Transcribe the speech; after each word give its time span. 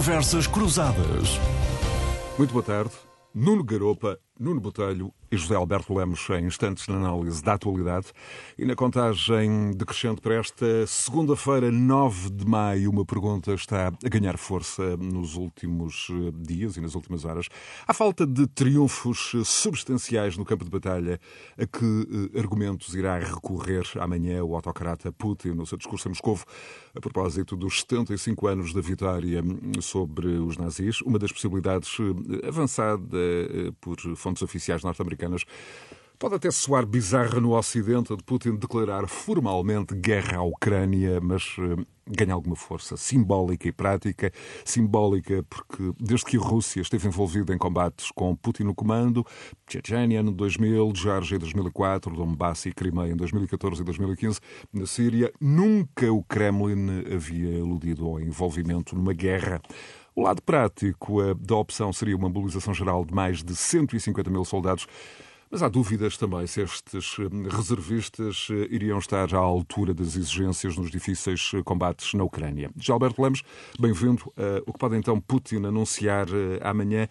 Conversas 0.00 0.46
Cruzadas. 0.46 1.38
Muito 2.38 2.52
boa 2.54 2.62
tarde. 2.62 2.92
Nuno 3.34 3.62
Garopa, 3.62 4.18
Nuno 4.40 4.58
Botelho 4.58 5.12
e 5.30 5.36
José 5.36 5.54
Alberto 5.54 5.94
Lemos 5.94 6.26
em 6.30 6.46
instantes 6.46 6.88
na 6.88 6.96
análise 6.96 7.42
da 7.42 7.52
atualidade 7.52 8.06
e 8.58 8.64
na 8.64 8.74
contagem 8.74 9.70
decrescente 9.76 10.20
para 10.20 10.36
esta 10.36 10.86
segunda-feira, 10.86 11.70
9 11.70 12.30
de 12.30 12.46
maio. 12.46 12.90
Uma 12.90 13.04
pergunta 13.04 13.52
está 13.52 13.88
a 13.88 14.08
ganhar 14.08 14.38
força 14.38 14.96
nos 14.96 15.36
últimos 15.36 16.08
eh, 16.10 16.32
dias 16.34 16.76
e 16.78 16.80
nas 16.80 16.94
últimas 16.94 17.26
horas. 17.26 17.48
Há 17.86 17.92
falta 17.92 18.26
de 18.26 18.46
triunfos 18.46 19.32
substanciais 19.44 20.38
no 20.38 20.44
campo 20.44 20.64
de 20.64 20.70
batalha 20.70 21.20
a 21.56 21.66
que 21.66 22.30
eh, 22.34 22.38
argumentos 22.40 22.94
irá 22.94 23.18
recorrer 23.18 23.84
amanhã 24.00 24.42
o 24.42 24.56
autocrata 24.56 25.12
Putin 25.12 25.50
no 25.50 25.66
seu 25.66 25.76
discurso 25.76 26.08
em 26.08 26.12
Moscou 26.12 26.40
a 26.94 27.00
propósito 27.00 27.56
dos 27.56 27.80
75 27.80 28.46
anos 28.46 28.72
da 28.72 28.80
vitória 28.80 29.42
sobre 29.80 30.28
os 30.28 30.56
nazis. 30.56 31.02
Uma 31.02 31.18
das 31.18 31.30
possibilidades 31.30 31.94
eh, 32.00 32.48
avançada 32.48 33.18
por 33.80 33.96
fontes 34.16 34.29
oficiais 34.42 34.82
norte-americanas. 34.82 35.44
Pode 36.20 36.34
até 36.34 36.50
soar 36.50 36.84
bizarra 36.84 37.40
no 37.40 37.56
Ocidente 37.56 38.14
de 38.14 38.22
Putin 38.22 38.56
declarar 38.56 39.08
formalmente 39.08 39.94
guerra 39.94 40.36
à 40.36 40.42
Ucrânia, 40.42 41.18
mas 41.18 41.56
uh, 41.56 41.82
ganha 42.06 42.34
alguma 42.34 42.54
força 42.54 42.94
simbólica 42.94 43.66
e 43.66 43.72
prática. 43.72 44.30
Simbólica 44.62 45.42
porque, 45.48 45.94
desde 45.98 46.26
que 46.26 46.36
a 46.36 46.40
Rússia 46.40 46.82
esteve 46.82 47.08
envolvida 47.08 47.54
em 47.54 47.56
combates 47.58 48.10
com 48.10 48.36
Putin 48.36 48.64
no 48.64 48.74
comando, 48.74 49.24
Chechnya 49.66 50.20
em 50.20 50.24
2000, 50.30 50.92
Geórgia 50.94 51.36
em 51.36 51.38
2004, 51.38 52.14
Donbass 52.14 52.66
e 52.66 52.72
Crimeia 52.72 53.12
em 53.12 53.16
2014 53.16 53.80
e 53.80 53.84
2015, 53.86 54.40
na 54.74 54.84
Síria, 54.84 55.32
nunca 55.40 56.12
o 56.12 56.22
Kremlin 56.24 57.02
havia 57.14 57.62
aludido 57.62 58.06
ao 58.06 58.20
envolvimento 58.20 58.94
numa 58.94 59.14
guerra. 59.14 59.58
O 60.14 60.22
lado 60.22 60.42
prático 60.42 61.22
eh, 61.22 61.34
da 61.34 61.56
opção 61.56 61.92
seria 61.92 62.16
uma 62.16 62.28
mobilização 62.28 62.74
geral 62.74 63.04
de 63.04 63.14
mais 63.14 63.42
de 63.42 63.54
150 63.54 64.28
mil 64.28 64.44
soldados. 64.44 64.86
Mas 65.50 65.64
há 65.64 65.68
dúvidas 65.68 66.16
também 66.16 66.46
se 66.46 66.62
estes 66.62 67.16
eh, 67.18 67.48
reservistas 67.48 68.48
eh, 68.50 68.66
iriam 68.70 68.98
estar 68.98 69.32
à 69.34 69.38
altura 69.38 69.94
das 69.94 70.16
exigências 70.16 70.76
nos 70.76 70.90
difíceis 70.90 71.52
combates 71.64 72.12
na 72.14 72.24
Ucrânia. 72.24 72.70
Já 72.76 72.92
Alberto 72.92 73.22
Lemos, 73.22 73.42
bem-vindo. 73.78 74.32
O 74.66 74.72
que 74.72 74.78
pode 74.78 74.96
então 74.96 75.20
Putin 75.20 75.64
anunciar 75.64 76.26
amanhã? 76.62 77.08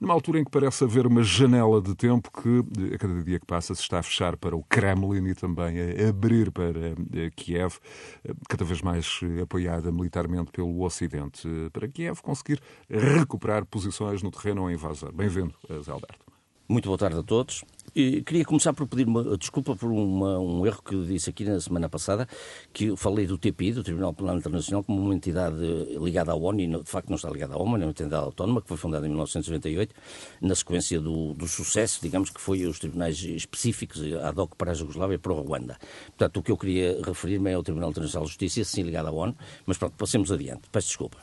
Numa 0.00 0.14
altura 0.14 0.40
em 0.40 0.44
que 0.44 0.50
parece 0.50 0.82
haver 0.84 1.06
uma 1.06 1.22
janela 1.22 1.80
de 1.80 1.94
tempo 1.94 2.30
que, 2.32 2.94
a 2.94 2.98
cada 2.98 3.22
dia 3.22 3.38
que 3.38 3.46
passa, 3.46 3.74
se 3.74 3.82
está 3.82 3.98
a 3.98 4.02
fechar 4.02 4.36
para 4.36 4.56
o 4.56 4.64
Kremlin 4.64 5.28
e 5.28 5.34
também 5.34 5.76
a 5.78 6.08
abrir 6.08 6.50
para 6.50 6.94
eh, 7.12 7.30
Kiev, 7.36 7.76
eh, 8.24 8.32
cada 8.48 8.64
vez 8.64 8.80
mais 8.80 9.20
eh, 9.22 9.42
apoiada 9.42 9.92
militarmente 9.92 10.50
pelo 10.50 10.82
Ocidente, 10.82 11.46
para 11.72 11.86
Kiev 11.86 12.20
conseguir 12.22 12.60
recuperar 12.88 13.66
posições 13.66 14.22
no 14.22 14.30
terreno 14.30 14.70
invasor. 14.70 15.12
Bem-vindo, 15.12 15.54
Zé 15.82 15.92
Alberto. 15.92 16.30
Muito 16.68 16.86
boa 16.86 16.98
tarde 16.98 17.18
a 17.18 17.22
todos. 17.22 17.64
Queria 17.92 18.44
começar 18.44 18.72
por 18.72 18.86
pedir 18.86 19.06
uma 19.06 19.36
desculpa 19.36 19.74
por 19.74 19.90
uma, 19.90 20.38
um 20.38 20.64
erro 20.64 20.82
que 20.82 20.96
disse 21.06 21.30
aqui 21.30 21.44
na 21.44 21.60
semana 21.60 21.88
passada, 21.88 22.28
que 22.72 22.96
falei 22.96 23.26
do 23.26 23.36
TPI, 23.36 23.72
do 23.72 23.82
Tribunal 23.82 24.14
Penal 24.14 24.36
Internacional, 24.36 24.84
como 24.84 25.00
uma 25.00 25.14
entidade 25.14 25.56
ligada 26.00 26.32
à 26.32 26.34
ONU, 26.34 26.60
e 26.60 26.66
de 26.66 26.90
facto 26.90 27.08
não 27.08 27.16
está 27.16 27.28
ligada 27.28 27.54
à 27.54 27.56
ONU, 27.56 27.76
é 27.76 27.78
uma 27.80 27.90
entidade 27.90 28.24
autónoma 28.24 28.62
que 28.62 28.68
foi 28.68 28.76
fundada 28.76 29.06
em 29.06 29.08
1998, 29.08 29.94
na 30.40 30.54
sequência 30.54 31.00
do, 31.00 31.34
do 31.34 31.48
sucesso, 31.48 31.98
digamos 32.02 32.30
que 32.30 32.40
foi 32.40 32.64
os 32.64 32.78
tribunais 32.78 33.20
específicos 33.22 34.00
ad 34.22 34.40
hoc 34.40 34.54
para 34.56 34.70
a 34.70 34.74
Jugoslávia 34.74 35.16
e 35.16 35.18
para 35.18 35.32
o 35.32 35.40
Ruanda. 35.40 35.76
Portanto, 36.06 36.36
o 36.38 36.42
que 36.42 36.52
eu 36.52 36.56
queria 36.56 37.00
referir-me 37.02 37.50
é 37.50 37.54
ao 37.54 37.62
Tribunal 37.62 37.90
Internacional 37.90 38.24
de 38.24 38.30
Justiça, 38.30 38.64
sim 38.64 38.82
ligado 38.82 39.08
à 39.08 39.10
ONU, 39.10 39.34
mas 39.66 39.78
pronto, 39.78 39.94
passemos 39.96 40.30
adiante. 40.30 40.62
Peço 40.70 40.88
desculpa. 40.88 41.18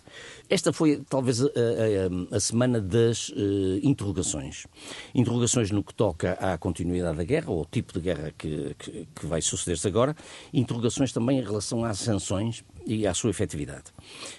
Esta 0.49 0.71
foi 0.71 1.03
talvez 1.09 1.41
a, 1.41 1.47
a, 1.47 2.35
a 2.37 2.39
semana 2.39 2.79
das 2.79 3.29
uh, 3.29 3.79
interrogações. 3.83 4.65
Interrogações 5.13 5.71
no 5.71 5.83
que 5.83 5.93
toca 5.93 6.33
à 6.33 6.57
continuidade 6.57 7.17
da 7.17 7.23
guerra, 7.23 7.51
ou 7.51 7.59
ao 7.59 7.65
tipo 7.65 7.93
de 7.93 7.99
guerra 7.99 8.33
que, 8.37 8.75
que, 8.79 9.07
que 9.13 9.25
vai 9.25 9.41
suceder-se 9.41 9.87
agora. 9.87 10.15
Interrogações 10.53 11.11
também 11.11 11.39
em 11.39 11.43
relação 11.43 11.83
às 11.83 11.99
sanções 11.99 12.63
e 12.85 13.05
à 13.05 13.13
sua 13.13 13.29
efetividade, 13.29 13.85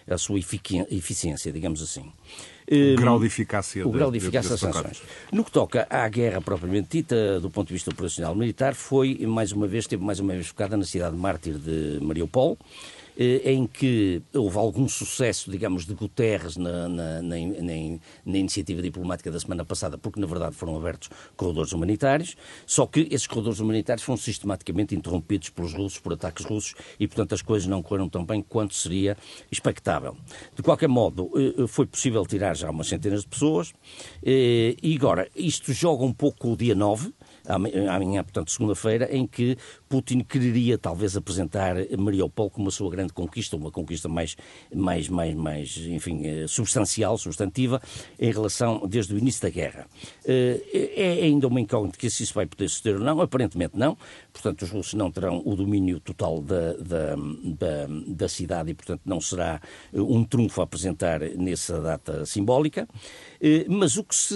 à 0.09 0.17
sua 0.17 0.38
eficiência, 0.38 1.53
digamos 1.53 1.83
assim. 1.83 2.11
O 2.71 2.97
grau 2.97 3.19
de 3.19 3.27
eficácia. 3.27 3.87
O 3.87 3.91
grau 3.91 4.11
de 4.11 4.19
eficácia 4.19 4.50
das 4.50 4.61
sanções. 4.61 5.03
No 5.33 5.44
que 5.44 5.50
toca 5.50 5.87
à 5.88 6.09
guerra 6.09 6.41
propriamente 6.41 6.88
dita, 6.99 7.41
do 7.41 7.50
ponto 7.50 7.69
de 7.69 7.75
vista 7.75 7.91
operacional 7.91 8.34
militar, 8.34 8.75
foi, 8.75 9.19
mais 9.27 9.53
uma 9.53 9.67
vez, 9.67 9.84
esteve 9.84 10.03
mais 10.03 10.21
uma 10.21 10.33
vez 10.33 10.49
focada 10.49 10.77
na 10.77 10.84
cidade 10.84 11.17
mártir 11.17 11.59
de 11.59 11.99
Mariupol, 12.03 12.59
em 13.19 13.67
que 13.67 14.23
houve 14.33 14.56
algum 14.56 14.89
sucesso, 14.89 15.51
digamos, 15.51 15.84
de 15.84 15.93
Guterres 15.93 16.56
na, 16.56 16.89
na, 16.89 17.23
na, 17.23 17.37
na, 18.25 18.39
iniciativa 18.39 18.81
diplomática 18.81 19.29
da 19.29 19.41
semana 19.41 19.65
passada, 19.65 19.99
porque 19.99 20.21
na 20.21 20.27
verdade 20.27 20.55
foram 20.55 20.77
abertos 20.77 21.11
corredores 21.37 21.73
humanitários, 21.73 22.37
só 22.65 22.87
que 22.87 23.09
esses 23.11 23.27
corredores 23.27 23.59
humanitários 23.59 24.05
foram 24.05 24.17
sistematicamente 24.17 24.95
interrompidos 24.95 25.51
pelos 25.51 25.75
russos, 25.75 25.99
por 25.99 26.12
ataques 26.12 26.45
russos, 26.45 26.75
e 27.01 27.09
portanto 27.09 27.34
as 27.34 27.43
coisas 27.43 27.67
não 27.67 27.83
correram 27.83 28.09
tão 28.09 28.25
bem 28.25 28.41
quanto 28.41 28.75
seria 28.75 29.17
expectável. 29.50 30.17
De 30.55 30.62
qualquer 30.62 30.89
modo, 30.89 31.31
eh, 31.35 31.67
foi 31.67 31.87
possível 31.87 32.25
tirar 32.25 32.56
já 32.56 32.71
umas 32.71 32.87
centenas 32.87 33.23
de 33.23 33.29
pessoas, 33.29 33.73
eh, 34.23 34.77
e 34.81 34.95
agora, 34.95 35.29
isto 35.35 35.73
joga 35.73 36.05
um 36.05 36.12
pouco 36.12 36.53
o 36.53 36.56
dia 36.56 36.75
9, 36.75 37.12
amanhã, 37.49 38.23
portanto, 38.23 38.51
segunda-feira, 38.51 39.09
em 39.15 39.27
que 39.27 39.57
Putin 39.89 40.21
quereria 40.21 40.77
talvez 40.77 41.17
apresentar 41.17 41.77
Mariupol 41.97 42.51
como 42.51 42.69
a 42.69 42.71
sua 42.71 42.91
grande 42.91 43.13
conquista, 43.13 43.57
uma 43.57 43.71
conquista 43.71 44.09
mais, 44.09 44.37
mais, 44.75 45.09
mais, 45.09 45.35
mais 45.35 45.77
enfim, 45.77 46.27
eh, 46.27 46.47
substancial, 46.47 47.17
substantiva, 47.17 47.81
em 48.19 48.31
relação 48.31 48.87
desde 48.87 49.15
o 49.15 49.19
início 49.19 49.43
da 49.43 49.51
guerra. 49.51 49.87
Eh, 50.25 50.93
é 50.97 51.25
ainda 51.25 51.47
uma 51.47 51.61
incógnita 51.61 51.99
que 51.99 52.11
se 52.11 52.23
isso 52.23 52.35
vai 52.35 52.47
poder 52.47 52.69
suceder 52.69 52.99
ou 52.99 53.05
não, 53.05 53.21
aparentemente 53.21 53.77
não, 53.77 53.97
portanto 54.41 54.62
os 54.62 54.71
russos 54.71 54.94
não 54.94 55.10
terão 55.10 55.43
o 55.44 55.56
domínio 55.56 56.00
total 56.00 56.41
da, 56.41 56.72
da, 56.75 57.16
da, 57.16 57.87
da 58.06 58.28
cidade 58.28 58.71
e, 58.71 58.75
portanto, 58.75 59.03
não 59.04 59.21
será 59.21 59.60
eh, 59.93 60.00
um 60.00 60.25
trunfo 60.25 60.60
a 60.60 60.65
apresentar 60.65 61.21
nessa 61.21 61.81
data 61.81 62.25
simbólica. 62.25 62.88
Mas 63.69 63.97
o 63.97 64.03
que 64.03 64.15
se, 64.15 64.34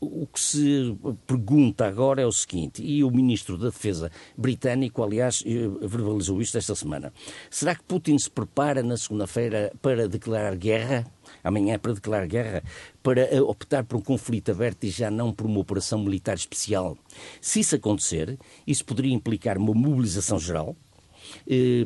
o 0.00 0.26
que 0.26 0.40
se 0.40 0.96
pergunta 1.26 1.86
agora 1.86 2.20
é 2.20 2.26
o 2.26 2.32
seguinte, 2.32 2.82
e 2.82 3.02
o 3.02 3.10
Ministro 3.10 3.56
da 3.56 3.66
Defesa 3.66 4.10
britânico, 4.36 5.02
aliás, 5.02 5.42
eh, 5.46 5.68
verbalizou 5.86 6.40
isto 6.40 6.58
esta 6.58 6.74
semana. 6.74 7.12
Será 7.50 7.74
que 7.74 7.84
Putin 7.84 8.18
se 8.18 8.30
prepara 8.30 8.82
na 8.82 8.96
segunda-feira 8.96 9.72
para 9.80 10.08
declarar 10.08 10.56
guerra? 10.56 11.04
Amanhã 11.46 11.78
para 11.78 11.92
declarar 11.92 12.26
guerra? 12.26 12.64
Para 13.04 13.20
eh, 13.22 13.40
optar 13.40 13.84
por 13.84 13.96
um 13.98 14.00
conflito 14.00 14.50
aberto 14.50 14.82
e 14.82 14.90
já 14.90 15.12
não 15.12 15.32
por 15.32 15.46
uma 15.46 15.60
operação 15.60 15.96
militar 16.00 16.34
especial? 16.34 16.98
Se 17.40 17.60
isso 17.60 17.76
acontecer, 17.76 18.36
isso 18.66 18.84
poderia 18.84 19.14
implicar 19.14 19.56
uma 19.56 19.72
mobilização 19.72 20.40
geral, 20.40 20.74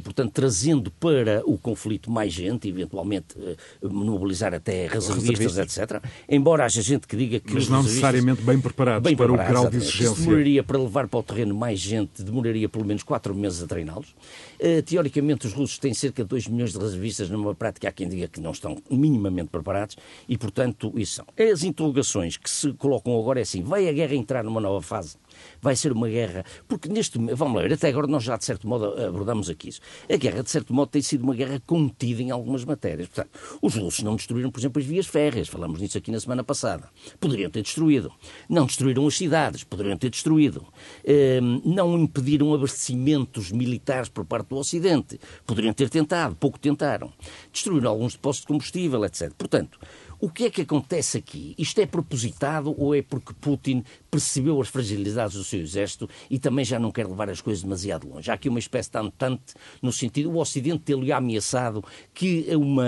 portanto, 0.03 0.33
trazendo 0.33 0.91
para 0.91 1.43
o 1.45 1.59
conflito 1.59 2.11
mais 2.11 2.33
gente, 2.33 2.69
eventualmente 2.69 3.37
eh, 3.39 3.57
mobilizar 3.83 4.55
até 4.55 4.87
reservistas, 4.87 5.59
etc. 5.59 6.03
Embora 6.29 6.65
haja 6.65 6.83
gente 6.83 7.07
que 7.07 7.17
diga 7.17 7.41
que. 7.41 7.55
Mas 7.55 7.69
não 7.69 7.83
necessariamente 7.83 8.43
bem 8.43 8.61
preparados 8.61 9.03
bem 9.03 9.17
para 9.17 9.27
preparados, 9.27 9.51
o 9.51 9.63
grau 9.63 9.71
de 9.71 9.77
exigência. 9.77 10.25
Demoraria 10.25 10.63
para 10.63 10.79
levar 10.79 11.09
para 11.09 11.19
o 11.19 11.23
terreno 11.23 11.55
mais 11.55 11.79
gente, 11.79 12.23
demoraria 12.23 12.69
pelo 12.69 12.85
menos 12.85 13.03
quatro 13.03 13.35
meses 13.35 13.63
a 13.63 13.67
treiná-los. 13.67 14.15
Eh, 14.59 14.83
teoricamente, 14.83 15.47
os 15.47 15.53
russos 15.53 15.79
têm 15.79 15.95
cerca 15.95 16.23
de 16.23 16.29
2 16.29 16.49
milhões 16.49 16.73
de 16.73 16.79
reservistas, 16.79 17.31
numa 17.31 17.55
prática 17.55 17.89
há 17.89 17.93
quem 17.93 18.09
diga 18.09 18.29
que 18.29 18.41
não 18.41 18.51
estão 18.51 18.77
minimamente 18.91 19.49
preparados 19.49 19.97
e, 20.29 20.37
portanto, 20.37 20.93
isso 20.97 21.17
são. 21.17 21.27
As 21.39 21.63
interrogações 21.63 22.37
que 22.37 22.49
se 22.49 22.73
colocam 22.75 23.19
agora 23.19 23.41
é 23.41 23.43
assim: 23.43 23.63
vai 23.63 23.89
a 23.89 23.93
guerra 23.93 24.15
entrar 24.15 24.45
numa 24.45 24.61
nova 24.61 24.83
fase? 24.83 25.17
Vai 25.61 25.77
ser 25.77 25.93
uma 25.93 26.09
guerra. 26.09 26.45
Porque 26.67 26.89
neste 26.89 27.19
vamos 27.19 27.63
lá 27.63 27.75
até 27.75 27.89
agora 27.89 28.07
nós 28.07 28.23
já 28.23 28.37
de 28.37 28.45
certo 28.45 28.67
modo 28.67 28.87
abordamos 29.03 29.49
aqui 29.49 29.69
isso. 29.69 29.81
A 30.11 30.17
guerra, 30.17 30.43
de 30.43 30.51
certo 30.51 30.73
modo, 30.73 30.89
tem 30.89 31.03
sido 31.03 31.23
uma 31.23 31.35
guerra 31.35 31.61
contida 31.67 32.23
em 32.23 32.31
algumas 32.31 32.65
matérias. 32.65 33.09
Portanto, 33.09 33.31
os 33.63 33.75
russos 33.75 34.03
não 34.03 34.17
destruíram, 34.17 34.51
por 34.51 34.61
exemplo, 34.61 34.81
as 34.81 34.87
vias 34.87 35.07
férreas. 35.07 35.49
Falamos 35.49 35.81
nisso 35.81 35.99
aqui 35.99 36.11
na 36.11 36.21
semana 36.21 36.43
passada. 36.43 36.89
Poderiam 37.19 37.51
ter 37.51 37.63
destruído. 37.63 38.13
Não 38.49 38.67
destruíram 38.67 39.07
as 39.07 39.17
cidades. 39.17 39.65
Poderiam 39.65 39.97
ter 39.97 40.11
destruído. 40.11 40.67
Ehm, 41.05 41.61
não 41.65 41.99
impediram 41.99 42.53
abastecimentos 42.55 43.51
militares 43.51 44.09
por 44.09 44.25
parte 44.25 44.49
do 44.49 44.57
Ocidente. 44.57 45.21
Poderiam 45.47 45.73
ter 45.73 45.89
tentado. 45.89 46.35
Pouco 46.37 46.59
tentaram. 46.59 47.13
Destruíram 47.53 47.91
alguns 47.91 48.15
depósitos 48.15 48.43
de 48.43 48.47
combustível, 48.49 49.05
etc. 49.05 49.33
Portanto, 49.37 49.79
O 50.23 50.29
que 50.29 50.45
é 50.45 50.51
que 50.51 50.61
acontece 50.61 51.17
aqui? 51.17 51.55
Isto 51.57 51.81
é 51.81 51.87
propositado 51.87 52.75
ou 52.77 52.95
é 52.95 53.01
porque 53.01 53.33
Putin 53.33 53.83
percebeu 54.11 54.61
as 54.61 54.69
fragilidades 54.69 55.35
do 55.35 55.43
seu 55.43 55.61
exército 55.61 56.11
e 56.29 56.39
também 56.39 56.63
já 56.63 56.79
não 56.79 56.93
quer 56.93 57.07
levar 57.07 57.31
as 57.31 57.41
coisas 57.41 57.63
demasiado 57.63 58.07
longe? 58.07 58.31
Há 58.31 58.35
aqui 58.35 58.47
uma 58.47 58.59
espécie 58.59 58.91
de 58.91 58.99
antante 58.99 59.55
no 59.81 59.91
sentido, 59.91 60.31
o 60.31 60.37
Ocidente 60.37 60.81
ter-lhe 60.81 61.11
ameaçado 61.11 61.83
que 62.13 62.47
uma, 62.55 62.85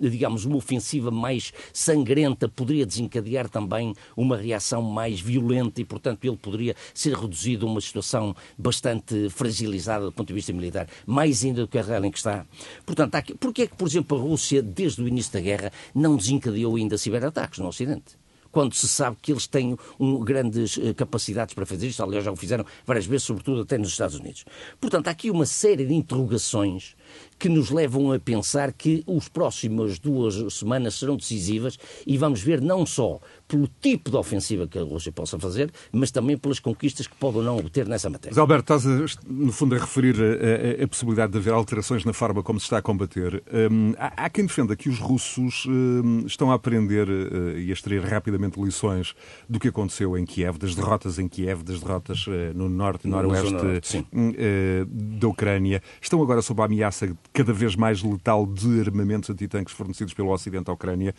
digamos, 0.00 0.44
uma 0.44 0.56
ofensiva 0.56 1.12
mais 1.12 1.52
sangrenta 1.72 2.48
poderia 2.48 2.84
desencadear 2.84 3.48
também 3.48 3.94
uma 4.16 4.36
reação 4.36 4.82
mais 4.82 5.20
violenta 5.20 5.80
e, 5.80 5.84
portanto, 5.84 6.24
ele 6.24 6.36
poderia 6.36 6.74
ser 6.92 7.14
reduzido 7.14 7.64
a 7.64 7.70
uma 7.70 7.80
situação 7.80 8.34
bastante 8.58 9.30
fragilizada 9.30 10.06
do 10.06 10.10
ponto 10.10 10.26
de 10.26 10.34
vista 10.34 10.52
militar, 10.52 10.88
mais 11.06 11.44
ainda 11.44 11.60
do 11.60 11.68
que 11.68 11.78
a 11.78 11.82
real 11.82 12.04
em 12.04 12.10
que 12.10 12.18
está. 12.18 12.44
Portanto, 12.84 13.14
aqui, 13.14 13.34
porque 13.36 13.62
é 13.62 13.66
que, 13.68 13.76
por 13.76 13.86
exemplo, 13.86 14.18
a 14.18 14.20
Rússia, 14.20 14.60
desde 14.60 15.00
o 15.00 15.06
início 15.06 15.32
da 15.32 15.40
guerra, 15.40 15.70
não 15.94 16.16
desencadeou 16.16 16.71
ainda 16.76 16.98
ciberataques 16.98 17.58
no 17.58 17.68
Ocidente? 17.68 18.22
quando 18.52 18.74
se 18.74 18.86
sabe 18.86 19.16
que 19.20 19.32
eles 19.32 19.46
têm 19.46 19.76
um, 19.98 20.20
grandes 20.20 20.76
uh, 20.76 20.94
capacidades 20.94 21.54
para 21.54 21.64
fazer 21.64 21.88
isto. 21.88 22.02
Aliás, 22.02 22.22
já 22.22 22.30
o 22.30 22.36
fizeram 22.36 22.64
várias 22.84 23.06
vezes, 23.06 23.24
sobretudo 23.24 23.62
até 23.62 23.78
nos 23.78 23.88
Estados 23.88 24.14
Unidos. 24.14 24.44
Portanto, 24.78 25.08
há 25.08 25.10
aqui 25.10 25.30
uma 25.30 25.46
série 25.46 25.86
de 25.86 25.94
interrogações 25.94 26.94
que 27.42 27.48
nos 27.48 27.70
levam 27.70 28.12
a 28.12 28.20
pensar 28.20 28.72
que 28.72 29.04
as 29.16 29.28
próximas 29.28 29.98
duas 29.98 30.54
semanas 30.54 30.94
serão 30.94 31.16
decisivas 31.16 31.76
e 32.06 32.16
vamos 32.16 32.40
ver 32.40 32.60
não 32.60 32.86
só 32.86 33.18
pelo 33.48 33.68
tipo 33.80 34.12
de 34.12 34.16
ofensiva 34.16 34.68
que 34.68 34.78
a 34.78 34.82
Rússia 34.82 35.10
possa 35.10 35.36
fazer, 35.40 35.72
mas 35.90 36.12
também 36.12 36.38
pelas 36.38 36.60
conquistas 36.60 37.08
que 37.08 37.16
pode 37.16 37.38
ou 37.38 37.42
não 37.42 37.58
obter 37.58 37.88
nessa 37.88 38.08
matéria. 38.08 38.30
Mas, 38.30 38.38
Alberto, 38.38 38.72
estás, 38.72 39.18
no 39.26 39.50
fundo, 39.50 39.74
a 39.74 39.78
referir 39.78 40.14
a, 40.22 40.80
a, 40.80 40.84
a, 40.84 40.88
possibilidade 40.88 41.32
de 41.32 41.38
haver 41.38 41.52
alterações 41.52 42.04
na 42.04 42.12
forma 42.12 42.44
como 42.44 42.60
se 42.60 42.66
está 42.66 42.78
a 42.78 42.82
combater. 42.82 43.42
Um, 43.52 43.92
há, 43.98 44.24
há, 44.24 44.30
quem 44.30 44.46
defenda 44.46 44.76
que 44.76 44.88
os 44.88 45.00
russos 45.00 45.66
um, 45.66 46.24
estão 46.24 46.52
a 46.52 46.54
aprender 46.54 47.08
uh, 47.08 47.58
e 47.58 47.70
a 47.70 47.72
extrair 47.72 48.04
rapidamente 48.04 48.60
lições 48.60 49.14
do 49.48 49.58
que 49.58 49.66
aconteceu 49.66 50.16
em 50.16 50.24
Kiev, 50.24 50.58
das 50.58 50.76
derrotas 50.76 51.18
em 51.18 51.26
Kiev, 51.26 51.64
das 51.64 51.80
derrotas 51.80 52.24
uh, 52.28 52.30
no 52.54 52.68
norte 52.68 53.08
e 53.08 53.10
noroeste 53.10 53.52
uh, 53.52 54.86
da 54.86 55.26
Ucrânia. 55.26 55.82
Estão 56.00 56.22
agora 56.22 56.40
sob 56.40 56.62
a 56.62 56.66
ameaça 56.66 57.12
cada 57.32 57.52
vez 57.52 57.74
mais 57.76 58.02
letal 58.02 58.46
de 58.46 58.80
armamentos 58.80 59.30
antitanques 59.30 59.74
fornecidos 59.74 60.14
pelo 60.14 60.30
Ocidente 60.32 60.70
à 60.70 60.72
Ucrânia, 60.72 61.14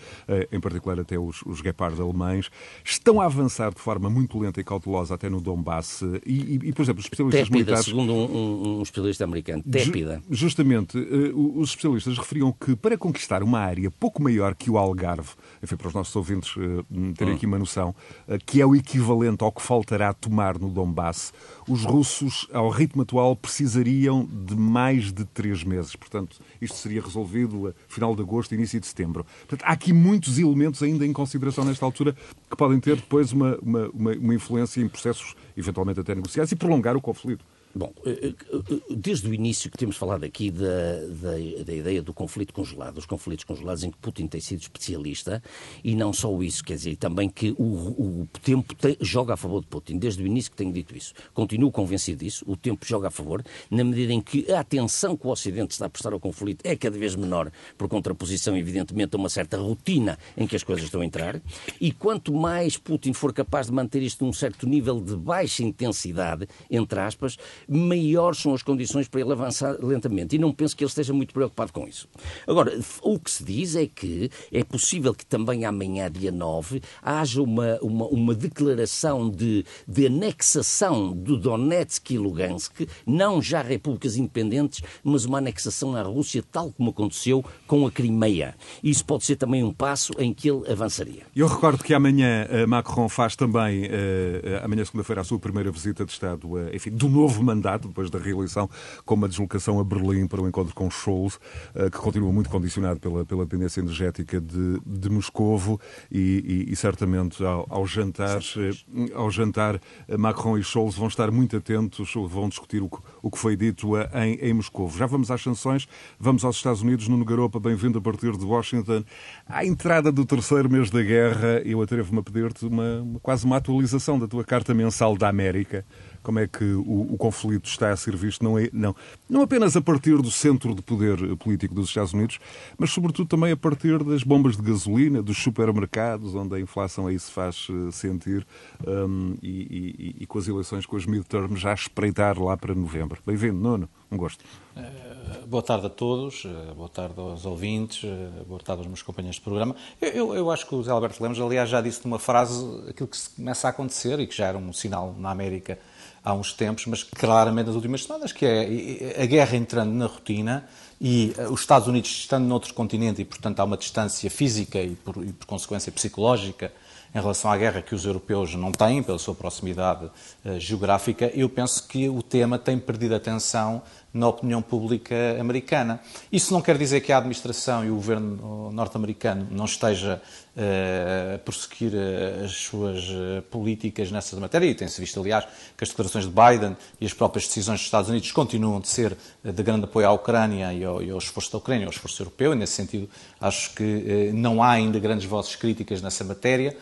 em 0.51 0.59
particular 0.59 0.99
até 0.99 1.17
os, 1.17 1.41
os 1.43 1.59
Gepard 1.59 1.99
alemães 2.01 2.49
estão 2.83 3.19
a 3.21 3.25
avançar 3.25 3.73
de 3.73 3.79
forma 3.79 4.09
muito 4.09 4.37
lenta 4.39 4.59
e 4.59 4.63
cautelosa 4.63 5.15
até 5.15 5.29
no 5.29 5.41
Donbass. 5.41 6.01
E, 6.25 6.33
e, 6.33 6.59
e 6.69 6.73
por 6.73 6.83
exemplo, 6.83 6.99
os 6.99 7.05
especialistas 7.05 7.41
tépida, 7.41 7.55
militares... 7.55 7.85
segundo 7.85 8.13
um, 8.13 8.25
um, 8.25 8.79
um, 8.79 8.81
especialista 8.81 9.23
americano. 9.23 9.63
Tépida. 9.63 10.21
Ju, 10.29 10.35
justamente, 10.53 10.97
uh, 10.97 11.59
os 11.59 11.69
especialistas 11.69 12.17
referiam 12.17 12.51
que 12.51 12.75
para 12.75 12.97
conquistar 12.97 13.43
uma 13.43 13.59
área 13.59 13.89
pouco 13.91 14.21
maior 14.21 14.55
que 14.55 14.69
o 14.69 14.77
Algarve, 14.77 15.29
enfim, 15.61 15.75
para 15.75 15.87
os 15.87 15.93
nossos 15.93 16.15
ouvintes 16.15 16.55
uh, 16.55 16.85
terem 17.17 17.35
aqui 17.35 17.45
uma 17.45 17.57
noção, 17.57 17.95
uh, 18.27 18.37
que 18.45 18.61
é 18.61 18.65
o 18.65 18.75
equivalente 18.75 19.43
ao 19.43 19.51
que 19.51 19.61
faltará 19.61 20.13
tomar 20.13 20.57
no 20.59 20.69
Donbass, 20.69 21.33
os 21.67 21.83
russos, 21.83 22.47
ao 22.51 22.69
ritmo 22.69 23.01
atual, 23.01 23.35
precisariam 23.35 24.25
de 24.25 24.55
mais 24.55 25.11
de 25.11 25.25
três 25.25 25.63
meses. 25.63 25.95
Portanto, 26.03 26.37
isto 26.61 26.75
seria 26.75 27.01
resolvido 27.01 27.69
a 27.69 27.73
final 27.87 28.15
de 28.15 28.21
agosto, 28.21 28.53
início 28.53 28.79
de 28.79 28.87
setembro. 28.87 29.25
Portanto, 29.39 29.63
há 29.63 29.71
aqui 29.71 29.93
muitos 29.93 30.37
elementos 30.37 30.83
ainda 30.83 31.05
em 31.05 31.13
consideração 31.13 31.63
nesta 31.63 31.85
altura 31.85 32.15
que 32.49 32.55
podem 32.55 32.79
ter 32.79 32.97
depois 32.97 33.31
uma, 33.31 33.57
uma, 33.61 33.89
uma, 33.89 34.11
uma 34.11 34.35
influência 34.35 34.81
em 34.81 34.87
processos 34.87 35.35
eventualmente 35.55 35.99
até 35.99 36.13
negociados 36.13 36.51
e 36.51 36.55
prolongar 36.55 36.95
o 36.95 37.01
conflito. 37.01 37.45
Bom, 37.75 37.91
eh, 38.05 38.33
eh, 38.51 38.93
desde 38.95 39.27
o 39.27 39.33
início 39.33 39.71
que 39.71 39.77
temos 39.77 39.97
falado 39.97 40.23
aqui 40.23 40.51
da, 40.51 40.67
da, 41.09 41.63
da, 41.65 41.73
ideia 41.73 42.03
do 42.03 42.13
conflito 42.13 42.53
congelado, 42.53 42.99
os 42.99 43.07
conflitos 43.07 43.43
congelados 43.45 43.83
em 43.83 43.89
que 43.89 43.97
Putin 43.97 44.27
tem 44.27 44.39
sido 44.39 44.61
especialista, 44.61 45.41
e 45.83 45.95
não 45.95 46.13
só 46.13 46.39
isso, 46.43 46.63
quer 46.63 46.75
dizer, 46.75 46.95
também 46.97 47.27
que 47.27 47.49
o, 47.57 47.63
o 47.63 48.27
tempo 48.43 48.75
te, 48.75 48.95
joga 49.01 49.33
a 49.33 49.37
favor 49.37 49.61
de 49.61 49.67
Putin, 49.67 49.97
desde 49.97 50.21
o 50.21 50.27
início 50.27 50.51
que 50.51 50.57
tenho 50.57 50.71
dito 50.71 50.95
isso. 50.95 51.15
Continuo 51.33 51.71
convencido 51.71 52.23
disso, 52.23 52.45
o 52.47 52.55
tempo 52.55 52.85
joga 52.85 53.07
a 53.07 53.11
favor, 53.11 53.43
na 53.71 53.83
medida 53.83 54.13
em 54.13 54.21
que 54.21 54.51
a 54.51 54.59
atenção 54.59 55.17
que 55.17 55.25
o 55.25 55.31
Ocidente 55.31 55.71
está 55.71 55.87
a 55.87 55.89
prestar 55.89 56.13
ao 56.13 56.19
conflito 56.19 56.63
é 56.63 56.75
cada 56.75 56.95
vez 56.95 57.15
menor, 57.15 57.51
por 57.75 57.87
contraposição, 57.87 58.55
evidentemente, 58.55 59.15
a 59.15 59.17
uma 59.17 59.29
certa 59.29 59.57
rotina 59.57 60.19
em 60.37 60.45
que 60.45 60.55
as 60.55 60.63
coisas 60.63 60.85
estão 60.85 61.01
a 61.01 61.05
entrar, 61.05 61.41
e 61.81 61.91
quanto 61.91 62.31
mais 62.35 62.77
Putin 62.77 63.13
for 63.13 63.33
capaz 63.33 63.65
de 63.65 63.73
manter 63.73 64.03
isto 64.03 64.23
num 64.23 64.33
certo 64.33 64.67
nível 64.67 65.01
de 65.01 65.15
baixa 65.15 65.63
intensidade, 65.63 66.47
entre 66.69 66.99
aspas, 66.99 67.35
maiores 67.67 68.39
são 68.39 68.53
as 68.53 68.63
condições 68.63 69.07
para 69.07 69.21
ele 69.21 69.31
avançar 69.31 69.77
lentamente. 69.81 70.35
E 70.35 70.39
não 70.39 70.51
penso 70.51 70.75
que 70.75 70.83
ele 70.83 70.89
esteja 70.89 71.13
muito 71.13 71.33
preocupado 71.33 71.71
com 71.71 71.87
isso. 71.87 72.07
Agora, 72.47 72.77
o 73.01 73.19
que 73.19 73.31
se 73.31 73.43
diz 73.43 73.75
é 73.75 73.85
que 73.85 74.29
é 74.51 74.63
possível 74.63 75.13
que 75.13 75.25
também 75.25 75.65
amanhã, 75.65 76.11
dia 76.11 76.31
9, 76.31 76.81
haja 77.01 77.41
uma, 77.41 77.77
uma, 77.81 78.05
uma 78.07 78.35
declaração 78.35 79.29
de, 79.29 79.65
de 79.87 80.07
anexação 80.07 81.11
do 81.11 81.37
Donetsk 81.37 82.11
e 82.11 82.17
Lugansk, 82.17 82.87
não 83.05 83.41
já 83.41 83.61
repúblicas 83.61 84.17
independentes, 84.17 84.81
mas 85.03 85.25
uma 85.25 85.37
anexação 85.37 85.95
à 85.95 86.01
Rússia, 86.01 86.43
tal 86.51 86.71
como 86.71 86.89
aconteceu 86.91 87.43
com 87.67 87.85
a 87.85 87.91
Crimeia. 87.91 88.55
Isso 88.83 89.05
pode 89.05 89.25
ser 89.25 89.35
também 89.35 89.63
um 89.63 89.73
passo 89.73 90.13
em 90.17 90.33
que 90.33 90.49
ele 90.49 90.69
avançaria. 90.71 91.23
Eu 91.35 91.47
recordo 91.47 91.83
que 91.83 91.93
amanhã 91.93 92.47
uh, 92.49 92.67
Macron 92.67 93.09
faz 93.09 93.35
também, 93.35 93.85
uh, 93.85 94.63
amanhã 94.63 94.85
segunda-feira, 94.85 95.21
a 95.21 95.23
sua 95.23 95.39
primeira 95.39 95.71
visita 95.71 96.05
de 96.05 96.11
Estado, 96.11 96.49
enfim, 96.73 96.91
do 96.91 97.09
novo 97.09 97.43
mandato, 97.53 97.87
depois 97.87 98.09
da 98.09 98.19
reeleição, 98.19 98.69
com 99.05 99.15
uma 99.15 99.29
deslocação 99.29 99.79
a 99.79 99.83
Berlim 99.83 100.27
para 100.27 100.41
o 100.41 100.47
encontro 100.47 100.73
com 100.73 100.89
Scholz, 100.89 101.39
eh, 101.75 101.89
que 101.89 101.97
continua 101.97 102.31
muito 102.31 102.49
condicionado 102.49 102.99
pela, 102.99 103.25
pela 103.25 103.45
dependência 103.45 103.79
energética 103.79 104.41
de, 104.41 104.79
de 104.85 105.09
Moscovo 105.09 105.79
e, 106.11 106.65
e, 106.67 106.73
e 106.73 106.75
certamente 106.75 107.43
ao, 107.43 107.65
ao, 107.69 107.85
jantar, 107.85 108.39
eh, 108.57 109.11
ao 109.13 109.29
jantar 109.29 109.79
eh, 110.07 110.17
Macron 110.17 110.57
e 110.57 110.63
Scholz 110.63 110.95
vão 110.95 111.07
estar 111.07 111.31
muito 111.31 111.55
atentos, 111.55 112.13
vão 112.27 112.49
discutir 112.49 112.81
o, 112.81 112.89
o 113.21 113.29
que 113.29 113.37
foi 113.37 113.55
dito 113.55 113.97
em, 114.13 114.35
em 114.35 114.53
Moscovo. 114.53 114.97
Já 114.97 115.05
vamos 115.05 115.29
às 115.31 115.41
sanções, 115.41 115.87
vamos 116.19 116.43
aos 116.43 116.55
Estados 116.55 116.81
Unidos, 116.81 117.07
Nuno 117.07 117.25
Garopa, 117.25 117.59
bem-vindo 117.59 117.99
a 117.99 118.01
partir 118.01 118.35
de 118.37 118.45
Washington. 118.45 119.03
À 119.47 119.65
entrada 119.65 120.11
do 120.11 120.25
terceiro 120.25 120.69
mês 120.69 120.89
da 120.89 121.01
guerra, 121.01 121.61
eu 121.63 121.81
atrevo-me 121.81 122.19
a 122.19 122.23
pedir-te 122.23 122.65
uma, 122.65 123.05
quase 123.21 123.45
uma 123.45 123.57
atualização 123.57 124.17
da 124.17 124.27
tua 124.27 124.43
carta 124.43 124.73
mensal 124.73 125.15
da 125.17 125.29
América 125.29 125.85
como 126.23 126.39
é 126.39 126.47
que 126.47 126.63
o, 126.63 127.13
o, 127.13 127.17
conflito 127.17 127.67
está 127.67 127.91
a 127.91 127.97
ser 127.97 128.15
visto, 128.15 128.43
não, 128.43 128.57
é, 128.57 128.69
não, 128.71 128.95
não 129.29 129.41
apenas 129.41 129.75
a 129.75 129.81
partir 129.81 130.15
do 130.21 130.31
centro 130.31 130.73
de 130.73 130.81
poder 130.81 131.35
político 131.37 131.75
dos 131.75 131.89
Estados 131.89 132.13
Unidos, 132.13 132.39
mas 132.77 132.91
sobretudo 132.91 133.27
também 133.27 133.51
a 133.51 133.57
partir 133.57 134.03
das 134.03 134.23
bombas 134.23 134.55
de 134.55 134.63
gasolina, 134.63 135.21
dos 135.21 135.37
supermercados, 135.37 136.33
onde 136.33 136.55
a 136.55 136.59
inflação 136.59 137.07
aí 137.07 137.19
se 137.19 137.29
faz 137.29 137.67
eh, 137.69 137.91
sentir, 137.91 138.47
um, 138.87 139.35
e, 139.41 139.49
e, 139.49 140.15
e, 140.21 140.25
com 140.25 140.39
as 140.39 140.47
eleições, 140.47 140.85
com 140.85 140.95
as 140.95 141.05
midterms, 141.05 141.59
já 141.59 141.71
a 141.71 141.73
espreitar 141.73 142.39
lá 142.39 142.55
para 142.55 142.73
novembro. 142.73 143.21
Bem-vindo, 143.25 143.59
Nuno. 143.59 143.89
Um 144.11 144.17
gosto. 144.17 144.43
Uh, 144.75 145.47
boa 145.47 145.63
tarde 145.63 145.87
a 145.87 145.89
todos, 145.89 146.45
uh, 146.45 146.73
boa 146.75 146.89
tarde 146.89 147.19
aos 147.19 147.45
ouvintes, 147.45 148.07
boa 148.47 148.59
tarde 148.59 148.81
aos 148.81 148.87
meus 148.87 149.01
companheiros 149.01 149.37
de 149.37 149.41
programa. 149.41 149.75
Eu, 149.99 150.09
eu, 150.09 150.35
eu, 150.35 150.51
acho 150.51 150.67
que 150.67 150.75
o 150.75 150.77
José 150.77 150.91
Alberto 150.91 151.21
Lemos, 151.21 151.39
aliás, 151.39 151.69
já 151.69 151.81
disse 151.81 152.05
numa 152.05 152.19
frase 152.19 152.63
aquilo 152.87 153.09
que 153.09 153.17
começa 153.35 153.67
a 153.67 153.69
acontecer 153.71 154.19
e 154.19 154.27
que 154.27 154.35
já 154.35 154.47
era 154.47 154.57
um 154.57 154.71
sinal 154.71 155.15
na 155.17 155.31
América 155.31 155.79
há 156.23 156.33
uns 156.33 156.53
tempos, 156.53 156.85
mas 156.85 157.03
claramente 157.03 157.67
nas 157.67 157.75
últimas 157.75 158.03
semanas, 158.03 158.31
que 158.31 158.45
é 158.45 159.21
a 159.21 159.25
guerra 159.25 159.57
entrando 159.57 159.91
na 159.91 160.05
rotina 160.05 160.67
e 161.01 161.33
eh, 161.37 161.47
os 161.49 161.59
Estados 161.59 161.87
Unidos 161.87 162.09
estando 162.09 162.45
noutro 162.45 162.73
continente 162.73 163.21
e, 163.21 163.25
portanto, 163.25 163.59
há 163.59 163.63
uma 163.63 163.75
distância 163.75 164.29
física 164.29 164.79
e, 164.79 164.95
por, 164.95 165.17
e, 165.23 165.33
por 165.33 165.45
consequência, 165.45 165.91
psicológica 165.91 166.71
em 167.13 167.19
relação 167.19 167.51
à 167.51 167.57
guerra 167.57 167.81
que 167.81 167.93
os 167.93 168.05
europeus 168.05 168.55
não 168.55 168.71
têm, 168.71 169.03
pela 169.03 169.19
sua 169.19 169.35
proximidade 169.35 170.05
uh, 170.05 170.59
geográfica, 170.59 171.31
eu 171.35 171.47
penso 171.47 171.87
que 171.87 172.09
o 172.09 172.23
tema 172.23 172.57
tem 172.57 172.79
perdido 172.79 173.13
atenção 173.13 173.83
na 174.13 174.27
opinião 174.27 174.61
pública 174.61 175.15
americana. 175.39 175.99
Isso 176.31 176.53
não 176.53 176.61
quer 176.61 176.77
dizer 176.77 177.01
que 177.01 177.11
a 177.11 177.17
administração 177.17 177.83
e 177.83 177.89
o 177.89 177.95
governo 177.95 178.71
norte-americano 178.71 179.47
não 179.49 179.65
esteja 179.65 180.21
uh, 180.55 181.35
a 181.35 181.37
prosseguir 181.39 181.93
uh, 181.93 182.45
as 182.45 182.51
suas 182.51 183.09
uh, 183.09 183.41
políticas 183.49 184.11
nessa 184.11 184.39
matéria, 184.39 184.67
e 184.67 184.75
tem-se 184.75 184.99
visto, 185.01 185.19
aliás, 185.19 185.45
que 185.75 185.83
as 185.83 185.89
declarações 185.89 186.25
de 186.25 186.31
Biden 186.31 186.77
e 187.01 187.05
as 187.05 187.13
próprias 187.13 187.47
decisões 187.47 187.79
dos 187.79 187.85
Estados 187.85 188.09
Unidos 188.09 188.31
continuam 188.31 188.79
de 188.79 188.87
ser 188.87 189.17
de 189.43 189.63
grande 189.63 189.85
apoio 189.85 190.07
à 190.07 190.11
Ucrânia 190.11 190.73
e 190.73 190.83
ao, 190.83 191.01
e 191.01 191.09
ao 191.09 191.17
esforço 191.17 191.51
da 191.51 191.57
Ucrânia, 191.57 191.85
ao 191.85 191.91
esforço 191.91 192.21
europeu, 192.21 192.53
e 192.53 192.55
nesse 192.55 192.73
sentido 192.73 193.09
acho 193.41 193.73
que 193.73 194.31
não 194.33 194.61
há 194.61 194.71
ainda 194.71 194.99
grandes 194.99 195.25
vozes 195.25 195.55
críticas 195.55 196.01
nessa 196.01 196.23
matéria. 196.23 196.75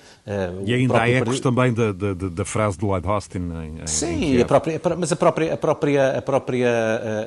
e 0.65 0.73
ainda 0.73 1.01
há 1.01 1.09
ecos 1.09 1.39
também 1.39 1.73
da, 1.73 1.91
da, 1.91 2.13
da, 2.13 2.45
frase 2.45 2.77
do 2.77 2.87
Lloyd 2.87 3.07
Austin 3.07 3.39
em, 3.39 3.87
Sim, 3.87 4.35
em 4.35 4.41
a 4.41 4.45
própria, 4.45 4.81
mas 4.97 5.11
a 5.11 5.15
própria, 5.15 5.53
a 5.53 5.57
própria, 5.57 6.17
a 6.17 6.21
própria 6.21 7.20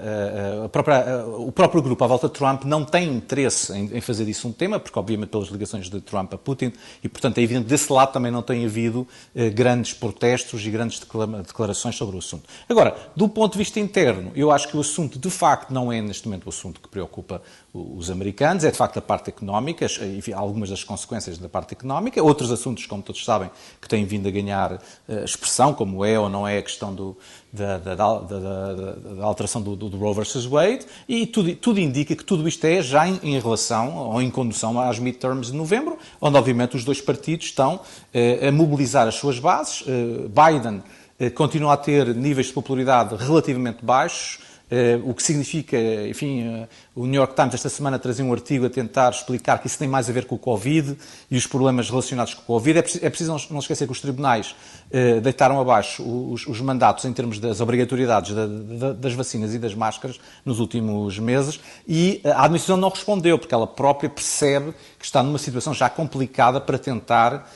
a 0.65 0.69
própria, 0.69 1.27
o 1.27 1.53
próprio 1.53 1.83
grupo 1.83 2.05
à 2.05 2.07
volta 2.07 2.29
de 2.29 2.35
Trump 2.35 2.65
não 2.65 2.85
tem 2.85 3.09
interesse 3.09 3.73
em, 3.73 3.97
em, 3.97 4.01
fazer 4.01 4.25
disso 4.25 4.49
um 4.49 4.53
tema, 4.53 4.79
porque 4.79 4.99
obviamente 4.99 5.31
pelas 5.31 5.49
ligações 5.49 5.89
de 5.89 6.01
Trump 6.01 6.33
a 6.35 6.39
Putin, 6.39 6.73
e 7.03 7.09
portanto 7.09 7.39
é 7.39 7.43
evidente 7.43 7.67
desse 7.67 7.93
lado 7.93 8.13
também 8.13 8.31
não 8.31 8.43
tem 8.43 8.65
havido 8.65 9.07
eh, 9.35 9.51
grandes 9.51 9.93
protestos 9.93 10.65
e 10.67 10.71
grandes 10.71 11.01
declarações 11.47 11.97
sobre 11.97 12.17
o 12.17 12.19
assunto. 12.19 12.49
Agora, 12.69 12.97
do 13.17 13.29
ponto 13.29 13.53
de 13.53 13.59
vista 13.59 13.81
interno, 13.81 14.33
eu 14.35 14.51
acho 14.51 14.69
que 14.69 14.77
o 14.77 14.81
assunto 14.81 15.19
de 15.19 15.31
facto 15.31 15.71
não 15.71 15.93
é 15.93 16.01
neste 16.01 16.27
momento 16.27 16.47
o 16.47 16.49
assunto 16.49 16.81
que 16.81 16.89
preocupa 16.89 17.43
os 17.75 18.09
americanos, 18.09 18.63
é 18.63 18.71
de 18.71 18.77
facto 18.77 18.99
a 18.99 19.03
parte 19.03 19.31
económica, 19.31 19.87
enfim, 20.17 20.33
algumas 20.33 20.71
das 20.71 20.85
consequências 20.85 21.39
da 21.39 21.49
parte 21.49 21.73
económica, 21.73 22.23
outros 22.23 22.53
assuntos, 22.53 22.87
como 22.87 23.03
todos 23.03 23.25
sabem, 23.25 23.51
que 23.83 23.89
têm 23.89 24.05
vindo 24.05 24.29
a 24.29 24.31
ganhar 24.31 24.75
uh, 24.75 25.25
expressão, 25.25 25.75
como 25.75 26.05
é 26.05 26.17
ou 26.17 26.29
não 26.29 26.47
é 26.47 26.59
a 26.59 26.63
questão 26.63 26.95
do, 26.95 27.19
da, 27.53 27.79
da, 27.79 27.95
da, 27.97 28.21
da, 28.21 29.25
alteração 29.25 29.61
do, 29.61 29.75
do, 29.75 29.97
Roe 29.97 30.15
versus 30.15 30.47
Wade, 30.47 30.87
e 31.09 31.27
tudo, 31.27 31.53
tudo, 31.57 31.81
indica 31.81 32.15
que 32.15 32.23
tudo 32.23 32.47
isto 32.47 32.65
é 32.65 32.81
já 32.81 33.09
em, 33.09 33.19
em, 33.25 33.41
relação 33.41 33.97
ou 33.97 34.23
em 34.23 34.31
condução 34.31 34.81
às 34.81 35.01
midterms 35.01 35.49
de 35.49 35.57
novembro, 35.57 35.99
onde 36.21 36.39
obviamente 36.39 36.77
os 36.77 36.85
dois 36.85 37.01
partidos 37.01 37.47
estão 37.47 37.75
uh, 37.75 38.49
a 38.49 38.53
mobilizar 38.53 39.09
as 39.09 39.17
suas 39.17 39.41
bases. 39.41 39.81
Uh, 39.81 40.29
Biden 40.29 40.81
continua 41.35 41.75
a 41.75 41.77
ter 41.77 42.13
níveis 42.13 42.49
de 42.49 42.53
popularidade 42.53 43.15
relativamente 43.15 43.85
baixos, 43.85 44.41
o 45.05 45.15
que 45.15 45.23
significa, 45.23 45.77
enfim, 46.09 46.67
o 46.95 47.07
New 47.07 47.21
York 47.21 47.35
Times 47.35 47.55
esta 47.55 47.69
semana 47.69 47.99
trazia 47.99 48.25
um 48.25 48.33
artigo 48.33 48.67
a 48.67 48.71
tentar 48.71 49.11
explicar 49.11 49.59
que 49.59 49.67
isso 49.67 49.77
tem 49.77 49.89
mais 49.89 50.09
a 50.09 50.13
ver 50.13 50.27
com 50.27 50.37
o 50.37 50.39
Covid 50.39 50.97
e 51.29 51.37
os 51.37 51.45
problemas 51.45 51.91
relacionados 51.91 52.35
com 52.35 52.43
o 52.43 52.45
Covid. 52.45 52.79
É 52.79 52.83
preciso, 52.83 53.05
é 53.05 53.11
preciso 53.11 53.37
não, 53.51 53.59
esquecer 53.59 53.87
que 53.87 53.93
os 53.93 54.01
tribunais 54.01 54.55
uh, 54.91 55.21
deitaram 55.21 55.61
abaixo 55.61 56.05
os, 56.05 56.47
os, 56.47 56.61
mandatos 56.61 57.05
em 57.05 57.13
termos 57.13 57.41
das 57.41 57.61
obrigatoriedades 57.61 58.33
da, 58.33 58.47
da, 58.47 58.93
das 58.93 59.13
vacinas 59.13 59.55
e 59.55 59.59
das 59.59 59.75
máscaras 59.75 60.21
nos 60.45 60.61
últimos 60.61 61.19
meses 61.19 61.59
e 61.87 62.21
a 62.25 62.45
administração 62.45 62.77
não 62.77 62.91
respondeu, 62.91 63.39
porque 63.41 63.55
ela 63.55 63.67
própria 63.67 64.09
percebe 64.09 64.73
que 64.97 65.05
está 65.05 65.21
numa 65.21 65.39
situação 65.39 65.75
já 65.75 65.91
complicada 65.91 66.61
para 66.61 66.79
tentar, 66.79 67.51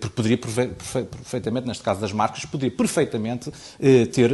porque 0.00 0.14
poderia 0.16 0.38
perfeitamente, 0.38 1.66
neste 1.66 1.82
caso 1.82 2.00
das 2.00 2.12
máscaras, 2.12 2.44
poderia 2.46 2.74
perfeitamente 2.76 3.52
ter 4.12 4.30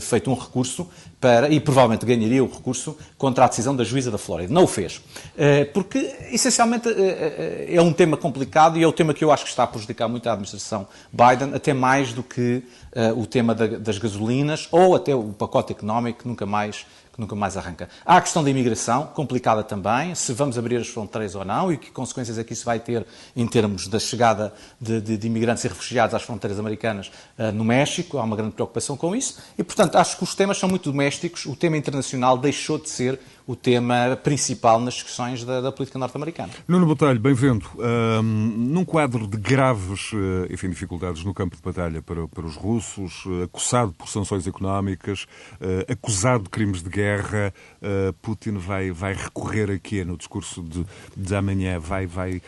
feito 0.00 0.30
um 0.30 0.34
recurso 0.34 0.88
para, 1.20 1.48
e 1.48 1.58
provavelmente 1.58 2.04
ganharia 2.04 2.44
o 2.44 2.46
recurso 2.46 2.96
contra 3.16 3.46
a 3.46 3.48
decisão 3.48 3.74
da 3.74 3.82
juíza 3.94 4.10
da 4.10 4.18
Flórida. 4.18 4.52
Não 4.52 4.64
o 4.64 4.66
fez. 4.66 5.00
Eh, 5.38 5.64
porque, 5.66 5.98
essencialmente, 6.32 6.88
eh, 6.88 7.66
eh, 7.68 7.76
é 7.76 7.80
um 7.80 7.92
tema 7.92 8.16
complicado 8.16 8.76
e 8.76 8.82
é 8.82 8.86
o 8.86 8.92
tema 8.92 9.14
que 9.14 9.24
eu 9.24 9.30
acho 9.30 9.44
que 9.44 9.50
está 9.50 9.62
a 9.62 9.66
prejudicar 9.66 10.08
muito 10.08 10.28
a 10.28 10.32
administração 10.32 10.86
Biden, 11.12 11.54
até 11.54 11.72
mais 11.72 12.12
do 12.12 12.22
que 12.22 12.62
o 13.16 13.26
tema 13.26 13.56
das 13.56 13.98
gasolinas 13.98 14.68
ou 14.70 14.94
até 14.94 15.12
o 15.12 15.32
pacote 15.32 15.72
económico 15.72 16.20
que 16.20 16.28
nunca 16.28 16.46
mais 16.46 16.86
que 17.14 17.20
nunca 17.20 17.34
mais 17.36 17.56
arranca. 17.56 17.88
Há 18.04 18.16
a 18.16 18.20
questão 18.20 18.42
da 18.42 18.50
imigração, 18.50 19.06
complicada 19.06 19.62
também, 19.62 20.14
se 20.14 20.32
vamos 20.32 20.58
abrir 20.58 20.76
as 20.76 20.88
fronteiras 20.88 21.34
ou 21.34 21.44
não 21.44 21.72
e 21.72 21.76
que 21.76 21.90
consequências 21.90 22.38
é 22.38 22.44
que 22.44 22.52
isso 22.52 22.64
vai 22.64 22.80
ter 22.80 23.06
em 23.36 23.46
termos 23.46 23.86
da 23.86 24.00
chegada 24.00 24.52
de, 24.80 25.00
de, 25.00 25.16
de 25.16 25.26
imigrantes 25.26 25.64
e 25.64 25.68
refugiados 25.68 26.14
às 26.14 26.22
fronteiras 26.22 26.58
americanas 26.58 27.12
uh, 27.38 27.52
no 27.52 27.64
México. 27.64 28.18
Há 28.18 28.24
uma 28.24 28.36
grande 28.36 28.52
preocupação 28.52 28.96
com 28.96 29.14
isso 29.14 29.38
e, 29.56 29.62
portanto, 29.62 29.96
acho 29.96 30.16
que 30.16 30.24
os 30.24 30.34
temas 30.34 30.58
são 30.58 30.68
muito 30.68 30.90
domésticos. 30.90 31.46
O 31.46 31.54
tema 31.54 31.76
internacional 31.76 32.36
deixou 32.36 32.78
de 32.78 32.88
ser 32.90 33.20
o 33.46 33.54
tema 33.54 34.18
principal 34.22 34.80
nas 34.80 34.94
discussões 34.94 35.44
da, 35.44 35.60
da 35.60 35.70
política 35.70 35.98
norte-americana. 35.98 36.50
Nuno 36.66 36.86
Botelho, 36.86 37.20
bem-vindo. 37.20 37.66
Um, 37.76 38.22
num 38.22 38.84
quadro 38.84 39.26
de 39.26 39.36
graves 39.36 40.12
eh, 40.14 40.52
enfim, 40.52 40.70
dificuldades 40.70 41.22
no 41.24 41.34
campo 41.34 41.54
de 41.54 41.60
batalha 41.60 42.00
para, 42.00 42.26
para 42.26 42.46
os 42.46 42.56
russos, 42.56 43.24
eh, 43.26 43.44
acusado 43.44 43.92
por 43.92 44.08
sanções 44.08 44.46
económicas, 44.46 45.26
acusado 45.88 46.44
de 46.44 46.48
crimes 46.48 46.82
de 46.82 46.88
guerra, 46.88 47.03
uh, 47.10 48.12
Putin 48.22 48.58
vai, 48.58 48.90
vai 48.90 49.14
recorrer 49.14 49.70
aqui 49.70 50.04
no 50.04 50.16
discurso 50.16 50.62
de, 50.62 50.86
de 51.16 51.34
amanhã, 51.34 51.78
vai, 51.78 52.06
vai 52.06 52.36
eh, 52.36 52.40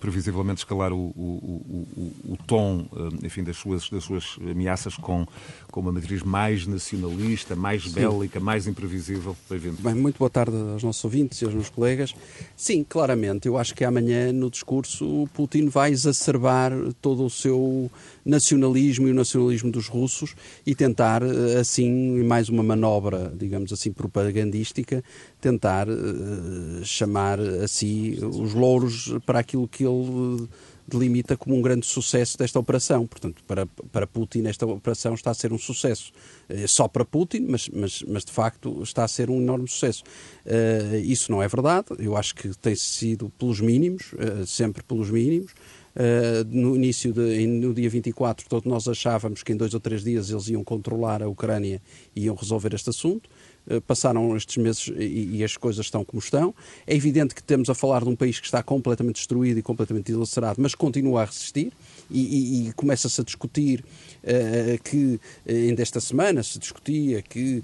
previsivelmente 0.00 0.60
escalar 0.60 0.92
o, 0.92 0.96
o, 0.96 1.86
o, 1.96 2.32
o 2.32 2.36
tom 2.46 2.86
eh, 2.94 3.26
enfim, 3.26 3.42
das, 3.42 3.56
suas, 3.56 3.88
das 3.88 4.04
suas 4.04 4.38
ameaças 4.38 4.96
com, 4.96 5.26
com 5.70 5.80
uma 5.80 5.92
matriz 5.92 6.22
mais 6.22 6.66
nacionalista, 6.66 7.56
mais 7.56 7.84
Sim. 7.84 7.94
bélica, 7.94 8.40
mais 8.40 8.66
imprevisível. 8.66 9.36
Bem-vindo. 9.48 9.76
Bem, 9.80 9.94
muito 9.94 10.18
boa 10.18 10.30
tarde 10.30 10.56
aos 10.72 10.82
nossos 10.82 11.04
ouvintes 11.04 11.40
e 11.42 11.44
aos 11.44 11.54
meus 11.54 11.68
colegas. 11.68 12.14
Sim, 12.56 12.84
claramente, 12.88 13.46
eu 13.48 13.58
acho 13.58 13.74
que 13.74 13.84
amanhã 13.84 14.32
no 14.32 14.50
discurso 14.50 15.28
Putin 15.34 15.68
vai 15.68 15.90
exacerbar 15.90 16.72
todo 17.00 17.24
o 17.24 17.30
seu 17.30 17.90
nacionalismo 18.24 19.08
e 19.08 19.10
o 19.10 19.14
nacionalismo 19.14 19.70
dos 19.70 19.88
russos 19.88 20.34
e 20.64 20.74
tentar, 20.74 21.22
eh, 21.22 21.58
assim, 21.58 22.22
mais 22.22 22.48
uma 22.48 22.62
manobra, 22.62 23.32
digamos 23.36 23.72
assim, 23.72 23.92
propagandística, 23.92 25.02
tentar 25.42 25.88
uh, 25.88 26.84
chamar 26.84 27.38
a 27.40 27.66
si 27.66 28.16
os 28.22 28.54
louros 28.54 29.12
para 29.26 29.40
aquilo 29.40 29.66
que 29.66 29.84
ele 29.84 30.48
delimita 30.86 31.36
como 31.36 31.56
um 31.56 31.62
grande 31.62 31.86
sucesso 31.86 32.38
desta 32.38 32.58
operação. 32.58 33.06
Portanto, 33.06 33.42
para, 33.46 33.66
para 33.66 34.06
Putin, 34.06 34.46
esta 34.46 34.66
operação 34.66 35.14
está 35.14 35.30
a 35.30 35.34
ser 35.34 35.52
um 35.52 35.58
sucesso. 35.58 36.12
É 36.48 36.66
só 36.66 36.86
para 36.86 37.04
Putin, 37.04 37.46
mas, 37.48 37.68
mas, 37.68 38.02
mas 38.06 38.24
de 38.24 38.32
facto 38.32 38.82
está 38.82 39.04
a 39.04 39.08
ser 39.08 39.30
um 39.30 39.40
enorme 39.40 39.68
sucesso. 39.68 40.04
Uh, 40.46 40.96
isso 40.96 41.30
não 41.30 41.42
é 41.42 41.48
verdade. 41.48 41.86
Eu 41.98 42.16
acho 42.16 42.34
que 42.34 42.56
tem 42.58 42.74
sido 42.74 43.30
pelos 43.38 43.60
mínimos, 43.60 44.12
uh, 44.12 44.46
sempre 44.46 44.82
pelos 44.82 45.10
mínimos. 45.10 45.52
Uh, 45.94 46.44
no 46.48 46.74
início, 46.74 47.12
de, 47.12 47.46
no 47.46 47.74
dia 47.74 47.88
24, 47.88 48.48
todos 48.48 48.66
nós 48.66 48.88
achávamos 48.88 49.42
que 49.42 49.52
em 49.52 49.56
dois 49.56 49.74
ou 49.74 49.80
três 49.80 50.02
dias 50.02 50.30
eles 50.30 50.48
iam 50.48 50.64
controlar 50.64 51.22
a 51.22 51.28
Ucrânia 51.28 51.82
e 52.16 52.24
iam 52.24 52.34
resolver 52.34 52.74
este 52.74 52.88
assunto. 52.88 53.28
Uh, 53.64 53.80
passaram 53.80 54.36
estes 54.36 54.56
meses 54.56 54.90
e, 54.96 55.36
e, 55.36 55.44
as 55.44 55.56
coisas 55.56 55.86
estão 55.86 56.04
como 56.04 56.20
estão. 56.20 56.54
É 56.86 56.94
evidente 56.94 57.34
que 57.34 57.42
temos 57.42 57.70
a 57.70 57.74
falar 57.74 58.02
de 58.02 58.08
um 58.08 58.16
país 58.16 58.40
que 58.40 58.46
está 58.46 58.62
completamente 58.62 59.16
destruído 59.16 59.58
e 59.58 59.62
completamente 59.62 60.06
dilacerado, 60.06 60.60
mas 60.60 60.74
continua 60.74 61.22
a 61.22 61.24
resistir 61.24 61.72
e, 62.10 62.20
e, 62.64 62.68
e 62.68 62.72
começa-se 62.72 63.20
a 63.20 63.24
discutir 63.24 63.84
uh, 64.24 64.82
que, 64.82 65.20
ainda 65.48 65.80
esta 65.80 66.00
semana 66.00 66.42
se 66.42 66.58
discutia 66.58 67.22
que 67.22 67.62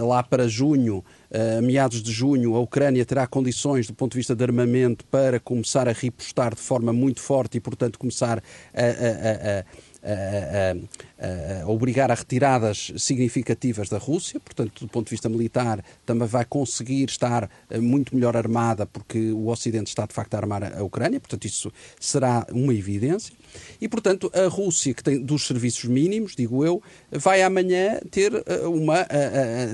lá 0.00 0.22
para 0.22 0.48
junho 0.48 1.04
a 1.32 1.62
meados 1.62 2.02
de 2.02 2.12
junho, 2.12 2.54
a 2.54 2.60
Ucrânia 2.60 3.04
terá 3.06 3.26
condições, 3.26 3.86
do 3.86 3.94
ponto 3.94 4.12
de 4.12 4.18
vista 4.18 4.36
de 4.36 4.44
armamento, 4.44 5.02
para 5.06 5.40
começar 5.40 5.88
a 5.88 5.92
repostar 5.92 6.54
de 6.54 6.60
forma 6.60 6.92
muito 6.92 7.22
forte 7.22 7.56
e, 7.56 7.60
portanto, 7.60 7.98
começar 7.98 8.42
a, 8.74 8.82
a, 8.82 9.60
a 9.60 9.64
a, 10.02 10.74
a, 11.24 11.62
a, 11.62 11.68
obrigar 11.68 12.10
a 12.10 12.14
retiradas 12.14 12.92
significativas 12.96 13.88
da 13.88 13.98
Rússia, 13.98 14.40
portanto, 14.40 14.84
do 14.84 14.88
ponto 14.88 15.06
de 15.06 15.10
vista 15.10 15.28
militar, 15.28 15.84
também 16.04 16.26
vai 16.26 16.44
conseguir 16.44 17.04
estar 17.04 17.48
eh, 17.70 17.78
muito 17.78 18.14
melhor 18.14 18.36
armada, 18.36 18.86
porque 18.86 19.30
o 19.30 19.48
Ocidente 19.48 19.88
está 19.88 20.06
de 20.06 20.12
facto 20.12 20.34
a 20.34 20.38
armar 20.38 20.76
a 20.76 20.82
Ucrânia, 20.82 21.20
portanto, 21.20 21.44
isso 21.44 21.72
será 22.00 22.46
uma 22.50 22.74
evidência. 22.74 23.34
E, 23.80 23.88
portanto, 23.88 24.30
a 24.34 24.48
Rússia, 24.48 24.94
que 24.94 25.02
tem 25.02 25.20
dos 25.20 25.46
serviços 25.46 25.84
mínimos, 25.84 26.34
digo 26.34 26.64
eu, 26.64 26.82
vai 27.10 27.42
amanhã 27.42 28.00
ter 28.10 28.32
eh, 28.34 28.66
uma, 28.66 29.06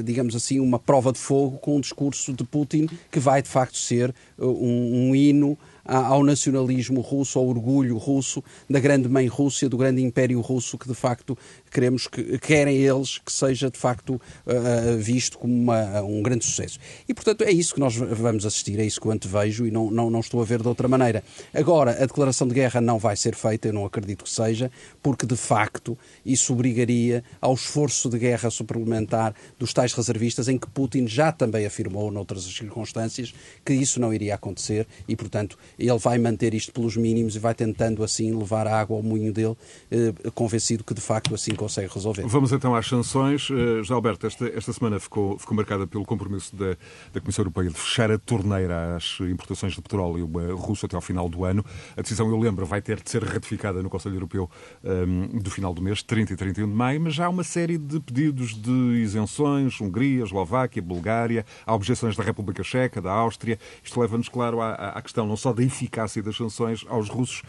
digamos 0.04 0.34
assim, 0.34 0.60
uma 0.60 0.78
prova 0.78 1.12
de 1.12 1.18
fogo 1.18 1.58
com 1.58 1.76
um 1.76 1.80
discurso 1.80 2.32
de 2.32 2.44
Putin 2.44 2.88
que 3.10 3.20
vai 3.20 3.42
de 3.42 3.48
facto 3.48 3.76
ser 3.76 4.10
eh, 4.10 4.44
um, 4.44 5.10
um 5.10 5.16
hino 5.16 5.58
ao 5.88 6.22
nacionalismo 6.22 7.00
russo, 7.00 7.38
ao 7.38 7.46
orgulho 7.46 7.96
russo, 7.96 8.44
da 8.68 8.78
grande 8.78 9.08
mãe 9.08 9.26
Rússia, 9.26 9.68
do 9.68 9.78
grande 9.78 10.02
império 10.02 10.40
russo, 10.40 10.76
que 10.76 10.86
de 10.86 10.94
facto 10.94 11.36
queremos 11.70 12.06
que 12.06 12.38
querem 12.38 12.76
eles 12.76 13.18
que 13.18 13.32
seja 13.32 13.70
de 13.70 13.78
facto 13.78 14.20
uh, 14.46 14.98
visto 14.98 15.38
como 15.38 15.54
uma, 15.54 16.02
um 16.02 16.22
grande 16.22 16.44
sucesso. 16.44 16.78
E 17.08 17.14
portanto 17.14 17.42
é 17.42 17.50
isso 17.50 17.74
que 17.74 17.80
nós 17.80 17.96
vamos 17.96 18.44
assistir, 18.44 18.78
é 18.78 18.84
isso 18.84 19.00
que 19.00 19.06
eu 19.06 19.12
antevejo 19.12 19.66
e 19.66 19.70
não, 19.70 19.90
não, 19.90 20.10
não 20.10 20.20
estou 20.20 20.42
a 20.42 20.44
ver 20.44 20.60
de 20.60 20.68
outra 20.68 20.86
maneira. 20.86 21.24
Agora, 21.54 21.92
a 21.92 22.06
declaração 22.06 22.46
de 22.46 22.54
guerra 22.54 22.80
não 22.80 22.98
vai 22.98 23.16
ser 23.16 23.34
feita, 23.34 23.68
eu 23.68 23.72
não 23.72 23.86
acredito 23.86 24.24
que 24.24 24.30
seja, 24.30 24.70
porque 25.02 25.26
de 25.26 25.36
facto 25.36 25.96
isso 26.24 26.52
obrigaria 26.52 27.24
ao 27.40 27.54
esforço 27.54 28.10
de 28.10 28.18
guerra 28.18 28.50
suplementar 28.50 29.34
dos 29.58 29.72
tais 29.72 29.94
reservistas, 29.94 30.48
em 30.48 30.58
que 30.58 30.68
Putin 30.68 31.06
já 31.06 31.32
também 31.32 31.64
afirmou, 31.64 32.10
noutras 32.10 32.44
circunstâncias, 32.44 33.32
que 33.64 33.72
isso 33.72 34.00
não 34.00 34.12
iria 34.12 34.34
acontecer 34.34 34.86
e, 35.06 35.16
portanto, 35.16 35.56
ele 35.78 35.98
vai 35.98 36.18
manter 36.18 36.54
isto 36.54 36.72
pelos 36.72 36.96
mínimos 36.96 37.36
e 37.36 37.38
vai 37.38 37.54
tentando 37.54 38.02
assim 38.02 38.34
levar 38.34 38.66
a 38.66 38.78
água 38.78 38.96
ao 38.96 39.02
moinho 39.02 39.32
dele, 39.32 39.56
eh, 39.90 40.12
convencido 40.34 40.82
que 40.82 40.94
de 40.94 41.00
facto 41.00 41.34
assim 41.34 41.54
consegue 41.54 41.92
resolver. 41.92 42.26
Vamos 42.26 42.52
então 42.52 42.74
às 42.74 42.86
sanções. 42.86 43.48
Uh, 43.50 43.78
José 43.78 43.94
Alberto, 43.94 44.26
esta, 44.26 44.46
esta 44.48 44.72
semana 44.72 44.98
ficou, 44.98 45.38
ficou 45.38 45.56
marcada 45.56 45.86
pelo 45.86 46.04
compromisso 46.04 46.54
da, 46.56 46.76
da 47.12 47.20
Comissão 47.20 47.42
Europeia 47.42 47.68
de 47.68 47.76
fechar 47.76 48.10
a 48.10 48.18
torneira 48.18 48.96
às 48.96 49.18
importações 49.20 49.74
de 49.74 49.82
petróleo 49.82 50.28
russo 50.56 50.86
até 50.86 50.96
ao 50.96 51.02
final 51.02 51.28
do 51.28 51.44
ano. 51.44 51.64
A 51.96 52.02
decisão, 52.02 52.28
eu 52.28 52.38
lembro, 52.38 52.66
vai 52.66 52.82
ter 52.82 53.00
de 53.00 53.10
ser 53.10 53.22
ratificada 53.22 53.82
no 53.82 53.90
Conselho 53.90 54.16
Europeu 54.16 54.50
um, 54.82 55.24
ehm, 55.24 55.38
do 55.38 55.50
final 55.50 55.72
do 55.72 55.82
mês, 55.82 56.02
30 56.02 56.32
e 56.32 56.36
31 56.36 56.68
de 56.68 56.74
maio, 56.74 57.00
mas 57.00 57.14
já 57.14 57.26
há 57.26 57.28
uma 57.28 57.44
série 57.44 57.78
de 57.78 58.00
pedidos 58.00 58.54
de 58.54 58.70
isenções, 59.02 59.80
Hungria, 59.80 60.24
Eslováquia, 60.24 60.82
Bulgária, 60.82 61.44
há 61.66 61.74
objeções 61.74 62.16
da 62.16 62.22
República 62.22 62.62
Checa, 62.62 63.00
da 63.00 63.12
Áustria. 63.12 63.58
Isto 63.82 64.00
leva-nos, 64.00 64.28
claro, 64.28 64.60
à, 64.60 64.72
à, 64.72 65.02
questão 65.02 65.26
não 65.26 65.36
só 65.36 65.52
da 65.52 65.62
eficácia 65.68 66.22
das 66.22 66.36
sanções 66.36 66.84
aos 66.88 67.08
russos, 67.08 67.42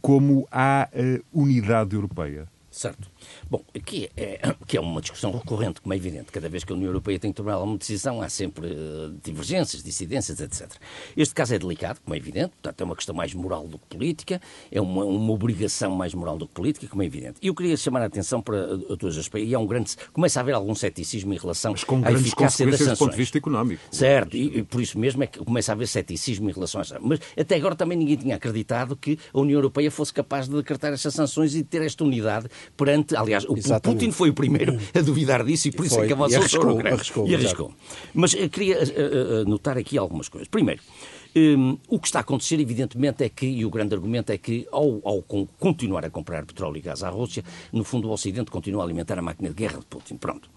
como 0.00 0.46
à 0.50 0.88
uh, 0.92 1.24
unidade 1.32 1.94
europeia. 1.94 2.46
Certo. 2.70 3.08
Bom, 3.50 3.62
aqui 3.74 4.10
é, 4.16 4.54
que 4.66 4.76
é 4.76 4.80
uma 4.80 5.00
discussão 5.00 5.32
recorrente, 5.32 5.80
como 5.80 5.92
é 5.92 5.96
evidente. 5.96 6.32
Cada 6.32 6.48
vez 6.48 6.64
que 6.64 6.72
a 6.72 6.76
União 6.76 6.88
Europeia 6.88 7.18
tem 7.18 7.30
que 7.30 7.36
tomar 7.36 7.54
alguma 7.54 7.78
decisão, 7.78 8.20
há 8.20 8.28
sempre 8.28 8.66
uh, 8.66 9.14
divergências, 9.22 9.82
dissidências, 9.82 10.40
etc. 10.40 10.70
Este 11.16 11.34
caso 11.34 11.54
é 11.54 11.58
delicado, 11.58 12.00
como 12.04 12.14
é 12.14 12.18
evidente, 12.18 12.50
portanto, 12.50 12.80
é 12.80 12.84
uma 12.84 12.96
questão 12.96 13.14
mais 13.14 13.34
moral 13.34 13.66
do 13.66 13.78
que 13.78 13.96
política, 13.96 14.40
é 14.70 14.80
uma, 14.80 15.04
uma 15.04 15.32
obrigação 15.32 15.94
mais 15.94 16.14
moral 16.14 16.36
do 16.36 16.46
que 16.46 16.54
política, 16.54 16.86
como 16.86 17.02
é 17.02 17.06
evidente. 17.06 17.38
E 17.42 17.48
eu 17.48 17.54
queria 17.54 17.76
chamar 17.76 18.02
a 18.02 18.06
atenção 18.06 18.40
para 18.40 18.78
todos 18.98 19.16
os 19.16 19.28
países, 19.28 19.50
e 19.50 19.54
há 19.54 19.58
um 19.58 19.66
grande. 19.66 19.94
começa 20.12 20.40
a 20.40 20.42
haver 20.42 20.54
algum 20.54 20.74
ceticismo 20.74 21.32
em 21.32 21.38
relação 21.38 21.72
Mas 21.72 21.84
com 21.84 22.04
à 22.04 22.12
eficácia 22.12 22.66
das 22.66 22.78
sanções. 22.78 22.98
do 22.98 23.04
ponto 23.04 23.10
de 23.12 23.16
vista 23.16 23.38
económico. 23.38 23.82
Certo, 23.90 24.36
e, 24.36 24.58
e, 24.58 24.62
por 24.62 24.80
isso 24.80 24.98
mesmo 24.98 25.22
é 25.22 25.26
que 25.26 25.38
começa 25.38 25.72
a 25.72 25.74
haver 25.74 25.86
ceticismo 25.86 26.48
em 26.48 26.52
relação 26.52 26.80
a 26.80 26.84
Mas 27.00 27.20
até 27.38 27.56
agora 27.56 27.74
também 27.74 27.96
ninguém 27.96 28.16
tinha 28.16 28.36
acreditado 28.36 28.96
que 28.96 29.18
a 29.32 29.38
União 29.38 29.58
Europeia 29.58 29.90
fosse 29.90 30.12
capaz 30.12 30.48
de 30.48 30.54
decretar 30.54 30.92
estas 30.92 31.14
sanções 31.14 31.54
e 31.54 31.58
de 31.58 31.64
ter 31.64 31.82
esta 31.82 32.04
unidade 32.04 32.48
perante. 32.76 33.13
Aliás, 33.16 33.44
o 33.48 33.56
Exatamente. 33.56 34.00
Putin 34.00 34.12
foi 34.12 34.30
o 34.30 34.34
primeiro 34.34 34.78
a 34.94 35.00
duvidar 35.00 35.44
disso 35.44 35.68
e 35.68 35.72
por 35.72 35.86
isso 35.86 35.94
foi. 35.96 36.04
é 36.04 36.06
que 36.06 36.12
avançou 36.12 36.48
sobre 36.48 36.72
o 36.72 36.86
arriscou, 36.86 37.26
e 37.26 37.34
arriscou. 37.34 37.72
Mas 38.12 38.34
eu 38.34 38.48
queria 38.48 38.78
uh, 38.78 39.48
notar 39.48 39.78
aqui 39.78 39.98
algumas 39.98 40.28
coisas. 40.28 40.48
Primeiro, 40.48 40.80
um, 41.36 41.78
o 41.88 41.98
que 41.98 42.06
está 42.06 42.20
a 42.20 42.22
acontecer, 42.22 42.60
evidentemente, 42.60 43.24
é 43.24 43.28
que, 43.28 43.46
e 43.46 43.64
o 43.64 43.70
grande 43.70 43.94
argumento 43.94 44.30
é 44.30 44.38
que, 44.38 44.66
ao, 44.70 45.00
ao, 45.04 45.22
continuar 45.58 46.04
a 46.04 46.10
comprar 46.10 46.46
petróleo 46.46 46.76
e 46.76 46.80
gás 46.80 47.02
à 47.02 47.08
Rússia, 47.08 47.44
no 47.72 47.82
fundo 47.82 48.08
o 48.08 48.12
Ocidente 48.12 48.50
continua 48.50 48.82
a 48.82 48.84
alimentar 48.84 49.18
a 49.18 49.22
máquina 49.22 49.48
de 49.48 49.54
guerra 49.54 49.78
de 49.78 49.86
Putin. 49.86 50.16
Pronto. 50.16 50.48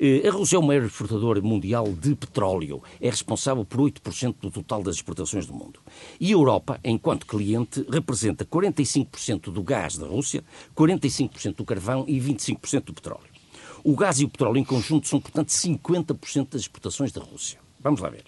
Uh, 0.00 0.28
a 0.28 0.30
Rússia 0.30 0.56
é 0.56 0.58
o 0.58 0.62
maior 0.62 0.84
exportador 0.84 1.42
mundial 1.42 1.90
de 1.92 2.14
petróleo. 2.14 2.82
É 3.00 3.08
responsável 3.08 3.64
por 3.64 3.80
8% 3.80 4.36
do 4.40 4.50
total 4.50 4.82
das 4.82 4.96
exportações 4.96 5.46
do 5.46 5.54
mundo. 5.54 5.80
E 6.20 6.28
a 6.28 6.32
Europa, 6.32 6.78
enquanto 6.84 7.26
cliente, 7.26 7.84
representa 7.88 8.44
45% 8.44 9.50
do 9.50 9.62
gás 9.62 9.96
da 9.96 10.06
Rússia, 10.06 10.44
45% 10.76 11.56
do 11.56 11.64
carvão 11.64 12.04
e 12.06 12.20
25% 12.20 12.84
do 12.84 12.94
petróleo. 12.94 13.36
O 13.82 13.94
gás 13.94 14.20
e 14.20 14.24
o 14.24 14.28
petróleo 14.28 14.58
em 14.58 14.64
conjunto 14.64 15.06
são, 15.06 15.20
portanto, 15.20 15.48
50% 15.48 16.50
das 16.50 16.62
exportações 16.62 17.12
da 17.12 17.22
Rússia. 17.22 17.58
Vamos 17.80 18.00
lá 18.00 18.08
ver. 18.08 18.24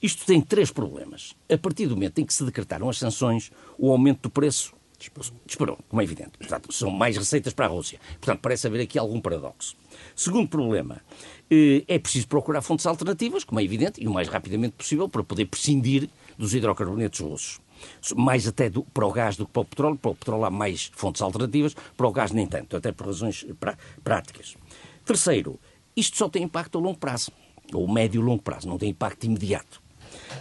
Isto 0.00 0.26
tem 0.26 0.40
três 0.40 0.70
problemas. 0.70 1.34
A 1.52 1.58
partir 1.58 1.86
do 1.86 1.96
momento 1.96 2.20
em 2.20 2.24
que 2.24 2.32
se 2.32 2.44
decretaram 2.44 2.88
as 2.88 2.98
sanções, 2.98 3.50
o 3.76 3.90
aumento 3.90 4.22
do 4.22 4.30
preço 4.30 4.72
disparou, 5.46 5.78
como 5.88 6.00
é 6.00 6.04
evidente. 6.04 6.32
Portanto, 6.38 6.72
são 6.72 6.90
mais 6.90 7.16
receitas 7.16 7.52
para 7.52 7.66
a 7.66 7.68
Rússia. 7.68 8.00
Portanto, 8.20 8.40
parece 8.40 8.66
haver 8.66 8.80
aqui 8.80 8.98
algum 8.98 9.20
paradoxo. 9.20 9.76
Segundo 10.14 10.48
problema, 10.48 11.00
eh, 11.50 11.84
é 11.86 11.98
preciso 11.98 12.26
procurar 12.26 12.62
fontes 12.62 12.84
alternativas, 12.86 13.44
como 13.44 13.60
é 13.60 13.64
evidente, 13.64 14.02
e 14.02 14.08
o 14.08 14.12
mais 14.12 14.28
rapidamente 14.28 14.74
possível, 14.74 15.08
para 15.08 15.22
poder 15.22 15.46
prescindir 15.46 16.08
dos 16.36 16.54
hidrocarbonetos 16.54 17.20
russos. 17.20 17.60
Mais 18.16 18.48
até 18.48 18.68
do, 18.68 18.82
para 18.82 19.06
o 19.06 19.12
gás 19.12 19.36
do 19.36 19.46
que 19.46 19.52
para 19.52 19.62
o 19.62 19.64
petróleo. 19.64 19.96
Para 19.96 20.10
o 20.10 20.14
petróleo 20.14 20.44
há 20.44 20.50
mais 20.50 20.90
fontes 20.94 21.22
alternativas, 21.22 21.74
para 21.96 22.06
o 22.06 22.12
gás 22.12 22.32
nem 22.32 22.46
tanto, 22.46 22.76
até 22.76 22.90
por 22.90 23.06
razões 23.06 23.46
práticas. 24.02 24.56
Terceiro, 25.04 25.60
isto 25.96 26.16
só 26.16 26.28
tem 26.28 26.42
impacto 26.42 26.78
a 26.78 26.80
longo 26.80 26.98
prazo, 26.98 27.30
ou 27.72 27.86
médio 27.86 28.20
e 28.20 28.24
longo 28.24 28.42
prazo, 28.42 28.68
não 28.68 28.78
tem 28.78 28.90
impacto 28.90 29.24
imediato. 29.24 29.80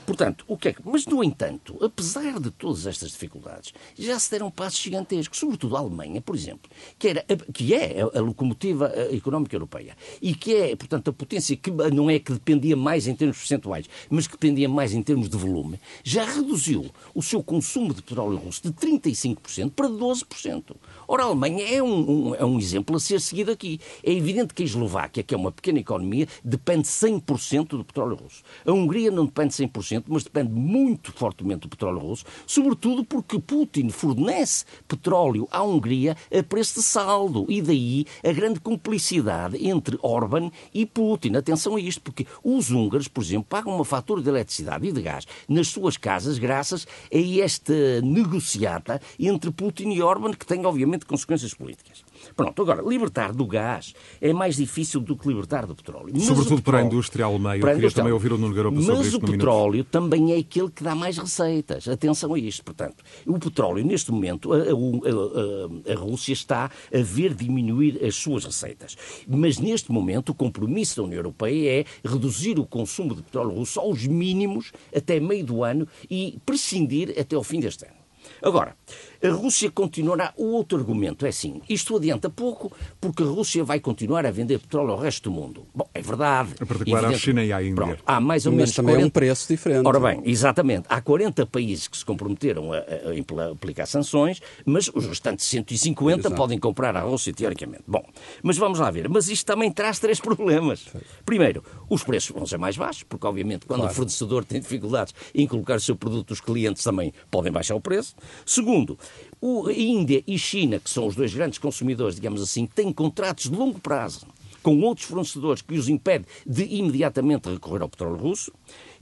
Portanto, 0.06 0.46
o 0.48 0.58
que 0.58 0.70
é 0.70 0.74
que... 0.74 0.82
Mas, 0.84 1.06
no 1.06 1.24
entanto, 1.24 1.78
apesar 1.84 2.40
de 2.40 2.52
todas 2.52 2.86
estas 2.86 3.12
dificuldades, 3.12 3.74
já 3.98 4.18
se 4.20 4.32
deram 4.32 4.50
passos 4.50 4.80
gigantescos, 4.80 5.40
sobretudo 5.40 5.76
a 5.76 5.80
Alemanha, 5.80 6.22
por 6.22 6.36
exemplo, 6.36 6.70
que, 6.98 7.08
era, 7.08 7.26
que 7.54 7.74
é 7.74 8.02
a 8.02 8.22
locomotiva 8.22 8.92
económica 9.12 9.56
europeia 9.56 9.96
e 10.22 10.34
que 10.34 10.56
é, 10.56 10.76
portanto, 10.76 11.10
a 11.10 11.14
potência 11.14 11.56
que 11.56 11.72
não 11.72 12.10
é 12.10 12.20
que 12.20 12.32
dependia 12.34 12.76
mais 12.76 13.08
em 13.08 13.16
termos 13.16 13.38
percentuais, 13.38 13.86
mas 14.10 14.28
que 14.28 14.34
dependia 14.34 14.70
mais 14.70 14.94
em 14.94 15.02
termos 15.02 15.30
de 15.30 15.38
volume, 15.38 15.80
já 16.04 16.26
reduziu 16.26 16.90
o 17.14 17.22
seu 17.22 17.44
consumo 17.44 17.94
de 17.94 18.02
petróleo 18.02 18.38
russo 18.38 18.62
de 18.64 18.72
35% 18.74 19.72
para 19.72 19.88
12%. 19.88 20.76
Ora, 21.08 21.24
a 21.24 21.26
Alemanha 21.28 21.64
é 21.66 21.82
um, 21.82 22.30
um, 22.30 22.36
é 22.36 22.46
um 22.46 22.60
exemplo 22.60 22.96
a 22.96 23.00
ser 23.00 23.22
seguido 23.22 23.52
aqui. 23.52 23.80
É 24.04 24.12
evidente 24.12 24.54
que 24.54 24.64
a 24.64 24.66
Eslováquia, 24.66 25.24
que 25.24 25.34
é 25.34 25.38
uma 25.38 25.52
pequena 25.52 25.80
economia, 25.80 26.28
depende 26.44 26.88
100% 26.88 27.70
do 27.70 27.86
petróleo 27.86 28.16
russo. 28.16 28.44
A 28.66 28.72
Hungria 28.72 29.10
não 29.10 29.26
depende 29.26 29.54
100%, 29.54 29.77
mas 30.08 30.24
depende 30.24 30.52
muito 30.52 31.12
fortemente 31.12 31.62
do 31.62 31.70
petróleo 31.70 32.00
russo, 32.00 32.26
sobretudo 32.46 33.04
porque 33.04 33.40
Putin 33.40 33.90
fornece 33.90 34.66
petróleo 34.88 35.48
à 35.52 35.64
Hungria 35.64 36.16
a 36.36 36.44
preço 36.44 36.76
de 36.76 36.84
saldo. 36.84 37.46
E 37.50 37.62
daí 37.62 38.06
a 38.24 38.32
grande 38.32 38.60
cumplicidade 38.60 39.58
entre 39.68 39.98
Orban 40.02 40.52
e 40.74 40.86
Putin. 40.86 41.36
Atenção 41.36 41.76
a 41.76 41.80
isto, 41.80 42.02
porque 42.02 42.26
os 42.44 42.72
húngaros, 42.72 43.08
por 43.08 43.24
exemplo, 43.24 43.48
pagam 43.50 43.76
uma 43.76 43.86
fatura 43.86 44.22
de 44.22 44.30
eletricidade 44.30 44.88
e 44.88 44.92
de 44.92 45.02
gás 45.02 45.26
nas 45.48 45.68
suas 45.68 45.98
casas 45.98 46.38
graças 46.38 46.88
a 47.14 47.42
esta 47.42 48.02
negociata 48.02 49.02
entre 49.20 49.52
Putin 49.52 49.92
e 49.92 50.02
Orban, 50.02 50.34
que 50.34 50.46
tem, 50.46 50.66
obviamente, 50.66 51.06
consequências 51.06 51.54
políticas. 51.54 52.07
Pronto, 52.38 52.62
agora, 52.62 52.84
libertar 52.84 53.34
do 53.34 53.48
gás 53.48 53.96
é 54.22 54.32
mais 54.32 54.58
difícil 54.58 55.02
do 55.02 55.18
que 55.18 55.28
libertar 55.28 55.66
do 55.66 55.76
petróleo. 55.76 56.14
Mas 56.14 56.24
Sobretudo 56.24 56.62
para 56.62 56.78
a 56.78 56.84
indústria 56.84 57.26
alemã. 57.26 57.58
Eu 57.58 57.66
queria 57.66 57.92
também 57.92 58.14
ouvir 58.14 58.32
o 58.32 58.38
Nuno 58.38 58.54
Garopa 58.54 58.80
sobre 58.80 58.96
Mas 58.96 59.14
o 59.16 59.20
petróleo 59.20 59.84
também 59.84 60.34
é 60.34 60.38
aquele 60.38 60.70
que 60.70 60.84
dá 60.84 60.94
mais 60.94 61.18
receitas. 61.18 61.88
Atenção 61.88 62.36
a 62.36 62.40
isto, 62.40 62.64
portanto. 62.64 63.04
O 63.26 63.40
petróleo, 63.40 63.84
neste 63.84 64.12
momento, 64.12 64.54
a, 64.54 64.58
a, 64.58 65.90
a, 65.90 65.94
a 65.94 65.96
Rússia 65.96 66.34
está 66.34 66.66
a 66.94 67.02
ver 67.02 67.34
diminuir 67.34 68.06
as 68.06 68.16
suas 68.16 68.46
receitas. 68.46 68.96
Mas, 69.28 69.58
neste 69.58 69.92
momento, 69.92 70.30
o 70.30 70.36
compromisso 70.36 70.98
da 70.98 71.04
União 71.04 71.18
Europeia 71.18 71.82
é 71.82 71.86
reduzir 72.08 72.60
o 72.60 72.68
consumo 72.68 73.16
de 73.16 73.24
petróleo 73.24 73.56
russo 73.56 73.80
aos 73.80 74.06
mínimos 74.06 74.72
até 74.96 75.20
meio 75.20 75.44
do 75.44 75.64
ano 75.64 75.88
e 76.08 76.38
prescindir 76.46 77.16
até 77.20 77.36
ao 77.36 77.44
fim 77.44 77.60
deste 77.60 77.84
ano. 77.86 77.97
Agora, 78.42 78.76
a 79.24 79.30
Rússia 79.30 79.72
continuará. 79.72 80.34
O 80.38 80.52
outro 80.52 80.78
argumento 80.78 81.26
é 81.26 81.30
assim: 81.30 81.62
isto 81.70 81.96
adianta 81.96 82.30
pouco 82.30 82.72
porque 83.02 83.24
a 83.24 83.26
Rússia 83.26 83.64
vai 83.64 83.80
continuar 83.80 84.26
a 84.26 84.32
vender 84.32 84.60
petróleo 84.60 84.92
ao 84.92 85.00
resto 85.00 85.30
do 85.30 85.36
mundo. 85.36 85.66
Bom, 85.74 85.88
é 85.94 86.02
verdade. 86.02 86.50
Em 86.62 86.66
particular 86.66 87.06
à 87.06 87.14
China 87.14 87.44
e 87.44 87.52
à 87.52 87.62
Índia. 87.62 87.76
Pronto, 87.76 88.04
há 88.06 88.20
mais 88.20 88.46
ou 88.46 88.52
menos. 88.52 88.70
Mas 88.70 88.76
também 88.76 88.96
40... 88.96 89.04
é 89.04 89.08
um 89.08 89.10
preço 89.10 89.48
diferente. 89.48 89.88
Ora 89.88 90.00
bem, 90.00 90.22
exatamente. 90.26 90.86
Há 90.90 91.02
40 91.02 91.46
países 91.48 91.88
que 91.88 91.98
se 91.98 92.06
comprometeram 92.06 92.72
a, 92.74 92.78
a 92.78 93.52
aplicar 93.52 93.86
sanções, 93.86 94.42
mas 94.66 94.90
os 94.94 95.06
restantes 95.06 95.46
150 95.46 96.20
Exato. 96.20 96.36
podem 96.36 96.60
comprar 96.60 96.96
a 96.96 97.02
Rússia, 97.02 97.34
teoricamente. 97.34 97.84
Bom, 97.88 98.04
mas 98.44 98.58
vamos 98.58 98.80
lá 98.80 98.92
ver. 98.92 99.10
Mas 99.10 99.30
isto 99.30 99.46
também 99.46 99.72
traz 99.72 100.00
três 100.00 100.20
problemas. 100.20 100.86
Primeiro, 101.26 101.64
os 101.90 102.04
preços 102.04 102.32
vão 102.32 102.46
ser 102.46 102.58
mais 102.58 102.78
baixos, 102.78 103.04
porque 103.04 103.26
obviamente 103.26 103.66
quando 103.66 103.80
claro. 103.80 103.94
o 103.94 103.96
fornecedor 103.96 104.44
tem 104.46 104.60
dificuldades 104.60 105.14
em 105.34 105.48
colocar 105.48 105.76
o 105.76 105.80
seu 105.80 105.96
produto, 105.96 106.32
os 106.32 106.42
clientes 106.42 106.84
também 106.84 107.14
podem 107.32 107.52
baixar 107.52 107.76
o 107.76 107.82
preço. 107.82 108.16
Segundo, 108.46 108.98
a 109.42 109.72
Índia 109.72 110.24
e 110.26 110.38
China, 110.38 110.80
que 110.80 110.90
são 110.90 111.08
os 111.08 111.16
dois 111.16 111.34
grandes 111.34 111.60
consumidores, 111.60 112.16
digamos 112.16 112.42
assim, 112.42 112.66
têm 112.66 112.92
contratos 112.92 113.50
de 113.50 113.56
longo 113.56 113.80
prazo 113.80 114.26
com 114.64 114.82
outros 114.82 115.08
fornecedores 115.08 115.62
que 115.62 115.76
os 115.76 115.88
impede 115.88 116.26
de 116.46 116.64
imediatamente 116.66 117.50
recorrer 117.50 117.82
ao 117.82 117.90
petróleo 117.90 118.18
russo, 118.18 118.52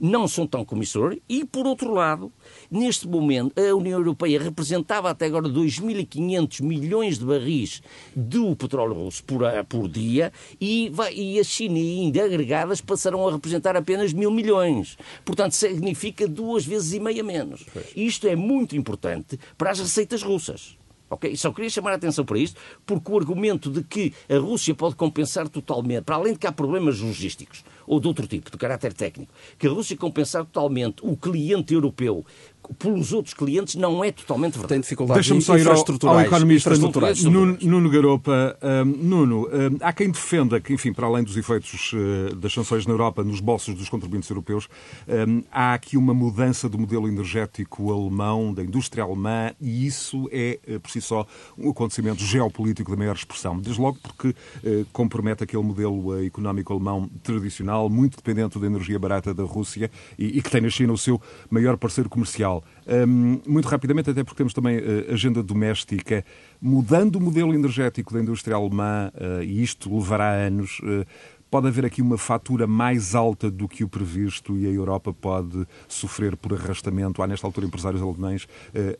não 0.00 0.26
são 0.28 0.46
tão 0.46 0.64
comissores 0.64 1.18
e, 1.28 1.44
por 1.44 1.66
outro 1.66 1.92
lado, 1.92 2.32
neste 2.70 3.06
momento, 3.06 3.52
a 3.58 3.74
União 3.74 3.98
Europeia 3.98 4.40
representava 4.40 5.10
até 5.10 5.26
agora 5.26 5.48
2.500 5.48 6.62
milhões 6.62 7.18
de 7.18 7.24
barris 7.24 7.82
do 8.14 8.54
petróleo 8.56 8.94
russo 8.94 9.24
por, 9.24 9.42
por 9.68 9.88
dia 9.88 10.32
e, 10.60 10.90
vai, 10.92 11.14
e 11.14 11.38
a 11.38 11.44
China 11.44 11.78
e 11.78 11.82
a 11.82 12.02
Índia 12.04 12.24
agregadas 12.24 12.80
passarão 12.80 13.26
a 13.26 13.32
representar 13.32 13.76
apenas 13.76 14.12
mil 14.12 14.30
milhões. 14.30 14.96
Portanto, 15.24 15.52
significa 15.52 16.28
duas 16.28 16.64
vezes 16.64 16.92
e 16.92 17.00
meia 17.00 17.22
menos. 17.22 17.64
Isto 17.94 18.26
é 18.26 18.36
muito 18.36 18.76
importante 18.76 19.38
para 19.56 19.70
as 19.70 19.80
receitas 19.80 20.22
russas. 20.22 20.76
Ok? 21.08 21.36
Só 21.36 21.52
queria 21.52 21.70
chamar 21.70 21.92
a 21.92 21.96
atenção 21.96 22.24
para 22.24 22.38
isto, 22.38 22.60
porque 22.84 23.10
o 23.10 23.16
argumento 23.16 23.70
de 23.70 23.82
que 23.82 24.12
a 24.28 24.38
Rússia 24.38 24.74
pode 24.74 24.96
compensar 24.96 25.48
totalmente, 25.48 26.02
para 26.02 26.16
além 26.16 26.32
de 26.32 26.38
que 26.38 26.46
há 26.46 26.52
problemas 26.52 26.98
logísticos 26.98 27.64
ou 27.86 28.00
de 28.00 28.08
outro 28.08 28.26
tipo, 28.26 28.50
de 28.50 28.56
caráter 28.56 28.92
técnico, 28.92 29.32
que 29.58 29.66
a 29.66 29.70
Rússia 29.70 29.96
compensar 29.96 30.44
totalmente 30.44 30.96
o 31.02 31.16
cliente 31.16 31.72
europeu 31.72 32.26
pelos 32.74 33.12
outros 33.12 33.34
clientes 33.34 33.74
não 33.74 34.02
é 34.02 34.12
totalmente 34.12 34.52
verdade. 34.52 34.68
Tem 34.68 34.80
dificuldades 34.80 35.26
Deixa-me 35.26 35.42
só 35.42 35.56
ir 35.56 35.68
ao, 35.68 36.10
ao 36.10 36.20
economista 36.20 36.70
Nuno, 36.76 37.58
Nuno 37.60 37.90
Garopa. 37.90 38.58
Um, 38.62 38.84
Nuno, 38.84 39.46
um, 39.46 39.76
há 39.80 39.92
quem 39.92 40.10
defenda 40.10 40.60
que, 40.60 40.72
enfim, 40.72 40.92
para 40.92 41.06
além 41.06 41.24
dos 41.24 41.36
efeitos 41.36 41.92
uh, 41.92 42.34
das 42.36 42.52
sanções 42.52 42.86
na 42.86 42.92
Europa 42.92 43.22
nos 43.22 43.40
bolsos 43.40 43.74
dos 43.74 43.88
contribuintes 43.88 44.28
europeus, 44.28 44.68
um, 45.08 45.42
há 45.50 45.74
aqui 45.74 45.96
uma 45.96 46.14
mudança 46.14 46.68
do 46.68 46.78
modelo 46.78 47.08
energético 47.08 47.92
alemão, 47.92 48.52
da 48.52 48.62
indústria 48.62 49.04
alemã, 49.04 49.52
e 49.60 49.86
isso 49.86 50.28
é, 50.32 50.58
uh, 50.68 50.80
por 50.80 50.90
si 50.90 51.00
só, 51.00 51.26
um 51.58 51.70
acontecimento 51.70 52.22
geopolítico 52.24 52.90
da 52.90 52.96
maior 52.96 53.16
expressão. 53.16 53.58
Desde 53.58 53.80
logo 53.80 53.98
porque 54.02 54.28
uh, 54.28 54.86
compromete 54.92 55.44
aquele 55.44 55.62
modelo 55.62 56.24
económico 56.24 56.72
alemão 56.72 57.08
tradicional, 57.22 57.88
muito 57.88 58.16
dependente 58.16 58.58
da 58.58 58.66
energia 58.66 58.98
barata 58.98 59.32
da 59.32 59.44
Rússia 59.44 59.90
e, 60.18 60.38
e 60.38 60.42
que 60.42 60.50
tem 60.50 60.60
na 60.60 60.70
China 60.70 60.92
o 60.92 60.98
seu 60.98 61.20
maior 61.50 61.76
parceiro 61.76 62.08
comercial. 62.08 62.55
Um, 62.86 63.40
muito 63.46 63.68
rapidamente, 63.68 64.10
até 64.10 64.22
porque 64.22 64.38
temos 64.38 64.52
também 64.52 64.78
uh, 64.78 65.12
agenda 65.12 65.42
doméstica, 65.42 66.24
mudando 66.60 67.16
o 67.16 67.20
modelo 67.20 67.54
energético 67.54 68.14
da 68.14 68.20
indústria 68.20 68.56
alemã, 68.56 69.10
uh, 69.14 69.42
e 69.42 69.62
isto 69.62 69.92
levará 69.94 70.30
anos, 70.32 70.78
uh, 70.80 71.04
pode 71.50 71.68
haver 71.68 71.84
aqui 71.84 72.02
uma 72.02 72.18
fatura 72.18 72.66
mais 72.66 73.14
alta 73.14 73.50
do 73.50 73.68
que 73.68 73.84
o 73.84 73.88
previsto 73.88 74.56
e 74.56 74.66
a 74.66 74.70
Europa 74.70 75.12
pode 75.12 75.66
sofrer 75.88 76.36
por 76.36 76.52
arrastamento. 76.52 77.22
Há, 77.22 77.26
nesta 77.26 77.46
altura, 77.46 77.66
empresários 77.66 78.02
alemães 78.02 78.48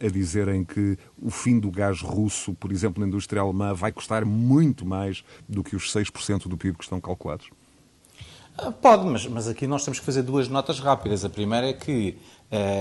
a 0.01 0.09
dizerem 0.09 0.65
que 0.65 0.97
o 1.21 1.29
fim 1.29 1.59
do 1.59 1.71
gás 1.73 2.01
russo, 2.01 2.55
por 2.55 2.71
exemplo, 2.71 3.01
na 3.01 3.09
indústria 3.09 3.43
alemã, 3.43 3.75
vai 3.75 3.91
custar 3.91 4.25
muito 4.25 4.87
mais 4.87 5.25
do 5.49 5.65
que 5.65 5.75
os 5.75 5.93
6% 5.93 6.47
do 6.47 6.57
PIB 6.57 6.79
que 6.79 6.85
estão 6.85 7.01
calculados. 7.01 7.51
Ah, 8.59 8.73
pode, 8.73 9.05
mas, 9.05 9.27
mas 9.27 9.49
aqui 9.49 9.67
nós 9.67 9.85
temos 9.85 9.99
que 9.99 10.07
fazer 10.07 10.23
duas 10.23 10.49
notas 10.49 10.81
rápidas. 10.81 11.25
A 11.25 11.29
primeira 11.29 11.69
é 11.69 11.73
que 11.75 12.17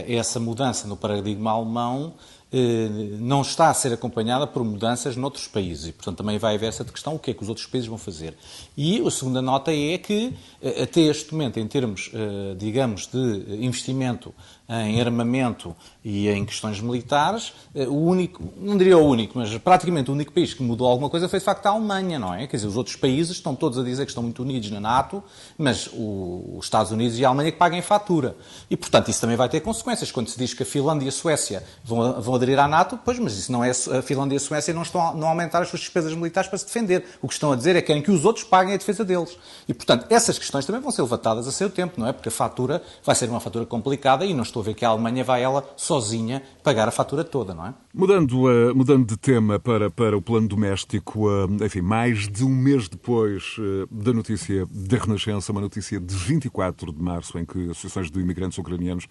essa 0.08 0.39
mudança 0.39 0.88
no 0.88 0.95
paradigma 0.95 1.51
alemão 1.51 2.13
uh, 2.51 3.17
não 3.19 3.41
está 3.41 3.69
a 3.69 3.73
ser 3.73 3.93
acompanhada 3.93 4.47
por 4.47 4.63
mudanças 4.63 5.15
noutros 5.15 5.47
países. 5.47 5.88
E, 5.88 5.91
portanto, 5.91 6.17
também 6.17 6.38
vai 6.38 6.56
haver 6.56 6.67
essa 6.67 6.84
questão, 6.84 7.15
o 7.15 7.19
que 7.19 7.32
é 7.32 7.34
que 7.34 7.43
os 7.43 7.49
outros 7.49 7.65
países 7.67 7.88
vão 7.88 7.97
fazer. 7.97 8.36
E 8.78 9.06
a 9.06 9.12
segunda 9.12 9.41
nota 9.41 9.71
é 9.73 9.97
que, 9.97 10.34
uh, 10.62 10.84
até 10.84 11.01
este 11.01 11.34
momento, 11.34 11.60
em 11.60 11.67
termos, 11.67 12.12
digamos, 12.58 13.08
de 13.08 13.65
investimento 13.65 14.34
em 14.67 14.99
armamento 14.99 15.75
e 16.04 16.28
em 16.28 16.43
questões 16.43 16.80
militares, 16.80 17.54
eh, 17.73 17.88
o 17.88 17.95
único, 17.95 18.43
não 18.58 18.78
diria 18.78 18.97
o 18.97 19.06
único, 19.06 19.38
mas 19.38 19.56
praticamente 19.60 20.10
o 20.10 20.13
único 20.13 20.32
país 20.32 20.54
que 20.54 20.63
mudou 20.63 20.88
alguma 20.88 21.10
coisa 21.10 21.30
foi 21.30 21.39
de 21.39 21.45
facto 21.45 21.65
a 21.67 21.69
Alemanha, 21.69 22.17
não 22.17 22.34
é? 22.34 22.47
Quer 22.47 22.58
dizer, 22.58 22.67
os 22.67 22.75
outros 22.75 22.95
países 22.95 23.38
estão 23.38 23.56
todos 23.56 23.78
a 23.78 23.84
dizer 23.84 24.06
que 24.06 24.12
estão 24.12 24.23
muito 24.23 24.41
unidos 24.41 24.71
na 24.71 24.80
NATO, 24.80 25.23
mas 25.58 25.88
o, 25.93 26.58
os 26.58 26.65
Estados 26.65 26.91
Unidos 26.91 27.19
e 27.19 27.25
a 27.25 27.28
Alemanha 27.28 27.51
que 27.51 27.58
paguem 27.58 27.82
fatura. 27.82 28.36
E, 28.69 28.75
portanto, 28.75 29.10
isso 29.10 29.21
também 29.21 29.38
vai 29.38 29.47
ter 29.49 29.60
consequências. 29.60 30.12
Quando 30.12 30.30
se 30.30 30.38
diz 30.38 30.54
que 30.54 30.63
a 30.63 30.65
Finlândia 30.65 31.06
e 31.06 31.10
a 31.10 31.12
Suécia 31.12 31.63
vão, 31.84 32.19
vão 32.21 32.36
aderir 32.36 32.58
à 32.60 32.67
NATO, 32.67 32.99
pois, 33.06 33.19
mas 33.19 33.38
isso 33.38 33.51
não 33.51 33.63
é. 33.63 33.69
A 33.69 34.01
Finlândia 34.01 34.36
e 34.36 34.38
a 34.38 34.39
Suécia 34.39 34.73
não 34.73 34.82
estão 34.82 35.10
a 35.10 35.13
não 35.13 35.28
aumentar 35.28 35.62
as 35.62 35.69
suas 35.69 35.82
despesas 35.82 36.13
militares 36.13 36.49
para 36.49 36.58
se 36.58 36.65
defender. 36.65 37.06
O 37.21 37.28
que 37.28 37.34
estão 37.34 37.51
a 37.51 37.56
dizer 37.56 37.75
é 37.75 37.82
que 37.82 37.88
querem 37.88 38.01
que 38.01 38.12
os 38.12 38.25
outros 38.25 38.43
paguem 38.43 38.73
a 38.73 38.78
defesa 38.78 39.06
deles. 39.06 39.38
E, 39.67 39.73
portanto, 39.73 40.08
essas 40.10 40.39
questões 40.39 40.65
também 40.65 40.82
vão 40.82 40.91
ser 40.91 41.04
levatadas 41.04 41.47
a 41.47 41.51
seu 41.51 41.69
tempo, 41.69 41.99
não 41.99 42.08
é? 42.08 42.13
Porque 42.13 42.30
a 42.30 42.32
fatura 42.32 42.82
vai 43.04 43.15
ser 43.15 43.30
uma 43.30 43.39
fatura 43.39 43.65
complicada 43.65 44.25
e 44.25 44.34
não 44.34 44.43
estou 44.56 44.62
a 44.62 44.65
ver 44.65 44.74
que 44.74 44.86
a 44.86 44.89
Alemanha 44.89 45.24
vai 45.24 45.44
ela 45.44 45.68
sozinha 45.76 46.41
pagar 46.63 46.88
a 46.88 46.91
fatura 46.91 47.24
toda, 47.24 47.54
não 47.54 47.68
é? 47.68 47.74
Mudando, 47.94 48.44
uh, 48.44 48.76
mudando 48.76 49.06
de 49.06 49.18
tema 49.18 49.60
para, 49.60 49.89
para 49.89 50.18
o 50.18 50.22
plano 50.22 50.48
doméstico, 50.48 51.28
uh, 51.30 51.63
enfim, 51.63 51.82
mais 51.82 52.28
de 52.28 52.44
um 52.44 52.50
mês 52.50 52.88
depois 52.88 53.58
uh, 53.58 53.88
da 53.91 54.13
notícia 54.13 54.65
da 54.70 54.98
Renascença, 54.98 55.52
uma 55.52 55.62
notícia 55.62 56.00
de 56.00 56.15
24 56.15 56.91
de 56.91 57.02
março, 57.02 57.38
em 57.38 57.46
que 57.46 57.70
associações 57.70 58.10
de 58.10 58.20
imigrantes 58.20 58.58
ucranianos 58.58 59.08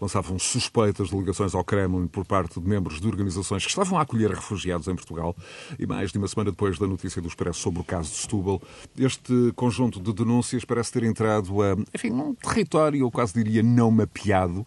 lançavam 0.00 0.38
suspeitas 0.38 1.08
de 1.08 1.16
ligações 1.16 1.54
ao 1.54 1.64
Kremlin 1.64 2.06
por 2.06 2.24
parte 2.24 2.60
de 2.60 2.68
membros 2.68 3.00
de 3.00 3.06
organizações 3.06 3.64
que 3.64 3.70
estavam 3.70 3.98
a 3.98 4.02
acolher 4.02 4.30
refugiados 4.30 4.88
em 4.88 4.94
Portugal, 4.94 5.34
e 5.78 5.86
mais 5.86 6.12
de 6.12 6.18
uma 6.18 6.28
semana 6.28 6.50
depois 6.50 6.78
da 6.78 6.86
notícia 6.86 7.22
do 7.22 7.28
Expresso 7.28 7.60
sobre 7.60 7.80
o 7.80 7.84
caso 7.84 8.10
de 8.10 8.16
Setúbal, 8.16 8.60
este 8.98 9.52
conjunto 9.54 10.00
de 10.00 10.12
denúncias 10.12 10.64
parece 10.64 10.92
ter 10.92 11.02
entrado 11.04 11.62
a, 11.62 11.76
enfim, 11.94 12.10
num 12.10 12.34
território, 12.34 13.00
eu 13.00 13.10
quase 13.10 13.34
diria, 13.34 13.62
não 13.62 13.90
mapeado, 13.90 14.66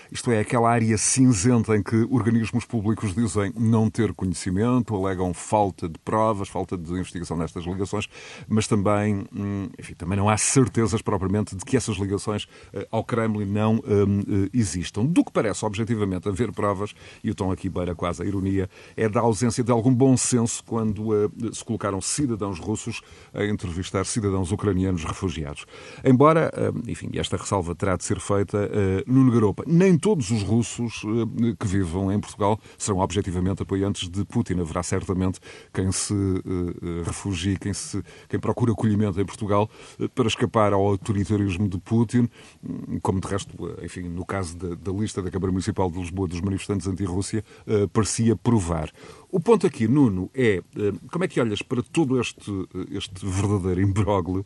isto 0.11 0.29
é, 0.29 0.39
aquela 0.39 0.69
área 0.69 0.97
cinzenta 0.97 1.75
em 1.75 1.81
que 1.81 2.05
organismos 2.09 2.65
públicos 2.65 3.15
dizem 3.15 3.53
não 3.57 3.89
ter 3.89 4.13
conhecimento, 4.13 4.93
alegam 4.93 5.33
falta 5.33 5.87
de 5.87 5.97
provas, 5.99 6.49
falta 6.49 6.77
de 6.77 6.91
investigação 6.91 7.37
nestas 7.37 7.63
ligações, 7.63 8.09
mas 8.47 8.67
também, 8.67 9.25
hum, 9.33 9.69
enfim, 9.79 9.93
também 9.93 10.17
não 10.17 10.27
há 10.27 10.37
certezas 10.37 11.01
propriamente 11.01 11.55
de 11.55 11.63
que 11.63 11.77
essas 11.77 11.95
ligações 11.95 12.45
eh, 12.73 12.85
ao 12.91 13.05
Kremlin 13.05 13.45
não 13.45 13.75
um, 13.75 14.19
eh, 14.19 14.49
existam. 14.53 15.05
Do 15.05 15.23
que 15.23 15.31
parece, 15.31 15.65
objetivamente, 15.65 16.27
haver 16.27 16.51
provas, 16.51 16.93
e 17.23 17.31
o 17.31 17.35
tom 17.35 17.49
aqui 17.49 17.69
beira 17.69 17.95
quase 17.95 18.21
a 18.21 18.25
ironia, 18.25 18.69
é 18.97 19.07
da 19.07 19.21
ausência 19.21 19.63
de 19.63 19.71
algum 19.71 19.93
bom 19.93 20.17
senso 20.17 20.61
quando 20.65 21.13
uh, 21.13 21.31
se 21.53 21.63
colocaram 21.63 22.01
cidadãos 22.01 22.59
russos 22.59 23.01
a 23.33 23.45
entrevistar 23.45 24.05
cidadãos 24.05 24.51
ucranianos 24.51 25.05
refugiados. 25.05 25.65
Embora, 26.03 26.51
uh, 26.53 26.89
enfim, 26.89 27.09
esta 27.15 27.37
ressalva 27.37 27.73
terá 27.73 27.95
de 27.95 28.03
ser 28.03 28.19
feita, 28.19 28.57
uh, 28.57 29.11
Nuno 29.11 29.31
Garopa, 29.31 29.63
nem 29.65 29.97
todos 30.01 30.31
os 30.31 30.41
russos 30.41 31.03
eh, 31.05 31.55
que 31.57 31.67
vivam 31.67 32.11
em 32.11 32.19
Portugal 32.19 32.59
serão 32.77 32.99
objetivamente 32.99 33.61
apoiantes 33.61 34.09
de 34.09 34.25
Putin. 34.25 34.59
Haverá 34.59 34.81
certamente 34.81 35.39
quem 35.71 35.91
se 35.91 36.13
eh, 36.13 37.03
refugie, 37.05 37.57
quem, 37.57 37.71
se, 37.71 38.03
quem 38.27 38.39
procura 38.39 38.71
acolhimento 38.71 39.21
em 39.21 39.25
Portugal 39.25 39.69
eh, 39.99 40.07
para 40.07 40.27
escapar 40.27 40.73
ao 40.73 40.81
autoritarismo 40.81 41.69
de 41.69 41.77
Putin, 41.77 42.27
hum, 42.63 42.99
como 43.01 43.21
de 43.21 43.27
resto, 43.27 43.55
enfim, 43.83 44.01
no 44.09 44.25
caso 44.25 44.57
da, 44.57 44.75
da 44.75 44.91
lista 44.91 45.21
da 45.21 45.29
Câmara 45.29 45.51
Municipal 45.51 45.89
de 45.91 45.99
Lisboa 45.99 46.27
dos 46.27 46.41
manifestantes 46.41 46.87
anti-Rússia, 46.87 47.45
parecia 47.93 48.35
provar. 48.35 48.91
O 49.31 49.39
ponto 49.39 49.65
aqui, 49.65 49.87
Nuno, 49.87 50.29
é 50.35 50.61
como 51.09 51.23
é 51.23 51.27
que 51.27 51.39
olhas 51.39 51.61
para 51.61 51.81
todo 51.81 52.19
este, 52.19 52.51
este 52.91 53.25
verdadeiro 53.25 53.79
imbróglio, 53.79 54.45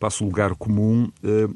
passo 0.00 0.24
o 0.24 0.26
lugar 0.26 0.56
comum, 0.56 1.08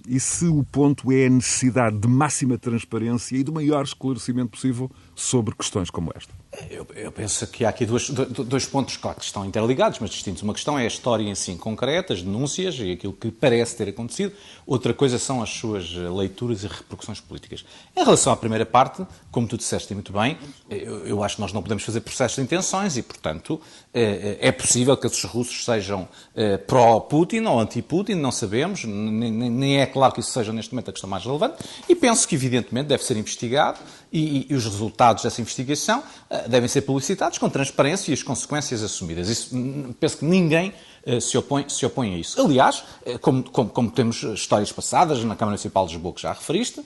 e 0.09 0.21
se 0.21 0.47
o 0.47 0.63
ponto 0.63 1.11
é 1.11 1.27
a 1.27 1.31
necessidade 1.31 1.99
de 1.99 2.07
máxima 2.07 2.57
transparência 2.57 3.37
e 3.37 3.43
do 3.43 3.53
maior 3.53 3.85
esclarecimento 3.85 4.51
possível 4.51 4.89
sobre 5.13 5.57
questões 5.57 5.91
como 5.91 6.13
esta? 6.15 6.33
Eu, 6.71 6.87
eu, 6.95 7.13
penso 7.13 7.47
que 7.47 7.63
há 7.65 7.69
aqui 7.69 7.85
dois, 7.85 8.09
dois 8.09 8.65
pontos 8.65 8.97
claro, 8.97 9.19
que 9.19 9.25
estão 9.25 9.45
interligados, 9.45 9.99
mas 9.99 10.09
distintos. 10.09 10.43
Uma 10.43 10.55
questão 10.55 10.79
é 10.79 10.85
a 10.85 10.87
história 10.87 11.23
em 11.23 11.35
si 11.35 11.55
concreta, 11.57 12.15
as 12.15 12.23
denúncias 12.23 12.77
e 12.79 12.93
aquilo 12.93 13.13
que 13.13 13.31
parece 13.31 13.77
ter 13.77 13.91
acontecido. 13.91 14.33
Outra 14.67 14.95
coisa 14.95 15.19
são 15.19 15.43
as 15.43 15.51
suas 15.51 15.93
leituras 15.93 16.65
e 16.65 16.67
repercussões 16.67 17.21
políticas. 17.21 17.67
Em 17.95 18.03
relação 18.03 18.33
à 18.33 18.37
primeira 18.37 18.65
parte, 18.65 19.07
como 19.31 19.47
tu 19.47 19.59
disseste 19.59 19.93
muito 19.93 20.11
bem, 20.11 20.39
eu, 20.71 21.07
eu 21.07 21.23
acho 21.23 21.37
que 21.37 21.43
nós 21.43 21.53
não 21.53 21.63
podemos 21.63 21.85
fazer 21.85 22.01
processos 22.01 22.37
de 22.37 22.43
intenções 22.43 22.97
e, 22.97 23.03
portanto, 23.03 23.61
é, 23.93 24.39
é 24.41 24.53
possível 24.53 24.97
que 24.97 25.07
esses 25.07 25.25
russos 25.25 25.67
sejam 25.67 26.09
é, 26.35 26.57
pró-Putin 26.57 27.41
ou 27.45 27.61
anti-Putin, 27.61 28.15
não 28.15 28.33
sabemos, 28.33 28.85
nem, 28.85 29.31
nem 29.31 29.81
é 29.81 29.87
claro 29.87 30.15
que 30.15 30.21
isso 30.21 30.31
seja 30.31 30.53
neste 30.53 30.73
momento 30.73 30.89
a 30.89 30.93
questão 30.93 31.11
mais 31.11 31.25
relevante. 31.25 31.63
E 31.87 31.95
penso 31.95 32.27
que, 32.27 32.35
evidentemente, 32.35 32.87
deve 32.87 33.05
ser 33.05 33.19
investigado 33.19 33.79
e, 34.13 34.47
e, 34.51 34.55
os 34.55 34.65
resultados 34.65 35.23
dessa 35.23 35.41
investigação 35.41 36.01
uh, 36.01 36.49
devem 36.49 36.69
ser 36.69 36.83
publicitados 36.83 37.39
com 37.39 37.49
transparência 37.49 38.11
e 38.11 38.15
as 38.15 38.23
consequências 38.23 38.83
assumidas. 38.83 39.29
Isso, 39.29 39.51
penso 40.01 40.19
que 40.19 40.25
ninguém 40.25 40.73
uh, 41.07 41.21
se, 41.21 41.37
opõe, 41.37 41.69
se 41.69 41.85
opõe 41.85 42.15
a 42.15 42.19
isso. 42.19 42.41
Aliás, 42.41 42.85
uh, 43.07 43.19
como, 43.19 43.43
como, 43.43 43.69
como, 43.69 43.91
temos 43.91 44.23
histórias 44.23 44.73
passadas 44.73 45.19
na 45.25 45.37
Câmara 45.37 45.53
Municipal 45.53 45.87
de 45.87 45.95
Lisboa 45.95 46.15
que 46.15 46.23
já 46.23 46.33
referiste, 46.33 46.83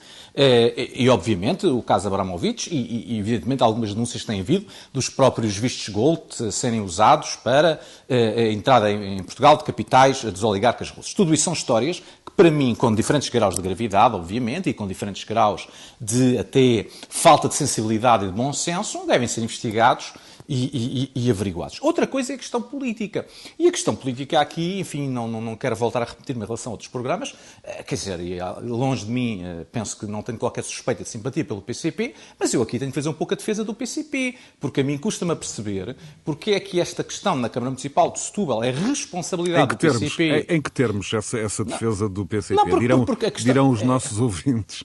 e 0.95 1.09
obviamente 1.09 1.67
o 1.67 1.81
caso 1.81 2.07
Abramovich 2.07 2.73
e, 2.73 3.13
e, 3.13 3.19
evidentemente 3.19 3.61
algumas 3.61 3.93
denúncias 3.93 4.21
que 4.21 4.27
têm 4.27 4.41
havido 4.41 4.65
dos 4.91 5.07
próprios 5.07 5.55
vistos 5.55 5.89
gold 5.89 6.21
serem 6.51 6.81
usados 6.81 7.35
para 7.35 7.79
a 8.09 8.51
entrada 8.51 8.91
em 8.91 9.21
Portugal 9.23 9.55
de 9.57 9.63
capitais 9.63 10.23
dos 10.23 10.43
oligarcas 10.43 10.89
russos. 10.89 11.13
Tudo 11.13 11.33
isso 11.33 11.43
são 11.43 11.53
histórias 11.53 12.01
para 12.35 12.49
mim, 12.49 12.73
com 12.73 12.93
diferentes 12.93 13.29
graus 13.29 13.55
de 13.55 13.61
gravidade, 13.61 14.15
obviamente, 14.15 14.69
e 14.69 14.73
com 14.73 14.87
diferentes 14.87 15.23
graus 15.23 15.67
de 15.99 16.37
até 16.37 16.87
falta 17.09 17.47
de 17.47 17.55
sensibilidade 17.55 18.25
e 18.25 18.27
de 18.27 18.33
bom 18.33 18.51
senso, 18.51 19.05
devem 19.05 19.27
ser 19.27 19.41
investigados 19.41 20.13
e, 20.47 21.11
e, 21.15 21.25
e, 21.25 21.31
averiguados. 21.31 21.79
Outra 21.81 22.05
coisa 22.05 22.33
é 22.33 22.35
a 22.35 22.37
questão 22.37 22.61
política. 22.61 23.25
E 23.57 23.67
a 23.67 23.71
questão 23.71 23.95
política 23.95 24.39
aqui, 24.39 24.79
enfim, 24.79 25.09
não, 25.09 25.27
não, 25.27 25.41
não 25.41 25.55
quero 25.55 25.75
voltar 25.75 26.01
a 26.01 26.05
repetir-me 26.05 26.43
em 26.43 26.45
relação 26.45 26.71
a 26.71 26.73
outros 26.73 26.89
programas, 26.89 27.35
eh, 27.63 27.83
quer 27.83 27.95
dizer, 27.95 28.41
ah, 28.41 28.59
longe 28.61 29.05
de 29.05 29.11
mim, 29.11 29.41
eh, 29.43 29.65
penso 29.71 29.97
que 29.97 30.05
não 30.05 30.21
tenho 30.21 30.37
qualquer 30.37 30.63
suspeita 30.63 31.03
de 31.03 31.09
simpatia 31.09 31.45
pelo 31.45 31.61
PCP, 31.61 32.13
mas 32.39 32.53
eu 32.53 32.61
aqui 32.61 32.77
tenho 32.77 32.91
que 32.91 32.95
fazer 32.95 33.09
um 33.09 33.13
pouco 33.13 33.33
a 33.33 33.37
defesa 33.37 33.63
do 33.63 33.73
PCP, 33.73 34.35
porque 34.59 34.81
a 34.81 34.83
mim 34.83 34.97
custa-me 34.97 35.31
a 35.31 35.35
perceber 35.35 35.95
porque 36.23 36.51
é 36.51 36.59
que 36.59 36.79
esta 36.79 37.03
questão 37.03 37.35
na 37.35 37.49
Câmara 37.49 37.71
Municipal 37.71 38.11
de 38.11 38.19
Setúbal 38.19 38.63
é 38.63 38.71
responsabilidade 38.71 39.67
do 39.67 39.75
termos, 39.75 39.99
PCP. 39.99 40.47
Em, 40.49 40.57
em, 40.57 40.61
que 40.61 40.71
termos 40.71 41.13
essa, 41.13 41.37
essa 41.37 41.63
defesa 41.63 42.05
não, 42.05 42.13
do 42.13 42.25
PCP? 42.25 42.55
Não, 42.55 42.65
porque, 42.65 42.79
dirão, 42.79 43.05
porque 43.05 43.31
questão, 43.31 43.53
dirão 43.53 43.69
os 43.69 43.81
nossos 43.81 44.19
é... 44.19 44.21
ouvintes. 44.21 44.83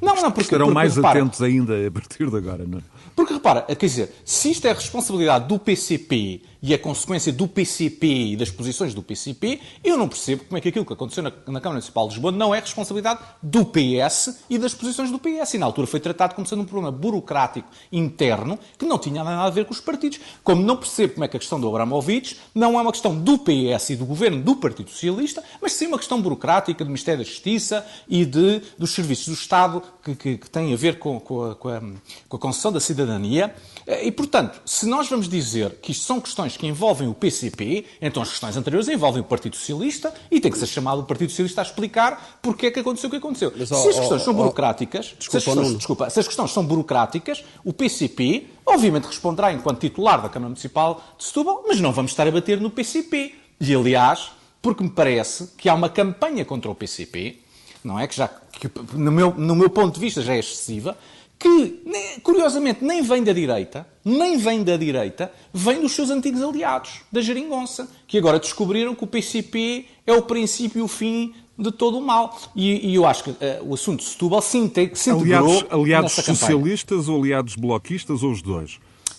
Não, 0.00 0.14
não, 0.14 0.30
porque, 0.30 0.42
estarão 0.42 0.66
porque, 0.66 0.74
mais 0.74 0.96
repara, 0.96 1.18
atentos 1.18 1.42
ainda 1.42 1.86
a 1.86 1.90
partir 1.90 2.28
de 2.28 2.36
agora, 2.36 2.64
não 2.66 2.78
é? 2.78 2.82
Porque 3.14 3.32
repara, 3.32 3.62
quer 3.62 3.86
dizer, 3.86 4.12
se 4.24 4.50
isto 4.50 4.66
é 4.66 4.72
responsabilidade 4.72 5.48
do 5.48 5.58
PCP 5.58 6.42
e 6.66 6.74
a 6.74 6.78
consequência 6.78 7.32
do 7.32 7.46
PCP 7.46 8.32
e 8.32 8.36
das 8.36 8.50
posições 8.50 8.92
do 8.92 9.00
PCP, 9.00 9.60
eu 9.84 9.96
não 9.96 10.08
percebo 10.08 10.44
como 10.46 10.58
é 10.58 10.60
que 10.60 10.68
aquilo 10.68 10.84
que 10.84 10.92
aconteceu 10.92 11.22
na, 11.22 11.30
na 11.30 11.60
Câmara 11.60 11.74
Municipal 11.74 12.08
de 12.08 12.14
Lisboa 12.14 12.32
não 12.32 12.52
é 12.52 12.58
responsabilidade 12.58 13.20
do 13.40 13.64
PS 13.64 14.40
e 14.50 14.58
das 14.58 14.74
posições 14.74 15.12
do 15.12 15.18
PS. 15.20 15.54
E 15.54 15.58
na 15.58 15.66
altura 15.66 15.86
foi 15.86 16.00
tratado 16.00 16.34
como 16.34 16.44
sendo 16.44 16.62
um 16.62 16.64
problema 16.64 16.90
burocrático 16.90 17.68
interno 17.92 18.58
que 18.76 18.84
não 18.84 18.98
tinha 18.98 19.22
nada 19.22 19.44
a 19.44 19.50
ver 19.50 19.64
com 19.64 19.72
os 19.72 19.80
partidos. 19.80 20.18
Como 20.42 20.60
não 20.60 20.76
percebo 20.76 21.14
como 21.14 21.24
é 21.24 21.28
que 21.28 21.36
a 21.36 21.38
questão 21.38 21.60
do 21.60 21.68
Abramovich 21.68 22.36
não 22.52 22.76
é 22.76 22.82
uma 22.82 22.90
questão 22.90 23.16
do 23.16 23.38
PS 23.38 23.90
e 23.90 23.96
do 23.96 24.04
governo 24.04 24.42
do 24.42 24.56
Partido 24.56 24.90
Socialista, 24.90 25.44
mas 25.62 25.72
sim 25.72 25.86
uma 25.86 25.98
questão 25.98 26.20
burocrática 26.20 26.84
do 26.84 26.88
Ministério 26.88 27.22
da 27.22 27.30
Justiça 27.30 27.86
e 28.08 28.24
de, 28.24 28.60
dos 28.76 28.90
serviços 28.90 29.28
do 29.28 29.34
Estado 29.34 29.80
que, 30.02 30.16
que, 30.16 30.38
que 30.38 30.50
têm 30.50 30.74
a 30.74 30.76
ver 30.76 30.98
com, 30.98 31.20
com, 31.20 31.44
a, 31.44 31.54
com, 31.54 31.68
a, 31.68 31.80
com 32.28 32.36
a 32.36 32.40
concessão 32.40 32.72
da 32.72 32.80
cidadania. 32.80 33.54
E, 34.02 34.10
portanto, 34.10 34.60
se 34.64 34.84
nós 34.84 35.08
vamos 35.08 35.28
dizer 35.28 35.76
que 35.80 35.92
isto 35.92 36.04
são 36.04 36.20
questões 36.20 36.55
que 36.56 36.66
envolvem 36.66 37.08
o 37.08 37.14
PCP, 37.14 37.84
então 38.00 38.22
as 38.22 38.30
questões 38.30 38.56
anteriores 38.56 38.88
envolvem 38.88 39.20
o 39.20 39.24
Partido 39.24 39.56
Socialista 39.56 40.12
e 40.30 40.40
tem 40.40 40.50
que 40.50 40.58
ser 40.58 40.66
chamado 40.66 41.00
o 41.00 41.04
Partido 41.04 41.30
Socialista 41.30 41.60
a 41.60 41.64
explicar 41.64 42.38
porque 42.42 42.66
é 42.66 42.70
que 42.70 42.80
aconteceu 42.80 43.08
o 43.08 43.10
que 43.10 43.16
aconteceu. 43.16 43.52
Mas, 43.56 43.68
se 43.68 43.74
as 43.74 43.98
questões 43.98 44.22
oh, 44.22 44.24
são 44.24 44.34
burocráticas, 44.34 45.14
oh, 45.14 45.18
desculpa, 45.18 45.30
se, 45.30 45.36
as 45.36 45.44
questões, 45.44 45.76
desculpa, 45.76 46.10
se 46.10 46.20
as 46.20 46.26
questões 46.26 46.50
são 46.52 46.64
burocráticas, 46.64 47.44
o 47.64 47.72
PCP 47.72 48.46
obviamente 48.66 49.04
responderá 49.04 49.52
enquanto 49.52 49.80
titular 49.80 50.20
da 50.20 50.28
Câmara 50.28 50.48
Municipal 50.48 51.02
de 51.16 51.24
Setúbal, 51.24 51.64
mas 51.66 51.80
não 51.80 51.92
vamos 51.92 52.10
estar 52.10 52.26
a 52.26 52.30
bater 52.30 52.60
no 52.60 52.70
PCP. 52.70 53.34
E, 53.60 53.74
aliás, 53.74 54.30
porque 54.60 54.82
me 54.82 54.90
parece 54.90 55.52
que 55.56 55.68
há 55.68 55.74
uma 55.74 55.88
campanha 55.88 56.44
contra 56.44 56.70
o 56.70 56.74
PCP, 56.74 57.38
não 57.84 57.98
é? 57.98 58.06
Que 58.06 58.16
já, 58.16 58.28
que, 58.28 58.68
no, 58.94 59.12
meu, 59.12 59.32
no 59.34 59.54
meu 59.54 59.70
ponto 59.70 59.94
de 59.94 60.00
vista, 60.00 60.20
já 60.20 60.34
é 60.34 60.40
excessiva, 60.40 60.96
que, 61.38 61.82
curiosamente, 62.22 62.82
nem 62.82 63.02
vem 63.02 63.22
da 63.22 63.32
direita, 63.32 63.86
nem 64.04 64.38
vem 64.38 64.62
da 64.62 64.76
direita, 64.76 65.30
vem 65.52 65.80
dos 65.80 65.92
seus 65.92 66.10
antigos 66.10 66.42
aliados, 66.42 67.02
da 67.12 67.20
Geringonça, 67.20 67.88
que 68.06 68.16
agora 68.16 68.38
descobriram 68.38 68.94
que 68.94 69.04
o 69.04 69.06
PCP 69.06 69.86
é 70.06 70.12
o 70.12 70.22
princípio 70.22 70.80
e 70.80 70.82
o 70.82 70.88
fim 70.88 71.34
de 71.58 71.70
todo 71.70 71.98
o 71.98 72.02
mal. 72.02 72.38
E, 72.54 72.90
e 72.90 72.94
eu 72.94 73.06
acho 73.06 73.24
que 73.24 73.30
uh, 73.30 73.36
o 73.62 73.74
assunto 73.74 74.00
de 74.00 74.08
Setúbal 74.08 74.40
se, 74.40 74.50
se 74.94 75.10
integrou 75.10 75.20
Aliados, 75.20 75.64
aliados 75.70 76.12
socialistas 76.12 77.08
ou 77.08 77.20
aliados 77.20 77.54
bloquistas 77.54 78.22
ou 78.22 78.30
os 78.30 78.42
dois? 78.42 78.78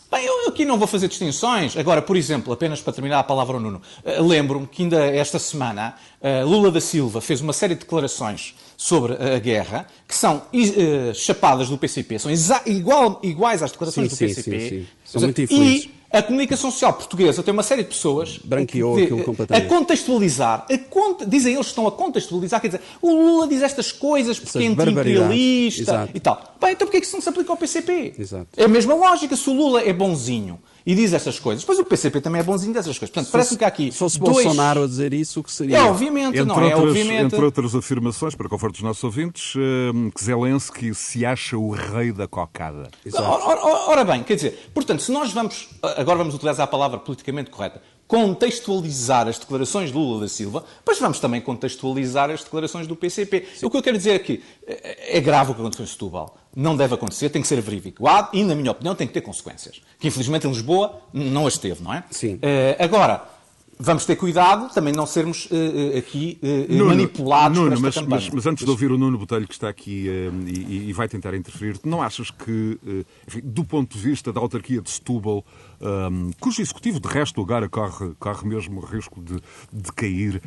Bem, 0.10 0.26
eu 0.26 0.48
aqui 0.48 0.64
não 0.64 0.78
vou 0.78 0.88
fazer 0.88 1.10
distinções. 1.10 1.76
Agora, 1.76 2.02
por 2.02 2.16
exemplo, 2.16 2.54
apenas 2.54 2.80
para 2.80 2.94
terminar 2.94 3.20
a 3.20 3.24
palavra 3.24 3.58
ao 3.58 3.60
Nuno, 3.60 3.82
uh, 4.04 4.24
lembro-me 4.26 4.66
que 4.66 4.84
ainda 4.84 5.06
esta 5.06 5.38
semana 5.38 5.96
uh, 6.22 6.48
Lula 6.48 6.72
da 6.72 6.82
Silva 6.82 7.22
fez 7.22 7.42
uma 7.42 7.54
série 7.54 7.76
de 7.76 7.82
declarações 7.82 8.56
sobre 8.78 9.14
a 9.14 9.40
guerra 9.40 9.88
que 10.08 10.16
são 10.16 10.38
uh, 10.38 11.16
chapadas 11.16 11.68
do 11.68 11.78
PCP, 11.80 12.20
são 12.20 12.32
igual, 12.68 13.20
iguais 13.24 13.64
às 13.64 13.72
declarações 13.72 14.12
sim, 14.12 14.16
do 14.16 14.30
PCP. 14.30 14.60
Sim, 14.60 14.70
sim, 14.70 14.88
São 15.04 15.22
muito 15.24 15.42
infelizes. 15.42 15.86
E 15.86 15.98
a 16.10 16.22
comunicação 16.22 16.72
social 16.72 16.94
portuguesa 16.94 17.44
tem 17.44 17.52
uma 17.52 17.64
série 17.64 17.84
de 17.84 17.90
pessoas 17.90 18.38
Branqueou 18.38 18.96
que, 18.96 19.04
aquilo 19.04 19.24
completamente. 19.24 19.66
a 19.66 19.68
contextualizar, 19.68 20.66
a 20.70 21.26
dizem 21.26 21.54
eles 21.54 21.66
que 21.66 21.72
estão 21.72 21.88
a 21.88 21.92
contextualizar, 21.92 22.62
quer 22.62 22.68
dizer, 22.68 22.82
o 23.02 23.12
Lula 23.12 23.48
diz 23.48 23.62
estas 23.62 23.92
coisas 23.92 24.40
porque 24.40 24.58
é 24.58 24.68
anti-imperialista 24.68 26.10
e 26.14 26.20
tal. 26.20 26.56
Bem, 26.62 26.72
então 26.72 26.88
porquê 26.88 26.98
é 26.98 27.00
que 27.02 27.06
isso 27.06 27.16
não 27.16 27.22
se 27.22 27.28
aplica 27.28 27.52
ao 27.52 27.58
PCP? 27.58 28.14
Exato. 28.18 28.48
É 28.56 28.64
a 28.64 28.68
mesma 28.70 28.94
lógica, 28.94 29.36
se 29.36 29.50
o 29.50 29.54
Lula 29.54 29.82
é 29.82 29.92
bonzinho 29.92 30.60
e 30.88 30.96
diz 30.96 31.12
estas 31.12 31.38
coisas. 31.38 31.66
Pois 31.66 31.78
o 31.80 31.84
PCP 31.84 32.22
também 32.22 32.40
é 32.40 32.44
bonzinho 32.46 32.74
dessas 32.74 32.98
coisas. 32.98 33.14
Portanto, 33.14 33.30
parece 33.30 33.58
que 33.58 33.66
há 33.66 33.68
aqui. 33.68 33.92
Se 33.92 33.98
fosse 33.98 34.18
dois... 34.18 34.46
Bolsonaro 34.46 34.86
a 34.86 34.88
dizer 34.88 35.14
isso, 35.14 35.42
o 35.42 35.44
que 35.44 35.52
seria? 35.52 35.80
É, 35.80 35.84
obviamente, 35.84 36.40
entre 36.40 36.46
não 36.46 36.56
outras, 36.56 36.72
é? 36.72 36.76
Obviamente. 36.78 37.26
Entre 37.26 37.44
outras 37.44 37.76
afirmações, 37.76 38.36
para 38.36 38.48
conforto 38.48 38.76
dos 38.76 38.84
nossos 38.84 39.04
ouvintes, 39.04 39.54
uh, 39.56 40.12
que 40.16 40.24
Zelensky 40.24 40.96
se 40.96 41.26
acha 41.26 41.58
o 41.58 41.72
rei 41.72 42.14
da 42.14 42.26
cocada. 42.26 42.90
Ora, 43.14 43.44
ora, 43.44 43.90
ora, 43.90 44.06
bem, 44.06 44.24
quer 44.24 44.36
dizer, 44.36 44.70
portanto, 44.74 45.02
se 45.02 45.12
nós 45.12 45.34
vamos. 45.34 45.68
Agora 45.84 46.20
vamos 46.20 46.34
utilizar 46.34 46.64
a 46.64 46.68
palavra 46.68 47.00
politicamente 47.00 47.52
correta 47.52 47.82
contextualizar 48.08 49.28
as 49.28 49.38
declarações 49.38 49.92
de 49.92 49.98
Lula 49.98 50.22
da 50.22 50.28
Silva, 50.28 50.64
mas 50.86 51.00
vamos 51.00 51.20
também 51.20 51.42
contextualizar 51.42 52.30
as 52.30 52.44
declarações 52.44 52.88
do 52.88 52.96
PCP. 52.96 53.46
Sim. 53.56 53.66
O 53.66 53.70
que 53.70 53.78
eu 53.78 53.82
quero 53.84 53.98
dizer 53.98 54.12
é 54.12 54.20
que 54.20 54.42
é 54.66 55.20
grave 55.20 55.52
o 55.52 55.54
que 55.54 55.62
aconteceu 55.62 55.84
em 55.84 55.88
Setúbal. 55.88 56.38
Não 56.56 56.76
deve 56.76 56.96
acontecer, 56.96 57.30
tem 57.30 57.42
que 57.42 57.48
ser 57.48 57.58
averiguado 57.58 58.30
e, 58.34 58.44
na 58.44 58.56
minha 58.56 58.72
opinião, 58.72 58.96
tem 58.96 59.06
que 59.06 59.14
ter 59.14 59.22
consequências. 59.22 59.82
Que, 60.00 60.08
infelizmente, 60.08 60.48
em 60.48 60.50
Lisboa 60.50 61.02
não 61.14 61.46
as 61.46 61.58
teve, 61.58 61.84
não 61.84 61.94
é? 61.94 62.04
Sim. 62.10 62.36
Uh, 62.36 62.40
agora, 62.80 63.38
Vamos 63.80 64.06
ter 64.06 64.16
cuidado 64.16 64.74
também 64.74 64.92
não 64.92 65.06
sermos 65.06 65.46
uh, 65.46 65.98
aqui 66.00 66.40
uh, 66.42 66.74
Nuno, 66.74 66.86
manipulados 66.86 67.58
Nuno, 67.60 67.76
por 67.76 67.82
mas, 67.82 67.94
campanha. 67.94 68.22
Mas, 68.22 68.30
mas, 68.30 68.46
antes 68.48 68.66
de 68.66 68.72
ouvir 68.72 68.92
o 68.92 68.98
Nuno 68.98 69.20
Botelho, 69.20 69.48
que 69.48 69.54
está 69.54 69.70
aqui 69.70 70.08
uh, 70.10 70.50
e, 70.50 70.90
e, 70.90 70.94
vai 70.94 71.08
tentar 71.08 71.36
interferir, 71.36 71.80
não 71.84 72.02
achas 72.02 72.32
que, 72.32 72.80
enfim, 73.28 73.42
do 73.44 73.64
ponto 73.64 73.96
de 73.96 74.04
vista 74.04 74.34
da 74.34 74.40
autarquia 74.42 74.82
de 74.82 74.90
Setúbal, 74.90 75.46
um, 75.80 76.32
cujo 76.40 76.62
executivo, 76.62 77.00
de 77.00 77.08
resto, 77.08 77.42
agora 77.42 77.70
corre, 77.70 78.14
corre 78.20 78.48
mesmo 78.48 78.82
o 78.82 78.86
risco 78.86 79.22
de, 79.22 79.40
de 79.72 79.92
cair, 79.94 80.42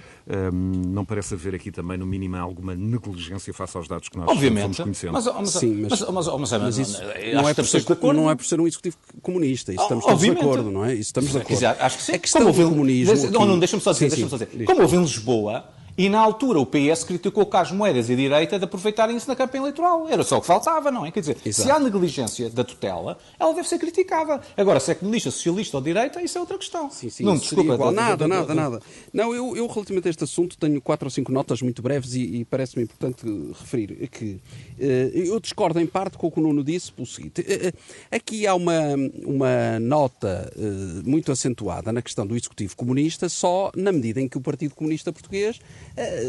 um, 0.53 0.83
não 0.89 1.05
parece 1.05 1.35
haver 1.35 1.55
aqui 1.55 1.71
também, 1.71 1.97
no 1.97 2.07
mínimo, 2.07 2.37
alguma 2.37 2.75
negligência 2.75 3.53
face 3.53 3.77
aos 3.77 3.89
dados 3.89 4.09
que 4.09 4.19
nós 4.19 4.29
Obviamente, 4.29 4.83
conhecendo? 4.83 5.13
Mas, 5.13 5.27
mas, 5.27 5.51
Sim, 5.51 5.87
mas, 5.89 6.01
mas, 6.01 6.27
mas, 6.27 6.53
mas 6.53 6.79
isso 6.79 7.01
não 7.35 7.49
é, 7.49 7.55
por 7.55 7.67
ser, 7.67 7.85
não 8.15 8.31
é 8.31 8.35
por 8.35 8.45
ser 8.45 8.61
um 8.61 8.67
executivo 8.67 8.97
comunista, 9.23 9.73
isso 9.73 9.83
estamos 9.83 10.05
todos 10.05 10.21
de 10.21 10.31
acordo, 10.31 10.71
não 10.71 10.85
é? 10.85 10.93
Isso 10.93 11.03
estamos 11.03 11.31
de 11.31 11.39
acordo. 11.39 11.67
Acho 11.67 11.97
que 11.97 12.03
sim. 12.03 12.19
Questão 12.19 12.43
Como 12.43 12.53
do 12.53 12.69
comunismo... 12.71 13.31
Não, 13.31 13.47
não, 13.47 13.59
deixa-me 13.59 13.83
só 13.83 13.93
dizer, 13.93 14.09
deixa 14.11 14.29
só 14.29 14.37
dizer. 14.37 14.65
Como 14.65 14.83
houve 14.83 14.97
em 14.97 15.01
Lisboa 15.01 15.65
e 16.01 16.09
na 16.09 16.19
altura 16.19 16.59
o 16.59 16.65
PS 16.65 17.05
criticou 17.05 17.43
o 17.43 17.47
Carlos 17.47 17.73
Moedas 17.73 18.09
e 18.09 18.15
a 18.15 18.17
direita 18.17 18.59
de 18.59 18.65
aproveitarem-se 18.65 19.29
na 19.29 19.37
campanha 19.37 19.65
eleitoral. 19.65 20.09
Era 20.09 20.23
só 20.23 20.39
o 20.39 20.41
que 20.41 20.47
faltava, 20.47 20.91
não 20.91 21.05
é? 21.05 21.11
Quer 21.11 21.21
dizer, 21.21 21.37
Exato. 21.45 21.69
se 21.69 21.71
há 21.71 21.79
negligência 21.79 22.49
da 22.49 22.65
tutela, 22.65 23.19
ela 23.39 23.53
deve 23.53 23.69
ser 23.69 23.79
criticada. 23.79 24.41
Agora, 24.57 24.81
se 24.81 24.93
é 24.93 24.95
comunista, 24.95 25.31
socialista 25.31 25.77
ou 25.77 25.83
direita, 25.83 26.23
isso 26.23 26.39
é 26.39 26.41
outra 26.41 26.57
questão. 26.57 26.91
Sim, 26.91 27.11
sim, 27.11 27.23
não, 27.23 27.37
desculpa. 27.37 27.75
Igual. 27.75 27.93
Nada, 27.93 28.27
nada, 28.27 28.55
nada. 28.55 28.81
Não, 29.13 29.35
eu, 29.35 29.55
eu 29.55 29.67
relativamente 29.67 30.09
a 30.09 30.11
este 30.11 30.25
assunto 30.25 30.57
tenho 30.57 30.81
quatro 30.81 31.07
ou 31.07 31.11
cinco 31.11 31.31
notas 31.31 31.61
muito 31.61 31.83
breves 31.83 32.15
e, 32.15 32.37
e 32.37 32.45
parece-me 32.47 32.85
importante 32.85 33.27
referir 33.61 34.09
que 34.09 34.41
uh, 34.79 34.83
eu 35.13 35.39
discordo 35.39 35.79
em 35.81 35.87
parte 35.87 36.17
com 36.17 36.29
o 36.29 36.31
que 36.31 36.41
o 36.41 36.43
Nuno 36.43 36.65
disse 36.65 36.91
pelo 36.91 37.07
seguinte. 37.07 37.43
Uh, 37.43 37.77
aqui 38.11 38.47
há 38.47 38.55
uma, 38.55 38.95
uma 39.23 39.79
nota 39.79 40.51
uh, 40.57 41.07
muito 41.07 41.31
acentuada 41.31 41.93
na 41.93 42.01
questão 42.01 42.27
do 42.27 42.35
executivo 42.35 42.75
comunista 42.75 43.29
só 43.29 43.71
na 43.77 43.93
medida 43.93 44.19
em 44.19 44.27
que 44.27 44.39
o 44.39 44.41
Partido 44.41 44.75
Comunista 44.75 45.13
Português 45.13 45.61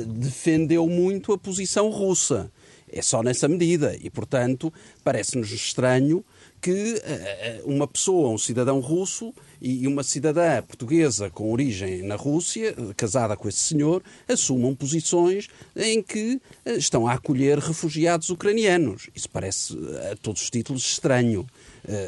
defendeu 0.08 0.88
muito 0.88 1.34
a 1.34 1.38
posição 1.38 1.90
russa. 1.90 2.52
É 2.94 3.02
só 3.02 3.24
nessa 3.24 3.48
medida. 3.48 3.98
E, 4.02 4.10
portanto, 4.10 4.72
parece-nos 5.04 5.50
estranho 5.52 6.26
que 6.62 6.94
uh, 6.94 7.70
uma 7.70 7.88
pessoa, 7.88 8.30
um 8.30 8.38
cidadão 8.38 8.82
russo 8.82 9.34
e 9.62 9.88
uma 9.88 10.04
cidadã 10.04 10.62
portuguesa 10.62 11.30
com 11.30 11.52
origem 11.52 12.02
na 12.02 12.16
Rússia, 12.16 12.76
casada 12.98 13.38
com 13.38 13.48
esse 13.48 13.60
senhor, 13.60 14.04
assumam 14.28 14.76
posições 14.76 15.48
em 15.76 16.04
que 16.04 16.42
estão 16.66 17.08
a 17.08 17.14
acolher 17.14 17.60
refugiados 17.60 18.30
ucranianos. 18.30 19.10
Isso 19.16 19.30
parece, 19.30 19.74
a 20.12 20.16
todos 20.18 20.42
os 20.42 20.50
títulos, 20.50 20.84
estranho, 20.84 21.48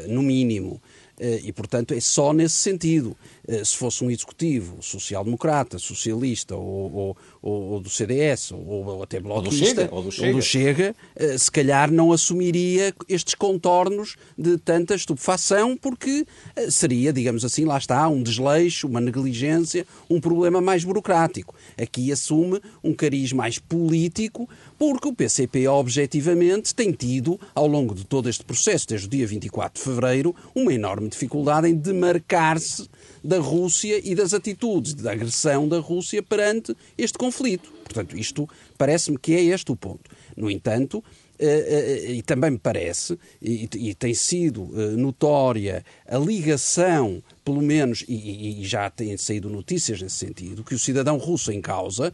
no 0.08 0.22
mínimo. 0.22 0.82
E, 1.44 1.52
portanto, 1.52 1.94
é 1.94 2.00
só 2.00 2.32
nesse 2.32 2.56
sentido. 2.56 3.16
Se 3.64 3.76
fosse 3.76 4.02
um 4.02 4.10
executivo 4.10 4.82
social-democrata, 4.82 5.78
socialista 5.78 6.56
ou, 6.56 6.92
ou, 6.92 7.16
ou, 7.42 7.80
do 7.80 7.90
CDS 7.90 8.52
ou, 8.52 8.86
ou 8.86 9.02
até 9.02 9.20
bloquista, 9.20 9.88
ou 9.90 10.02
do 10.02 10.10
Chega, 10.10 10.28
ou 10.28 10.32
do 10.34 10.42
Chega 10.42 10.96
se 11.38 11.50
calhar 11.50 11.90
não 11.90 12.12
assumiria 12.12 12.94
estes 13.08 13.34
contornos 13.34 14.16
de 14.36 14.56
tanta 14.58 14.94
estupefação, 14.94 15.76
porque 15.76 16.26
seria, 16.70 17.12
digamos 17.12 17.44
assim, 17.44 17.64
lá 17.64 17.78
está, 17.78 18.08
um 18.08 18.22
desleixo, 18.22 18.86
uma 18.86 19.00
negligência, 19.00 19.86
um 20.08 20.20
problema 20.20 20.60
mais 20.60 20.84
burocrático. 20.84 21.54
Aqui 21.80 22.10
assume 22.12 22.60
um 22.82 22.94
cariz 22.94 23.32
mais 23.32 23.58
político, 23.58 24.48
porque 24.78 25.08
o 25.08 25.14
PCP, 25.14 25.68
objetivamente, 25.68 26.74
tem 26.74 26.92
tido, 26.92 27.38
ao 27.54 27.66
longo 27.66 27.94
de 27.94 28.04
todo 28.04 28.28
este 28.28 28.44
processo, 28.44 28.88
desde 28.88 29.06
o 29.06 29.10
dia 29.10 29.26
24 29.26 29.78
de 29.78 29.84
fevereiro, 29.84 30.34
uma 30.54 30.72
enorme 30.72 31.08
dificuldade 31.08 31.68
em 31.68 31.74
demarcar-se 31.74 32.88
da 33.24 33.38
Rússia 33.38 33.98
e 34.04 34.14
das 34.14 34.34
atitudes 34.34 34.92
de 34.92 35.08
agressão 35.08 35.66
da 35.66 35.78
Rússia 35.78 36.22
perante 36.22 36.76
este 36.98 37.16
conflito. 37.16 37.72
Portanto, 37.82 38.18
isto 38.18 38.46
parece-me 38.76 39.16
que 39.16 39.32
é 39.34 39.42
este 39.42 39.72
o 39.72 39.76
ponto. 39.76 40.10
No 40.36 40.50
entanto, 40.50 41.02
e 41.38 42.22
também 42.22 42.52
me 42.52 42.58
parece, 42.58 43.18
e, 43.42 43.94
tem 43.94 44.14
sido 44.14 44.70
eh, 44.74 44.96
notória 44.96 45.84
a 46.06 46.16
ligação, 46.16 47.22
pelo 47.44 47.60
menos, 47.60 48.04
e, 48.08 48.60
já 48.62 48.88
têm 48.88 49.16
saído 49.16 49.50
notícias 49.50 50.00
nesse 50.00 50.16
sentido, 50.16 50.62
que 50.62 50.74
o 50.74 50.78
cidadão 50.78 51.16
russo 51.16 51.50
em 51.50 51.60
causa, 51.60 52.12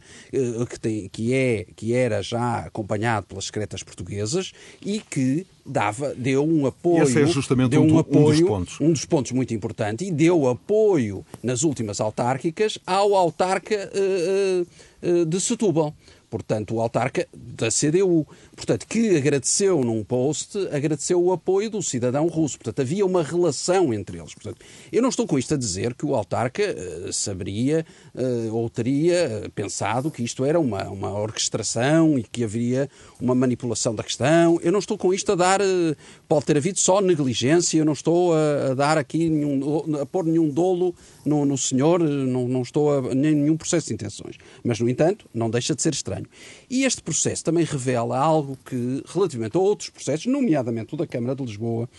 que, 0.69 0.79
tem, 0.79 1.09
que, 1.09 1.33
é, 1.33 1.65
que 1.75 1.93
era 1.93 2.21
já 2.21 2.59
acompanhado 2.59 3.27
pelas 3.27 3.45
secretas 3.45 3.83
portuguesas 3.83 4.51
e 4.83 4.99
que 4.99 5.45
dava, 5.65 6.13
deu 6.15 6.43
um 6.43 6.65
apoio. 6.65 7.03
Esse 7.03 7.21
é 7.21 7.25
justamente 7.25 7.71
deu 7.71 7.83
um, 7.83 7.93
um, 7.93 7.99
apoio, 7.99 8.25
um 8.25 8.31
dos 8.31 8.41
pontos. 8.41 8.81
Um 8.81 8.91
dos 8.91 9.05
pontos 9.05 9.31
muito 9.31 9.53
importante, 9.53 10.05
e 10.05 10.11
deu 10.11 10.47
apoio 10.47 11.25
nas 11.41 11.63
últimas 11.63 12.01
autárquicas 12.01 12.77
ao 12.85 13.15
autarca 13.15 13.91
uh, 13.93 14.67
uh, 15.07 15.25
de 15.25 15.39
Setúbal 15.39 15.93
portanto, 16.31 16.75
o 16.75 16.81
autarca 16.81 17.27
da 17.35 17.67
CDU, 17.67 18.25
portanto, 18.55 18.87
que 18.87 19.17
agradeceu 19.17 19.83
num 19.83 20.01
post, 20.01 20.57
agradeceu 20.71 21.21
o 21.21 21.33
apoio 21.33 21.69
do 21.69 21.81
cidadão 21.83 22.25
russo. 22.27 22.57
Portanto, 22.57 22.79
havia 22.79 23.05
uma 23.05 23.21
relação 23.21 23.93
entre 23.93 24.17
eles. 24.17 24.33
Portanto, 24.33 24.65
eu 24.91 25.01
não 25.01 25.09
estou 25.09 25.27
com 25.27 25.37
isto 25.37 25.53
a 25.53 25.57
dizer 25.57 25.93
que 25.93 26.05
o 26.05 26.15
autarca 26.15 26.63
uh, 26.63 27.11
saberia 27.11 27.85
uh, 28.15 28.55
ou 28.55 28.69
teria 28.69 29.51
pensado 29.53 30.09
que 30.09 30.23
isto 30.23 30.45
era 30.45 30.57
uma, 30.57 30.85
uma 30.85 31.11
orquestração 31.11 32.17
e 32.17 32.23
que 32.23 32.45
haveria 32.45 32.89
uma 33.19 33.35
manipulação 33.35 33.93
da 33.93 34.01
questão. 34.01 34.57
Eu 34.63 34.71
não 34.71 34.79
estou 34.79 34.97
com 34.97 35.13
isto 35.13 35.33
a 35.33 35.35
dar, 35.35 35.61
uh, 35.61 35.95
pode 36.29 36.45
ter 36.45 36.55
havido 36.55 36.79
só 36.79 37.01
negligência, 37.01 37.77
eu 37.77 37.85
não 37.85 37.93
estou 37.93 38.33
a, 38.33 38.71
a 38.71 38.73
dar 38.73 38.97
aqui, 38.97 39.29
nenhum, 39.29 39.99
a 39.99 40.05
pôr 40.05 40.23
nenhum 40.23 40.49
dolo 40.49 40.95
no, 41.25 41.45
no 41.45 41.57
senhor, 41.57 41.99
não, 41.99 42.47
não 42.47 42.61
estou 42.61 42.97
a 42.97 43.13
nenhum 43.13 43.57
processo 43.57 43.87
de 43.87 43.95
intenções. 43.95 44.37
Mas, 44.63 44.79
no 44.79 44.87
entanto, 44.87 45.27
não 45.33 45.49
deixa 45.49 45.75
de 45.75 45.81
ser 45.81 45.93
estranho. 45.93 46.20
E 46.69 46.83
este 46.83 47.01
processo 47.01 47.43
também 47.43 47.63
revela 47.63 48.17
algo 48.17 48.57
que, 48.65 49.03
relativamente 49.07 49.57
a 49.57 49.59
outros 49.59 49.89
processos, 49.89 50.25
nomeadamente 50.25 50.93
o 50.93 50.97
da 50.97 51.07
Câmara 51.07 51.35
de 51.35 51.43
Lisboa, 51.43 51.89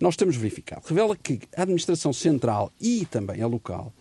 nós 0.00 0.16
temos 0.16 0.36
verificado. 0.36 0.82
Revela 0.86 1.16
que 1.16 1.40
a 1.56 1.62
administração 1.62 2.12
central 2.12 2.72
e 2.80 3.06
também 3.06 3.42
a 3.42 3.46
local 3.46 3.92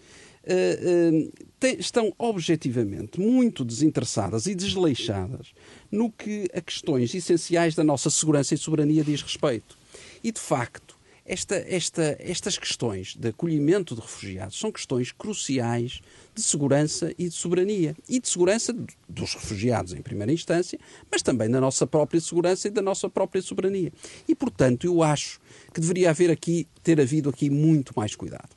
Uh, 0.43 1.27
uh, 1.27 1.31
tem, 1.59 1.79
estão 1.79 2.11
objetivamente 2.17 3.19
muito 3.19 3.63
desinteressadas 3.63 4.47
e 4.47 4.55
desleixadas 4.55 5.53
no 5.91 6.09
que 6.09 6.49
a 6.51 6.59
questões 6.59 7.13
essenciais 7.13 7.75
da 7.75 7.83
nossa 7.83 8.09
segurança 8.09 8.55
e 8.55 8.57
soberania 8.57 9.03
diz 9.03 9.21
respeito. 9.21 9.77
E, 10.23 10.31
de 10.31 10.39
facto, 10.39 10.90
esta, 11.25 11.55
esta, 11.55 12.17
estas 12.19 12.57
questões 12.57 13.15
de 13.15 13.29
acolhimento 13.29 13.95
de 13.95 14.01
refugiados 14.01 14.59
são 14.59 14.71
questões 14.71 15.11
cruciais 15.11 16.01
de 16.33 16.41
segurança 16.41 17.13
e 17.17 17.29
de 17.29 17.35
soberania. 17.35 17.95
E 18.09 18.19
de 18.19 18.27
segurança 18.27 18.75
dos 19.07 19.35
refugiados, 19.35 19.93
em 19.93 20.01
primeira 20.01 20.31
instância, 20.33 20.79
mas 21.11 21.21
também 21.21 21.49
da 21.49 21.61
nossa 21.61 21.85
própria 21.85 22.19
segurança 22.19 22.67
e 22.67 22.71
da 22.71 22.81
nossa 22.81 23.09
própria 23.09 23.41
soberania. 23.41 23.91
E, 24.27 24.33
portanto, 24.33 24.85
eu 24.85 25.03
acho 25.03 25.39
que 25.73 25.79
deveria 25.79 26.09
haver 26.09 26.31
aqui, 26.31 26.67
ter 26.83 26.99
havido 26.99 27.29
aqui 27.29 27.49
muito 27.49 27.93
mais 27.95 28.15
cuidado. 28.15 28.49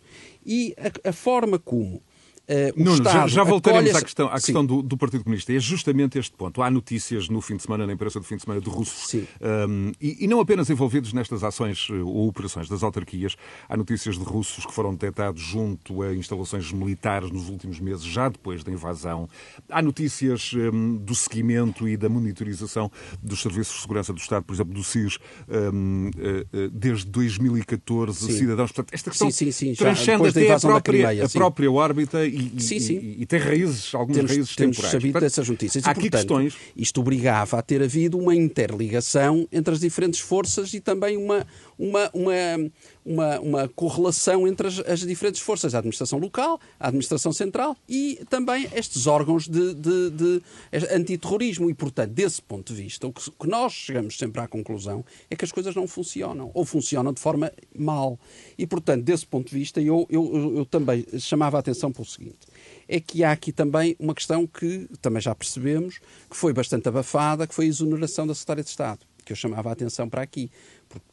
E 0.44 0.74
a, 0.78 1.10
a 1.10 1.12
forma 1.12 1.58
como 1.58 2.02
Uh, 2.46 2.72
Nuno, 2.76 3.02
já, 3.02 3.26
já, 3.26 3.42
voltaremos 3.42 3.94
à 3.94 4.02
questão, 4.02 4.26
à 4.26 4.34
questão 4.34 4.64
do, 4.64 4.82
do, 4.82 4.98
Partido 4.98 5.24
Comunista. 5.24 5.50
É 5.50 5.58
justamente 5.58 6.18
este 6.18 6.36
ponto. 6.36 6.60
Há 6.60 6.70
notícias 6.70 7.28
no 7.30 7.40
fim 7.40 7.56
de 7.56 7.62
semana, 7.62 7.86
na 7.86 7.94
imprensa 7.94 8.20
do 8.20 8.24
fim 8.26 8.36
de 8.36 8.42
semana, 8.42 8.60
de 8.60 8.68
russos, 8.68 9.14
um, 9.14 9.92
e, 9.98 10.24
e, 10.24 10.28
não 10.28 10.40
apenas 10.40 10.68
envolvidos 10.68 11.14
nestas 11.14 11.42
ações 11.42 11.88
eh, 11.90 11.94
ou 11.94 12.28
operações 12.28 12.68
das 12.68 12.82
autarquias, 12.82 13.34
há 13.66 13.76
notícias 13.76 14.18
de 14.18 14.24
russos 14.24 14.66
que 14.66 14.74
foram 14.74 14.92
detectados 14.92 15.40
junto 15.40 16.02
a 16.02 16.14
instalações 16.14 16.70
militares 16.70 17.30
nos 17.30 17.48
últimos 17.48 17.80
meses, 17.80 18.04
já 18.04 18.28
depois 18.28 18.62
da 18.62 18.70
invasão. 18.70 19.26
Há 19.70 19.80
notícias 19.80 20.52
um, 20.52 20.96
do 20.96 21.14
seguimento 21.14 21.88
e 21.88 21.96
da 21.96 22.10
monitorização 22.10 22.90
dos 23.22 23.40
serviços 23.40 23.76
de 23.76 23.80
segurança 23.82 24.12
do 24.12 24.18
Estado, 24.18 24.44
por 24.44 24.52
exemplo, 24.52 24.74
do 24.74 24.84
SIS, 24.84 25.18
um, 25.48 26.10
uh, 26.10 26.66
uh, 26.66 26.70
desde 26.70 27.06
2014, 27.06 28.18
sim. 28.18 28.32
cidadãos. 28.32 28.70
Portanto, 28.70 28.92
esta 28.92 29.10
questão 29.10 29.30
sim, 29.30 29.50
sim, 29.50 29.72
transcende 29.72 30.28
até 30.28 30.52
a 30.52 30.60
própria, 30.60 31.24
a 31.24 31.28
própria 31.30 31.72
órbita 31.72 32.33
e, 32.34 32.60
sim, 32.62 32.80
sim. 32.80 32.98
E, 32.98 33.22
e, 33.22 33.26
tem 33.26 33.38
raízes, 33.38 33.94
algumas 33.94 34.16
temos, 34.16 34.30
raízes 34.30 34.56
temos 34.56 34.76
temporais. 34.76 34.92
sabido 34.92 35.12
Portanto, 35.12 35.30
dessas 35.30 35.48
notícias. 35.48 35.84
Há 35.84 35.94
portanto, 35.94 36.12
questões... 36.12 36.56
Isto 36.76 37.00
obrigava 37.00 37.58
a 37.58 37.62
ter 37.62 37.82
havido 37.82 38.18
uma 38.18 38.34
interligação 38.34 39.48
entre 39.52 39.74
as 39.74 39.80
diferentes 39.80 40.20
forças 40.20 40.74
e 40.74 40.80
também 40.80 41.16
uma, 41.16 41.46
uma, 41.78 42.10
uma, 42.12 42.32
uma, 43.04 43.38
uma 43.40 43.68
correlação 43.68 44.48
entre 44.48 44.66
as, 44.66 44.78
as, 44.80 45.00
diferentes 45.00 45.40
forças, 45.40 45.74
a 45.74 45.78
administração 45.78 46.18
local, 46.18 46.60
a 46.80 46.88
administração 46.88 47.32
central 47.32 47.76
e 47.88 48.20
também 48.30 48.68
estes 48.74 49.06
órgãos 49.06 49.46
de, 49.46 49.74
de, 49.74 50.10
de 50.10 50.42
antiterrorismo. 50.90 51.68
E, 51.68 51.74
portanto, 51.74 52.12
desse 52.12 52.40
ponto 52.40 52.72
de 52.72 52.82
vista, 52.82 53.06
o 53.06 53.12
que, 53.12 53.30
que 53.30 53.46
nós 53.46 53.72
chegamos 53.72 54.16
sempre 54.16 54.40
à 54.40 54.48
conclusão 54.48 55.04
é 55.30 55.36
que 55.36 55.44
as 55.44 55.52
coisas 55.52 55.74
não 55.74 55.86
funcionam, 55.86 56.50
ou 56.54 56.64
funcionam 56.64 57.12
de 57.12 57.20
forma 57.20 57.52
mal. 57.76 58.18
E, 58.56 58.66
portanto, 58.66 59.02
desse 59.04 59.26
ponto 59.26 59.50
de 59.50 59.54
vista, 59.54 59.80
eu, 59.80 60.06
eu, 60.08 60.56
eu 60.56 60.64
também 60.64 61.04
chamava 61.18 61.58
a 61.58 61.60
atenção 61.60 61.92
para 61.92 62.02
o 62.02 62.06
seguinte 62.06 62.46
é 62.88 63.00
que 63.00 63.24
há 63.24 63.32
aqui 63.32 63.52
também 63.52 63.96
uma 63.98 64.14
questão 64.14 64.46
que 64.46 64.88
também 65.00 65.20
já 65.20 65.34
percebemos, 65.34 65.98
que 66.30 66.36
foi 66.36 66.52
bastante 66.52 66.88
abafada, 66.88 67.46
que 67.46 67.54
foi 67.54 67.66
a 67.66 67.68
exoneração 67.68 68.26
da 68.26 68.34
Secretária 68.34 68.62
de 68.62 68.70
Estado, 68.70 69.00
que 69.24 69.32
eu 69.32 69.36
chamava 69.36 69.70
a 69.70 69.72
atenção 69.72 70.08
para 70.08 70.22
aqui 70.22 70.50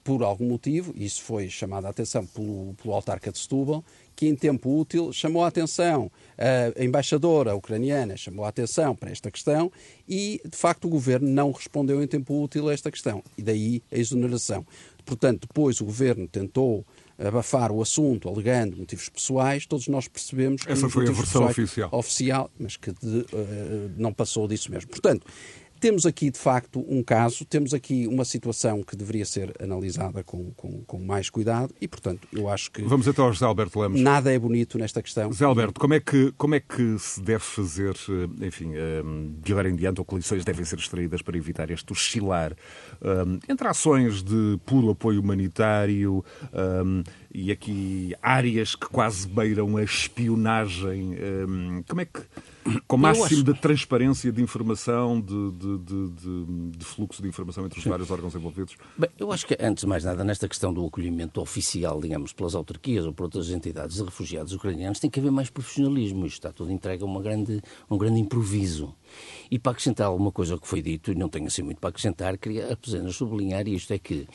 por 0.03 0.23
algum 0.23 0.47
motivo, 0.47 0.93
isso 0.95 1.21
foi 1.23 1.49
chamado 1.49 1.85
a 1.85 1.89
atenção 1.89 2.25
pelo, 2.25 2.73
pelo 2.81 2.93
autarca 2.93 3.31
de 3.31 3.37
Setúbal, 3.37 3.83
que 4.15 4.27
em 4.27 4.35
tempo 4.35 4.79
útil 4.79 5.11
chamou 5.11 5.43
a 5.43 5.47
atenção, 5.47 6.11
a 6.37 6.83
embaixadora 6.83 7.55
ucraniana 7.55 8.15
chamou 8.15 8.45
a 8.45 8.49
atenção 8.49 8.95
para 8.95 9.09
esta 9.09 9.31
questão 9.31 9.71
e, 10.07 10.39
de 10.47 10.55
facto, 10.55 10.85
o 10.85 10.89
governo 10.89 11.27
não 11.27 11.51
respondeu 11.51 12.03
em 12.03 12.07
tempo 12.07 12.39
útil 12.41 12.69
a 12.69 12.73
esta 12.73 12.91
questão. 12.91 13.23
E 13.37 13.41
daí 13.41 13.81
a 13.91 13.97
exoneração. 13.97 14.65
Portanto, 15.05 15.47
depois 15.47 15.81
o 15.81 15.85
governo 15.85 16.27
tentou 16.27 16.85
abafar 17.17 17.71
o 17.71 17.81
assunto 17.81 18.27
alegando 18.27 18.77
motivos 18.77 19.09
pessoais, 19.09 19.65
todos 19.65 19.87
nós 19.87 20.07
percebemos 20.07 20.63
que 20.63 20.71
essa 20.71 20.89
foi 20.89 21.07
a 21.07 21.11
versão 21.11 21.45
oficial. 21.45 21.89
oficial, 21.91 22.51
mas 22.59 22.77
que 22.77 22.91
de, 22.91 23.19
uh, 23.19 23.91
não 23.97 24.11
passou 24.11 24.47
disso 24.47 24.71
mesmo. 24.71 24.89
Portanto, 24.89 25.25
temos 25.81 26.05
aqui, 26.05 26.29
de 26.29 26.37
facto, 26.37 26.85
um 26.87 27.01
caso, 27.01 27.43
temos 27.43 27.73
aqui 27.73 28.07
uma 28.07 28.23
situação 28.23 28.83
que 28.83 28.95
deveria 28.95 29.25
ser 29.25 29.51
analisada 29.59 30.23
com, 30.23 30.51
com, 30.51 30.83
com, 30.83 30.99
mais 30.99 31.27
cuidado 31.27 31.73
e, 31.81 31.87
portanto, 31.87 32.27
eu 32.31 32.47
acho 32.47 32.71
que. 32.71 32.83
Vamos 32.83 33.07
então 33.07 33.25
ao 33.25 33.33
José 33.33 33.45
Alberto 33.45 33.79
Lemos. 33.79 33.99
Nada 33.99 34.31
é 34.31 34.37
bonito 34.37 34.77
nesta 34.77 35.01
questão. 35.01 35.31
José 35.31 35.43
Alberto, 35.43 35.79
como 35.79 35.95
é 35.95 35.99
que, 35.99 36.31
como 36.37 36.53
é 36.53 36.59
que 36.59 36.99
se 36.99 37.19
deve 37.19 37.43
fazer, 37.43 37.95
eh, 38.09 38.45
enfim, 38.45 38.73
eh, 38.75 39.01
de 39.43 39.51
agora 39.51 39.69
em 39.69 39.75
diante, 39.75 39.99
ou 39.99 40.05
que 40.05 40.15
lições 40.15 40.45
devem 40.45 40.63
ser 40.63 40.77
extraídas 40.77 41.23
para 41.23 41.35
evitar 41.35 41.71
este 41.71 41.91
oscilar 41.91 42.53
eh, 43.01 43.49
entre 43.49 43.67
ações 43.67 44.21
de 44.21 44.59
puro 44.63 44.91
apoio 44.91 45.19
humanitário 45.19 46.23
um, 46.53 47.03
e 47.33 47.51
aqui 47.51 48.13
áreas 48.21 48.75
que 48.75 48.87
quase 48.87 49.27
beiram 49.27 49.77
a 49.77 49.83
espionagem? 49.83 51.15
Um, 51.47 51.83
como 51.87 52.01
é 52.01 52.05
que 52.05 52.21
com 52.87 52.97
máximo 52.97 53.43
de 53.43 53.53
transparência 53.55 54.31
de 54.31 54.41
informação, 54.41 55.19
de, 55.19 55.51
de, 55.51 55.77
de, 55.79 56.77
de, 56.77 56.85
fluxo 56.85 57.21
de 57.21 57.27
informação 57.27 57.65
entre 57.65 57.79
os 57.79 57.83
Sim. 57.83 57.89
vários 57.89 58.11
órgãos 58.11 58.35
envolvidos? 58.35 58.75
Bem, 58.97 59.09
eu 59.17 59.31
acho 59.31 59.47
que, 59.47 59.57
antes 59.59 59.81
de 59.81 59.87
mais 59.87 60.03
nada, 60.03 60.23
nesta 60.23 60.47
questão 60.47 60.73
do 60.73 60.85
acolhimento 60.85 61.41
oficial, 61.41 61.99
digamos, 61.99 62.33
pelas 62.33 62.53
autarquias 62.53 63.05
ou 63.05 63.13
por 63.13 63.23
outras 63.23 63.49
entidades 63.49 63.97
de 63.97 64.03
refugiados 64.03 64.53
ucranianos, 64.53 64.99
tem 64.99 65.09
que 65.09 65.19
haver 65.19 65.31
mais 65.31 65.49
profissionalismo. 65.49 66.25
Isto 66.25 66.37
está 66.37 66.51
tudo 66.51 66.71
entregue 66.71 67.03
a 67.03 67.05
uma 67.05 67.21
grande, 67.21 67.61
um 67.89 67.97
grande 67.97 68.19
improviso. 68.19 68.93
E 69.49 69.59
para 69.59 69.73
acrescentar 69.73 70.07
alguma 70.07 70.31
coisa 70.31 70.57
que 70.57 70.67
foi 70.67 70.81
dito, 70.81 71.11
e 71.11 71.15
não 71.15 71.29
tenho 71.29 71.47
assim 71.47 71.61
muito 71.61 71.79
para 71.79 71.89
acrescentar, 71.89 72.37
queria 72.37 72.73
apenas 72.73 73.15
sublinhar 73.15 73.67
isto, 73.67 73.93
é 73.93 73.99
que 73.99 74.27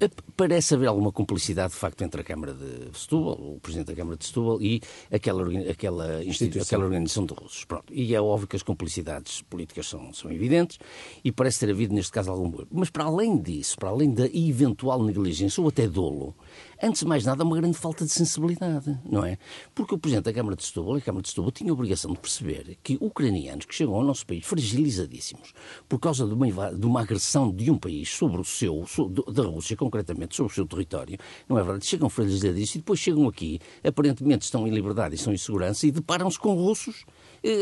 eh, 0.00 0.10
parece 0.36 0.74
haver 0.74 0.86
alguma 0.86 1.12
cumplicidade, 1.12 1.72
de 1.72 1.78
facto, 1.78 2.02
entre 2.02 2.20
a 2.20 2.24
Câmara 2.24 2.54
de 2.54 2.96
Setúbal, 2.98 3.34
o 3.34 3.60
Presidente 3.60 3.88
da 3.88 3.94
Câmara 3.94 4.16
de 4.16 4.26
Setúbal, 4.26 4.62
e 4.62 4.80
aquela, 5.10 5.42
aquela, 5.70 6.24
instituição. 6.24 6.62
aquela 6.62 6.84
organização 6.84 7.26
de 7.26 7.34
russos. 7.34 7.64
Pronto. 7.64 7.92
E 7.92 8.14
é 8.14 8.20
óbvio 8.20 8.46
que 8.46 8.56
as 8.56 8.62
complicidades 8.62 9.42
políticas 9.42 9.88
são, 9.88 10.12
são 10.12 10.30
evidentes, 10.30 10.78
e 11.24 11.32
parece 11.32 11.60
ter 11.60 11.70
havido, 11.70 11.94
neste 11.94 12.12
caso, 12.12 12.30
algum... 12.30 12.64
Mas 12.70 12.90
para 12.90 13.04
além 13.04 13.38
disso, 13.38 13.76
para 13.76 13.88
além 13.88 14.12
da 14.12 14.26
eventual 14.26 15.02
negligência 15.02 15.60
ou 15.60 15.68
até 15.68 15.86
dolo, 15.86 16.34
antes 16.82 17.00
de 17.00 17.06
mais 17.06 17.24
nada, 17.24 17.44
uma 17.44 17.56
grande 17.56 17.76
falta 17.76 18.04
de 18.04 18.10
sensibilidade, 18.10 18.98
não 19.04 19.24
é? 19.24 19.38
Porque 19.74 19.94
o 19.94 19.98
Presidente 19.98 20.24
da 20.24 20.32
Câmara 20.32 20.56
de 20.56 20.64
Setúbal, 20.64 20.96
a 20.96 21.00
Câmara 21.00 21.22
de 21.22 21.28
Setúbal, 21.28 21.50
tinha 21.50 21.70
a 21.70 21.74
obrigação 21.74 22.12
de 22.12 22.18
perceber 22.18 22.78
que 22.82 22.96
ucranianos 23.00 23.64
que 23.64 23.74
chegam 23.74 23.94
ao 23.94 24.02
nosso 24.02 24.26
país 24.26 24.44
fragilizadíssimos 24.46 25.52
por 25.88 25.98
causa 25.98 26.26
de 26.26 26.32
uma, 26.32 26.74
de 26.74 26.86
uma 26.86 27.00
agressão 27.02 27.52
de 27.52 27.70
um 27.70 27.78
país 27.78 28.08
sobre 28.08 28.40
o 28.40 28.44
seu, 28.44 28.84
da 29.32 29.42
Rússia 29.42 29.76
concretamente, 29.76 30.36
sobre 30.36 30.52
o 30.52 30.54
seu 30.54 30.66
território, 30.66 31.18
não 31.48 31.58
é 31.58 31.62
verdade? 31.62 31.86
Chegam 31.86 32.08
fragilizadíssimos 32.08 32.74
e 32.74 32.78
depois 32.78 32.98
chegam 32.98 33.28
aqui, 33.28 33.60
aparentemente 33.84 34.44
estão 34.44 34.66
em 34.66 34.70
liberdade 34.70 35.14
e 35.14 35.16
estão 35.16 35.32
em 35.32 35.38
segurança 35.38 35.86
e 35.86 35.90
deparam-se 35.90 36.38
com 36.38 36.54
russos 36.54 37.04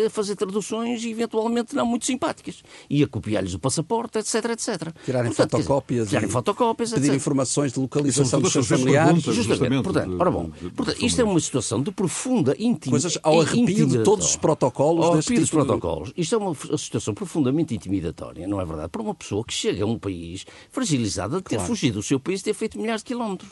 a 0.06 0.10
fazer 0.10 0.36
traduções 0.36 1.04
eventualmente 1.04 1.74
não 1.74 1.86
muito 1.86 2.06
simpáticas 2.06 2.62
e 2.88 3.02
a 3.02 3.06
copiar-lhes 3.06 3.54
o 3.54 3.58
passaporte, 3.58 4.18
etc, 4.18 4.44
etc. 4.50 4.92
Tirarem 5.04 5.30
Portanto, 5.30 5.50
fotocópias, 5.50 6.06
dizer, 6.06 6.16
tirarem 6.16 6.30
fotocópias 6.30 6.92
pedir 6.92 7.06
etc. 7.06 7.16
informações 7.16 7.72
de 7.72 7.80
localização 7.80 8.40
dos 8.40 8.52
seus 8.52 8.66
familiares. 8.66 9.22
Justamente, 9.22 9.82
portanto, 9.82 10.16
ora 10.18 10.30
bom, 10.30 10.50
portanto, 10.74 11.02
isto 11.02 11.20
é 11.20 11.24
uma 11.24 11.40
situação 11.40 11.82
de 11.82 11.90
profunda 11.90 12.52
intimidade. 12.58 12.90
Coisas 12.90 13.18
ao 13.22 13.40
arrepio 13.40 13.86
de 13.86 14.02
todos 14.02 14.30
os 14.30 14.36
protocolos. 14.36 15.04
Ao 15.04 15.12
arrepio 15.14 15.40
dos 15.40 15.48
tipo 15.48 15.64
protocolos. 15.64 16.12
De... 16.12 16.20
Isto 16.20 16.34
é 16.34 16.38
uma 16.38 16.54
situação 16.76 17.14
profundamente 17.14 17.74
intimidatória, 17.74 18.46
não 18.46 18.60
é 18.60 18.64
verdade? 18.64 18.88
Para 18.88 19.02
uma 19.02 19.14
pessoa 19.14 19.44
que 19.44 19.52
chega 19.52 19.84
a 19.84 19.86
um 19.86 19.98
país 19.98 20.44
fragilizada 20.70 21.36
de 21.36 21.42
ter 21.42 21.56
claro. 21.56 21.68
fugido 21.68 21.98
do 21.98 22.02
seu 22.02 22.18
país 22.18 22.40
e 22.40 22.44
ter 22.44 22.54
feito 22.54 22.78
milhares 22.78 23.02
de 23.02 23.06
quilómetros. 23.06 23.50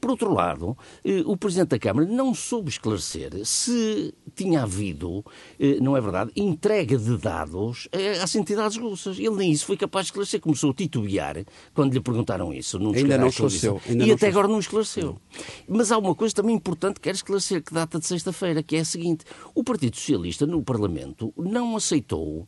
Por 0.00 0.10
outro 0.10 0.32
lado, 0.32 0.76
eh, 1.04 1.22
o 1.24 1.36
Presidente 1.36 1.68
da 1.68 1.78
Câmara 1.78 2.06
não 2.06 2.34
soube 2.34 2.68
esclarecer 2.68 3.44
se 3.44 4.14
tinha 4.34 4.62
havido 4.62 5.24
eh, 5.58 5.59
não 5.80 5.96
é 5.96 6.00
verdade, 6.00 6.30
entrega 6.34 6.96
de 6.96 7.18
dados 7.18 7.86
eh, 7.92 8.18
às 8.22 8.34
entidades 8.34 8.78
russas. 8.78 9.18
Ele 9.18 9.36
nem 9.36 9.52
isso 9.52 9.66
foi 9.66 9.76
capaz 9.76 10.06
de 10.06 10.12
esclarecer. 10.12 10.40
Começou 10.40 10.70
a 10.70 10.74
titubear 10.74 11.44
quando 11.74 11.92
lhe 11.92 12.00
perguntaram 12.00 12.52
isso. 12.52 12.78
Ainda 12.78 13.18
não 13.18 13.26
esclareceu. 13.26 13.80
Ainda 13.86 14.04
e 14.04 14.06
não 14.08 14.14
até 14.14 14.28
agora 14.28 14.48
não 14.48 14.58
esclareceu. 14.58 15.18
Mas 15.68 15.92
há 15.92 15.98
uma 15.98 16.14
coisa 16.14 16.34
também 16.34 16.54
importante 16.54 16.94
que 16.94 17.02
quero 17.02 17.16
esclarecer, 17.16 17.62
que 17.62 17.74
data 17.74 17.98
de 17.98 18.06
sexta-feira, 18.06 18.62
que 18.62 18.76
é 18.76 18.80
a 18.80 18.84
seguinte. 18.84 19.24
O 19.54 19.62
Partido 19.62 19.96
Socialista 19.96 20.46
no 20.46 20.62
Parlamento 20.62 21.32
não 21.36 21.76
aceitou 21.76 22.46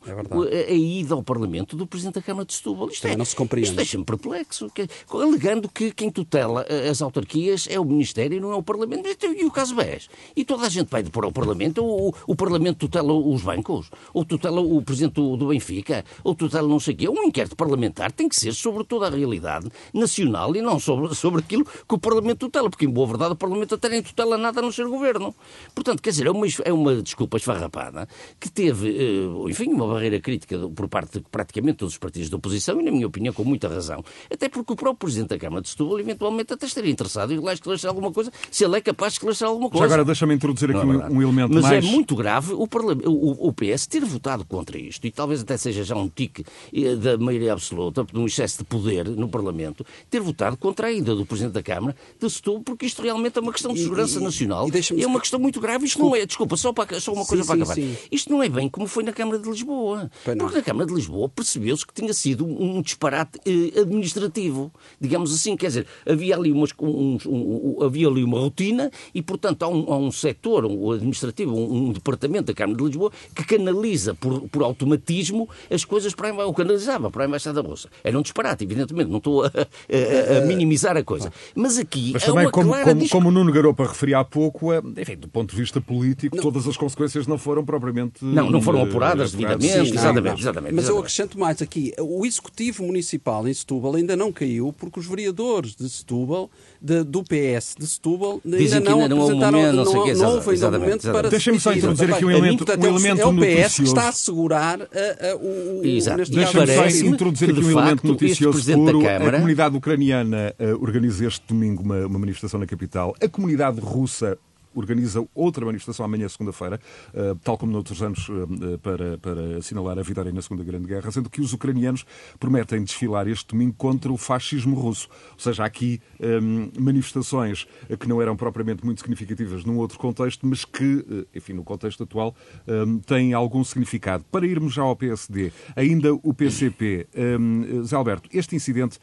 é 0.50 0.70
a, 0.70 0.72
ida 0.72 1.14
ao 1.14 1.22
Parlamento 1.22 1.76
do 1.76 1.86
Presidente 1.86 2.14
da 2.14 2.22
Câmara 2.22 2.46
de 2.46 2.54
Setúbal. 2.54 2.88
Isto, 2.88 3.08
é, 3.08 3.16
não 3.16 3.24
se 3.24 3.36
compreende. 3.36 3.68
isto 3.68 3.76
deixa-me 3.76 4.04
perplexo, 4.04 4.70
que, 4.70 4.88
alegando 5.12 5.68
que 5.68 5.92
quem 5.92 6.10
tutela 6.10 6.64
eh, 6.68 6.88
as 6.88 7.02
autarquias 7.02 7.66
é 7.68 7.78
o 7.78 7.84
Ministério 7.84 8.38
e 8.38 8.40
não 8.40 8.52
é 8.52 8.56
o 8.56 8.62
Parlamento. 8.62 9.06
E 9.22 9.44
o 9.44 9.50
caso 9.50 9.74
BES? 9.74 10.08
E 10.34 10.44
toda 10.44 10.66
a 10.66 10.68
gente 10.68 10.88
vai 10.88 11.02
depor 11.02 11.24
ao 11.24 11.32
Parlamento, 11.32 11.84
ou 11.84 12.08
o, 12.08 12.14
o 12.28 12.36
Parlamento 12.36 12.78
tutela 12.78 13.01
os 13.10 13.42
bancos, 13.42 13.90
ou 14.12 14.24
tutela 14.24 14.60
o 14.60 14.82
presidente 14.82 15.14
do, 15.14 15.48
Benfica, 15.48 16.04
ou 16.22 16.34
tutela 16.34 16.68
não 16.68 16.78
sei 16.78 16.94
o 16.94 16.96
quê. 16.96 17.08
Um 17.08 17.24
inquérito 17.24 17.56
parlamentar 17.56 18.12
tem 18.12 18.28
que 18.28 18.36
ser 18.36 18.52
sobre 18.52 18.84
toda 18.84 19.06
a 19.06 19.10
realidade 19.10 19.68
nacional 19.92 20.54
e 20.54 20.62
não 20.62 20.78
sobre, 20.78 21.14
sobre 21.14 21.40
aquilo 21.40 21.64
que 21.64 21.94
o 21.94 21.98
Parlamento 21.98 22.40
tutela, 22.40 22.68
porque, 22.68 22.84
em 22.84 22.90
boa 22.90 23.06
verdade, 23.06 23.32
o 23.32 23.36
Parlamento 23.36 23.74
até 23.74 23.88
nem 23.88 24.02
tutela 24.02 24.36
nada 24.36 24.60
a 24.60 24.62
não 24.62 24.72
ser 24.72 24.86
governo. 24.86 25.34
Portanto, 25.74 26.02
quer 26.02 26.10
dizer, 26.10 26.26
é 26.26 26.30
uma, 26.30 26.46
é 26.64 26.72
uma 26.72 27.02
desculpa 27.02 27.36
esfarrapada 27.36 28.08
que 28.38 28.50
teve, 28.50 28.90
eh, 28.90 29.50
enfim, 29.50 29.72
uma 29.72 29.86
barreira 29.86 30.20
crítica 30.20 30.58
por 30.68 30.88
parte 30.88 31.18
de 31.18 31.24
praticamente 31.30 31.78
todos 31.78 31.94
os 31.94 31.98
partidos 31.98 32.28
da 32.28 32.36
oposição 32.36 32.80
e, 32.80 32.84
na 32.84 32.90
minha 32.90 33.06
opinião, 33.06 33.32
com 33.32 33.44
muita 33.44 33.68
razão. 33.68 34.04
Até 34.30 34.48
porque 34.48 34.72
o 34.72 34.76
próprio 34.76 34.98
Presidente 34.98 35.30
da 35.30 35.38
Câmara 35.38 35.62
de 35.62 35.68
Setúbal, 35.68 36.00
eventualmente, 36.00 36.52
até 36.52 36.66
estaria 36.66 36.90
interessado 36.90 37.32
em 37.32 37.40
lá 37.40 37.52
esclarecer 37.52 37.88
alguma 37.88 38.12
coisa, 38.12 38.32
se 38.50 38.64
ele 38.64 38.76
é 38.76 38.80
capaz 38.80 39.12
de 39.12 39.18
esclarecer 39.18 39.46
alguma 39.46 39.68
coisa. 39.70 39.86
Já 39.86 39.94
agora 39.94 40.04
deixa-me 40.04 40.34
introduzir 40.34 40.70
aqui 40.70 40.80
é 40.80 40.84
um, 40.84 41.16
um 41.16 41.22
elemento 41.22 41.54
Mas 41.54 41.62
mais... 41.62 41.84
é 41.84 41.88
muito 41.88 42.14
grave 42.14 42.52
o 42.52 42.66
Parlamento 42.66 42.91
o, 43.04 43.48
o, 43.48 43.52
PS 43.52 43.86
ter 43.86 44.04
votado 44.04 44.44
contra 44.44 44.78
isto, 44.78 45.06
e 45.06 45.10
talvez 45.10 45.40
até 45.42 45.56
seja 45.56 45.84
já 45.84 45.96
um 45.96 46.08
tique 46.08 46.44
eh, 46.72 46.96
da 46.96 47.18
maioria 47.18 47.52
absoluta, 47.52 48.04
de 48.04 48.18
um 48.18 48.26
excesso 48.26 48.58
de 48.58 48.64
poder 48.64 49.08
no 49.08 49.28
Parlamento, 49.28 49.84
ter 50.10 50.20
votado 50.20 50.56
contra 50.56 50.88
a 50.88 50.92
ida 50.92 51.14
do 51.14 51.26
Presidente 51.26 51.52
da 51.52 51.62
Câmara 51.62 51.96
de 52.18 52.30
Setúbal, 52.30 52.62
porque 52.62 52.86
isto 52.86 53.02
realmente 53.02 53.38
é 53.38 53.40
uma 53.40 53.52
questão 53.52 53.72
de 53.72 53.82
segurança 53.82 54.18
e, 54.18 54.22
nacional 54.22 54.68
e, 54.68 55.02
é 55.02 55.06
uma 55.06 55.20
questão 55.20 55.38
muito 55.38 55.60
grave. 55.60 55.86
Isto 55.86 56.00
não 56.00 56.14
é, 56.14 56.24
desculpa, 56.26 56.56
só, 56.56 56.72
para, 56.72 57.00
só 57.00 57.12
uma 57.12 57.24
coisa 57.24 57.42
sim, 57.42 57.46
para 57.46 57.56
acabar. 57.56 57.74
Sim. 57.74 57.96
Isto 58.10 58.32
não 58.32 58.42
é 58.42 58.48
bem 58.48 58.68
como 58.68 58.86
foi 58.86 59.02
na 59.02 59.12
Câmara 59.12 59.38
de 59.38 59.48
Lisboa. 59.48 60.10
Porque 60.24 60.56
na 60.56 60.62
Câmara 60.62 60.86
de 60.86 60.94
Lisboa 60.94 61.28
percebeu-se 61.28 61.86
que 61.86 61.92
tinha 61.94 62.12
sido 62.12 62.46
um 62.46 62.80
disparate 62.82 63.38
eh, 63.46 63.80
administrativo, 63.80 64.72
digamos 65.00 65.34
assim, 65.34 65.56
quer 65.56 65.66
dizer, 65.68 65.86
havia 66.06 66.36
ali, 66.36 66.52
umas, 66.52 66.70
um, 66.80 67.18
um, 67.26 67.76
um, 67.78 67.82
havia 67.82 68.08
ali 68.08 68.24
uma 68.24 68.38
rotina 68.38 68.90
e, 69.14 69.22
portanto, 69.22 69.62
há 69.62 69.68
um, 69.68 69.92
há 69.92 69.96
um 69.96 70.10
setor 70.10 70.64
administrativo, 70.64 71.54
um, 71.54 71.88
um, 71.88 71.92
departamento 71.92 72.46
da 72.46 72.54
Câmara 72.54 72.76
de 72.76 72.81
Lisboa 72.86 73.12
que 73.34 73.44
canaliza 73.44 74.14
por, 74.14 74.48
por 74.48 74.62
automatismo 74.62 75.48
as 75.70 75.84
coisas 75.84 76.14
para 76.14 76.30
a, 76.30 76.46
ou 76.46 76.54
canalizava 76.54 77.10
para 77.10 77.24
a 77.24 77.26
Embaixada 77.26 77.62
da 77.62 77.66
Bolsa. 77.66 77.88
Era 78.02 78.18
um 78.18 78.22
disparate, 78.22 78.64
evidentemente, 78.64 79.10
não 79.10 79.18
estou 79.18 79.44
a, 79.44 79.48
a, 79.48 80.38
a 80.38 80.46
minimizar 80.46 80.96
a 80.96 81.02
coisa. 81.04 81.32
Mas 81.54 81.78
aqui 81.78 82.10
Mas 82.12 82.24
também, 82.24 82.50
como, 82.50 82.72
como, 82.72 83.08
como, 83.08 83.28
o 83.28 83.32
Nuno 83.32 83.52
Garopa 83.52 83.86
referia 83.86 84.18
há 84.18 84.24
pouco, 84.24 84.72
é, 84.72 84.80
enfim, 84.98 85.16
do 85.16 85.28
ponto 85.28 85.50
de 85.50 85.56
vista 85.56 85.80
político, 85.80 86.36
não. 86.36 86.42
todas 86.42 86.66
as 86.66 86.76
consequências 86.76 87.26
não 87.26 87.38
foram 87.38 87.64
propriamente... 87.64 88.24
Não, 88.24 88.50
não 88.50 88.60
foram 88.60 88.82
apuradas 88.82 89.32
devidamente, 89.32 89.66
exatamente, 89.66 89.98
exatamente, 89.98 90.40
exatamente. 90.40 90.74
Mas 90.74 90.88
eu 90.88 90.98
acrescento 90.98 91.38
mais 91.38 91.60
aqui, 91.62 91.92
o 91.98 92.24
Executivo 92.26 92.84
Municipal 92.84 93.46
em 93.48 93.54
Setúbal 93.54 93.94
ainda 93.96 94.16
não 94.16 94.32
caiu 94.32 94.72
porque 94.72 95.00
os 95.00 95.06
vereadores 95.06 95.74
de 95.74 95.88
Setúbal, 95.88 96.50
de, 96.80 97.04
do 97.04 97.22
PS 97.22 97.76
de 97.78 97.86
Setúbal, 97.86 98.40
ainda 98.44 98.80
não, 98.80 99.00
ainda 99.00 99.08
não 99.08 99.22
apresentaram, 99.22 99.58
momento, 99.58 99.76
não, 99.76 99.84
não, 99.84 100.14
não 100.14 100.34
houve 100.34 100.50
ainda 100.50 100.70
momento 100.78 101.12
para 101.12 101.30
Deixem-me 101.30 101.60
só 101.60 101.72
introduzir 101.72 102.12
aqui 102.12 102.24
um 102.24 102.30
elemento, 102.30 102.64
um 102.78 102.86
elemento 102.86 103.20
é 103.20 103.26
o 103.26 103.34
PS 103.34 103.76
que 103.76 103.82
está 103.84 104.08
a 104.08 104.12
segurar 104.12 104.80
a, 104.82 104.84
a, 104.84 105.36
o, 105.36 105.84
Exato. 105.84 106.30
Deixem-me 106.30 106.66
só 106.66 107.06
introduzir 107.06 107.50
aqui 107.50 107.60
um 107.60 107.70
elemento 107.70 108.06
noticioso 108.06 108.72
puro. 108.72 109.02
A 109.06 109.32
comunidade 109.32 109.76
ucraniana 109.76 110.54
uh, 110.58 110.82
organiza 110.82 111.26
este 111.26 111.42
domingo 111.46 111.82
uma, 111.82 112.06
uma 112.06 112.18
manifestação 112.18 112.60
na 112.60 112.66
capital. 112.66 113.14
A 113.20 113.28
comunidade 113.28 113.80
russa 113.80 114.38
organiza 114.74 115.26
outra 115.34 115.64
manifestação 115.64 116.04
amanhã, 116.04 116.28
segunda-feira, 116.28 116.80
eh, 117.14 117.34
tal 117.42 117.56
como 117.58 117.72
noutros 117.72 118.02
anos, 118.02 118.28
eh, 118.28 118.76
para, 118.78 119.18
para 119.18 119.58
assinalar 119.58 119.98
a 119.98 120.02
vitória 120.02 120.32
na 120.32 120.42
Segunda 120.42 120.64
Grande 120.64 120.86
Guerra, 120.86 121.10
sendo 121.10 121.30
que 121.30 121.40
os 121.40 121.52
ucranianos 121.52 122.04
prometem 122.38 122.82
desfilar 122.82 123.28
este 123.28 123.48
domingo 123.48 123.74
contra 123.76 124.12
o 124.12 124.16
fascismo 124.16 124.74
russo. 124.74 125.08
Ou 125.32 125.38
seja, 125.38 125.62
há 125.62 125.66
aqui 125.66 126.00
um, 126.20 126.26
ehm, 126.26 126.70
manifestações 126.78 127.66
que 127.98 128.08
não 128.08 128.20
eram 128.20 128.36
propriamente 128.36 128.84
muito 128.84 129.00
significativas 129.00 129.64
num 129.64 129.78
outro 129.78 129.98
contexto, 129.98 130.46
mas 130.46 130.64
que, 130.64 131.04
eh, 131.10 131.38
enfim, 131.38 131.52
no 131.52 131.64
contexto 131.64 132.02
atual, 132.02 132.34
um, 132.66 132.72
ehm, 132.72 132.98
têm 132.98 133.32
algum 133.32 133.62
significado. 133.64 134.24
Para 134.30 134.46
irmos 134.46 134.74
já 134.74 134.82
ao 134.82 134.96
PSD, 134.96 135.52
ainda 135.76 136.14
o 136.14 136.34
PCP, 136.34 137.06
um, 137.14 137.20
ehm, 137.20 137.82
Zé 137.84 137.96
Alberto, 137.96 138.28
este 138.32 138.56
incidente 138.56 138.98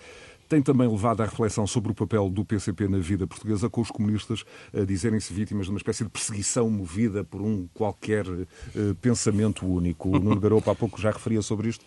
tem 0.50 0.64
também 0.64 0.89
levado 0.89 1.22
à 1.22 1.26
reflexão 1.26 1.68
sobre 1.68 1.91
o 1.91 1.95
papel 1.95 2.28
do 2.28 2.43
PCP 2.43 2.88
na 2.88 2.97
vida 2.97 3.28
portuguesa, 3.28 3.70
com 3.70 3.82
os 3.82 3.91
comunistas 3.91 4.43
a 4.74 4.84
dizerem-se 4.84 5.32
vítimas 5.32 5.68
de 5.68 5.72
uma 5.72 5.78
espécie 5.78 6.04
de 6.04 6.10
perseguição 6.10 6.70
movida 6.70 7.24
por 7.24 7.41
um 7.41 7.68
qualquer 7.74 8.28
uh, 8.28 8.47
pensamento 9.00 9.66
único. 9.66 10.10
O 10.10 10.20
Nuno 10.20 10.39
Garopa 10.39 10.72
há 10.72 10.76
pouco 10.76 11.00
já 11.00 11.12
referia 11.12 11.43
sobre 11.43 11.70
isto. 11.70 11.86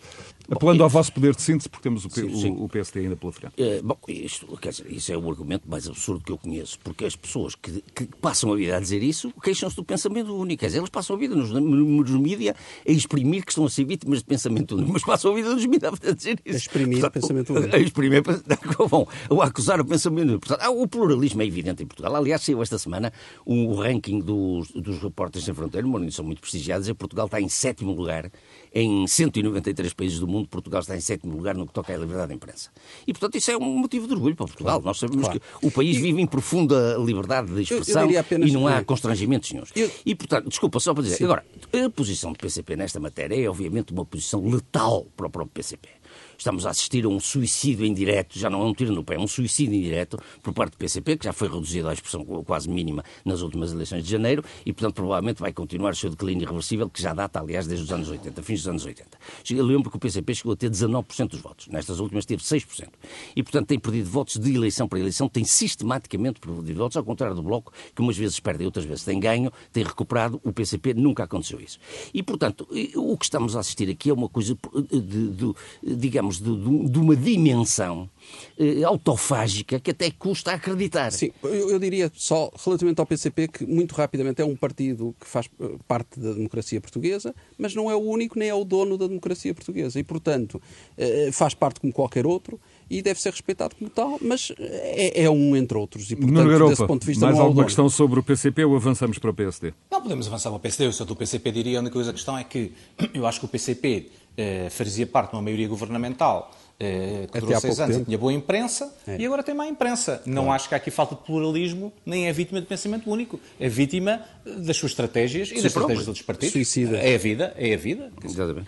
Apelando 0.49 0.79
bom, 0.79 0.83
ao 0.85 0.89
vosso 0.89 1.11
poder 1.11 1.35
de 1.35 1.41
síntese, 1.41 1.69
porque 1.69 1.83
temos 1.83 2.05
o, 2.05 2.09
sim, 2.09 2.33
sim. 2.35 2.51
o, 2.51 2.63
o 2.63 2.69
PSD 2.69 3.01
ainda 3.01 3.17
pela 3.17 3.33
frente. 3.33 3.53
É, 3.57 3.81
bom, 3.81 3.97
isto, 4.07 4.57
quer 4.57 4.69
dizer, 4.69 4.91
isso 4.91 5.11
é 5.11 5.17
o 5.17 5.29
argumento 5.29 5.69
mais 5.69 5.87
absurdo 5.87 6.23
que 6.23 6.31
eu 6.31 6.37
conheço, 6.37 6.79
porque 6.83 7.03
as 7.03 7.15
pessoas 7.15 7.55
que, 7.55 7.83
que 7.93 8.05
passam 8.21 8.51
a 8.53 8.55
vida 8.55 8.77
a 8.77 8.79
dizer 8.79 9.03
isso 9.03 9.33
queixam-se 9.43 9.75
do 9.75 9.83
pensamento 9.83 10.33
único. 10.33 10.61
Quer 10.61 10.67
dizer, 10.67 10.77
eles 10.77 10.89
passam 10.89 11.15
a 11.17 11.19
vida 11.19 11.35
nos, 11.35 11.49
nos 11.51 12.11
mídias 12.11 12.55
a 12.87 12.91
exprimir 12.91 13.43
que 13.43 13.51
estão 13.51 13.65
a 13.65 13.69
ser 13.69 13.83
vítimas 13.83 14.19
de 14.19 14.25
pensamento 14.25 14.75
único, 14.75 14.93
mas 14.93 15.03
passam 15.03 15.31
a 15.31 15.35
vida 15.35 15.53
nos 15.53 15.65
mídias 15.65 15.93
a 16.01 16.11
dizer 16.13 16.39
isso. 16.45 16.55
A 16.55 16.57
exprimir 16.57 16.99
Portanto, 17.01 17.21
pensamento 17.21 17.53
único. 17.53 17.75
A 17.75 17.79
exprimir 17.79 18.23
Bom, 18.23 18.33
a 19.41 19.45
acusar 19.45 19.79
o 19.79 19.85
pensamento. 19.85 20.39
Portanto, 20.39 20.69
o 20.69 20.87
pluralismo 20.87 21.41
é 21.41 21.45
evidente 21.45 21.83
em 21.83 21.85
Portugal. 21.85 22.15
Aliás, 22.15 22.41
saiu 22.41 22.61
esta 22.61 22.77
semana 22.77 23.11
o 23.45 23.73
ranking 23.75 24.19
dos, 24.19 24.71
dos 24.71 25.01
repórteres 25.01 25.45
sem 25.45 25.53
fronteira, 25.53 25.85
uma 25.85 25.95
organização 25.95 26.25
muito 26.25 26.41
prestigiada, 26.41 26.89
e 26.89 26.93
Portugal 26.93 27.25
está 27.25 27.39
em 27.39 27.49
sétimo 27.49 27.93
lugar 27.93 28.31
em 28.73 29.05
193 29.05 29.93
países 29.93 30.19
do 30.19 30.27
mundo, 30.27 30.47
Portugal 30.47 30.81
está 30.81 30.95
em 30.95 30.99
sétimo 30.99 31.35
lugar 31.35 31.55
no 31.55 31.67
que 31.67 31.73
toca 31.73 31.93
à 31.93 31.97
liberdade 31.97 32.29
de 32.29 32.35
imprensa. 32.35 32.71
E, 33.05 33.13
portanto, 33.13 33.35
isso 33.35 33.51
é 33.51 33.57
um 33.57 33.77
motivo 33.77 34.07
de 34.07 34.13
orgulho 34.13 34.35
para 34.35 34.47
Portugal. 34.47 34.81
Nós 34.81 34.97
sabemos 34.97 35.25
claro. 35.25 35.39
que 35.39 35.67
o 35.67 35.71
país 35.71 35.97
vive 35.97 36.21
em 36.21 36.25
profunda 36.25 36.95
liberdade 36.97 37.53
de 37.53 37.61
expressão 37.61 38.09
eu, 38.09 38.23
eu 38.31 38.47
e 38.47 38.51
não 38.51 38.67
há 38.67 38.83
constrangimentos 38.83 39.51
nenhum. 39.51 39.65
Eu... 39.75 39.91
E, 40.05 40.15
portanto, 40.15 40.49
desculpa, 40.49 40.79
só 40.79 40.93
para 40.93 41.03
dizer, 41.03 41.17
Sim. 41.17 41.25
agora, 41.25 41.45
a 41.73 41.89
posição 41.89 42.31
do 42.31 42.39
PCP 42.39 42.75
nesta 42.75 42.99
matéria 42.99 43.35
é, 43.35 43.47
obviamente, 43.47 43.93
uma 43.93 44.05
posição 44.05 44.43
letal 44.47 45.05
para 45.15 45.27
o 45.27 45.29
próprio 45.29 45.53
PCP 45.53 46.02
estamos 46.37 46.65
a 46.65 46.69
assistir 46.69 47.05
a 47.05 47.07
um 47.07 47.19
suicídio 47.19 47.85
indireto, 47.85 48.37
já 48.37 48.49
não 48.49 48.61
é 48.61 48.65
um 48.65 48.73
tiro 48.73 48.93
no 48.93 49.03
pé, 49.03 49.15
é 49.15 49.19
um 49.19 49.27
suicídio 49.27 49.75
indireto 49.75 50.19
por 50.41 50.53
parte 50.53 50.71
do 50.71 50.77
PCP, 50.77 51.17
que 51.17 51.25
já 51.25 51.33
foi 51.33 51.47
reduzido 51.47 51.87
à 51.87 51.93
expressão 51.93 52.23
quase 52.43 52.69
mínima 52.69 53.03
nas 53.23 53.41
últimas 53.41 53.71
eleições 53.71 54.03
de 54.03 54.09
janeiro 54.09 54.43
e, 54.65 54.73
portanto, 54.73 54.95
provavelmente 54.95 55.39
vai 55.39 55.51
continuar 55.53 55.91
o 55.91 55.95
seu 55.95 56.09
declínio 56.09 56.43
irreversível, 56.43 56.89
que 56.89 57.01
já 57.01 57.13
data, 57.13 57.39
aliás, 57.39 57.67
desde 57.67 57.85
os 57.85 57.91
anos 57.91 58.09
80, 58.09 58.43
fins 58.43 58.59
dos 58.59 58.67
anos 58.67 58.85
80. 58.85 59.17
Eu 59.51 59.65
lembro 59.65 59.89
que 59.89 59.97
o 59.97 59.99
PCP 59.99 60.35
chegou 60.35 60.53
a 60.53 60.55
ter 60.55 60.69
19% 60.69 61.29
dos 61.29 61.39
votos, 61.39 61.67
nestas 61.67 61.99
últimas 61.99 62.25
teve 62.25 62.41
6%. 62.41 62.87
E, 63.35 63.43
portanto, 63.43 63.67
tem 63.67 63.79
perdido 63.79 64.09
votos 64.09 64.37
de 64.37 64.53
eleição 64.53 64.87
para 64.87 64.99
eleição, 64.99 65.27
tem 65.27 65.43
sistematicamente 65.43 66.39
perdido 66.39 66.77
votos, 66.77 66.97
ao 66.97 67.03
contrário 67.03 67.35
do 67.35 67.43
Bloco, 67.43 67.71
que 67.95 68.01
umas 68.01 68.17
vezes 68.17 68.39
perde 68.39 68.65
outras 68.65 68.85
vezes 68.85 69.03
tem 69.03 69.19
ganho, 69.19 69.51
tem 69.71 69.83
recuperado, 69.83 70.39
o 70.43 70.51
PCP 70.51 70.93
nunca 70.93 71.23
aconteceu 71.23 71.59
isso. 71.59 71.79
E, 72.13 72.23
portanto, 72.23 72.67
o 72.95 73.17
que 73.17 73.25
estamos 73.25 73.55
a 73.55 73.59
assistir 73.59 73.89
aqui 73.89 74.09
é 74.09 74.13
uma 74.13 74.29
coisa, 74.29 74.57
de, 74.91 75.01
de, 75.01 75.53
de 75.83 75.95
digamos, 75.95 76.22
de, 76.31 76.89
de 76.89 76.99
uma 76.99 77.15
dimensão 77.15 78.09
eh, 78.57 78.83
autofágica 78.83 79.79
que 79.79 79.91
até 79.91 80.11
custa 80.11 80.53
acreditar. 80.53 81.11
Sim, 81.11 81.31
eu, 81.43 81.71
eu, 81.71 81.79
diria 81.79 82.11
só 82.13 82.51
relativamente 82.63 82.99
ao 82.99 83.05
PCP 83.05 83.47
que 83.47 83.65
muito 83.65 83.93
rapidamente 83.95 84.41
é 84.41 84.45
um 84.45 84.55
partido 84.55 85.15
que 85.19 85.27
faz 85.27 85.49
eh, 85.59 85.75
parte 85.87 86.19
da 86.19 86.33
democracia 86.33 86.79
portuguesa, 86.79 87.33
mas 87.57 87.73
não 87.75 87.89
é 87.89 87.95
o 87.95 87.99
único 87.99 88.37
nem 88.37 88.49
é 88.49 88.53
o 88.53 88.63
dono 88.63 88.97
da 88.97 89.07
democracia 89.07 89.53
portuguesa 89.53 89.99
e, 89.99 90.03
portanto, 90.03 90.61
eh, 90.97 91.29
faz 91.31 91.53
parte 91.53 91.79
como 91.79 91.91
qualquer 91.91 92.25
outro 92.25 92.59
e 92.89 93.01
deve 93.01 93.19
ser 93.19 93.31
respeitado 93.31 93.75
como 93.75 93.89
tal, 93.89 94.17
mas 94.21 94.51
é, 94.59 95.23
é 95.23 95.29
um 95.29 95.55
entre 95.55 95.77
outros. 95.77 96.11
E, 96.11 96.15
portanto, 96.15 96.47
Garopa, 96.47 96.69
desse 96.69 96.87
ponto 96.87 97.01
de 97.01 97.07
vista, 97.07 97.25
mais 97.25 97.39
alguma 97.39 97.63
questão 97.65 97.89
sobre 97.89 98.19
o 98.19 98.23
PCP 98.23 98.65
ou 98.65 98.75
avançamos 98.75 99.17
para 99.17 99.31
o 99.31 99.33
PSD? 99.33 99.73
Não, 99.91 100.01
podemos 100.01 100.27
avançar 100.27 100.49
para 100.49 100.57
o 100.57 100.59
PSD. 100.59 100.85
Eu 100.85 100.93
sou 100.93 101.05
do 101.05 101.15
PCP, 101.15 101.51
diria 101.51 101.79
a 101.79 101.81
única 101.81 101.93
coisa, 101.93 102.11
a 102.11 102.13
questão 102.13 102.37
é 102.37 102.43
que 102.43 102.71
eu 103.13 103.25
acho 103.25 103.39
que 103.39 103.45
o 103.45 103.49
PCP 103.49 104.09
eh, 104.13 104.22
fazia 104.69 105.05
parte 105.05 105.31
de 105.31 105.35
uma 105.35 105.41
maioria 105.41 105.67
governamental 105.67 106.51
que 106.79 107.39
durou 107.39 107.59
seis 107.59 107.79
anos 107.79 107.95
tempo. 107.95 108.05
tinha 108.05 108.17
boa 108.17 108.33
imprensa 108.33 108.93
é. 109.07 109.17
e 109.19 109.25
agora 109.25 109.43
tem 109.43 109.55
má 109.55 109.67
imprensa. 109.67 110.21
Não 110.25 110.51
acho 110.51 110.67
que 110.67 110.75
há 110.75 110.77
aqui 110.77 110.91
falta 110.91 111.15
de 111.15 111.21
pluralismo, 111.21 111.93
nem 112.05 112.27
é 112.27 112.33
vítima 112.33 112.59
de 112.59 112.67
pensamento 112.67 113.09
único. 113.09 113.39
É 113.59 113.69
vítima 113.69 114.21
das 114.45 114.77
suas 114.77 114.91
estratégias 114.91 115.49
e 115.51 115.55
das 115.55 115.65
estratégias 115.65 115.99
dos 115.99 116.07
outros 116.09 116.25
partidos. 116.25 116.53
Suicida. 116.53 116.97
É 116.97 117.15
a 117.15 117.17
vida, 117.17 117.53
é 117.57 117.73
a 117.73 117.77
vida. 117.77 118.11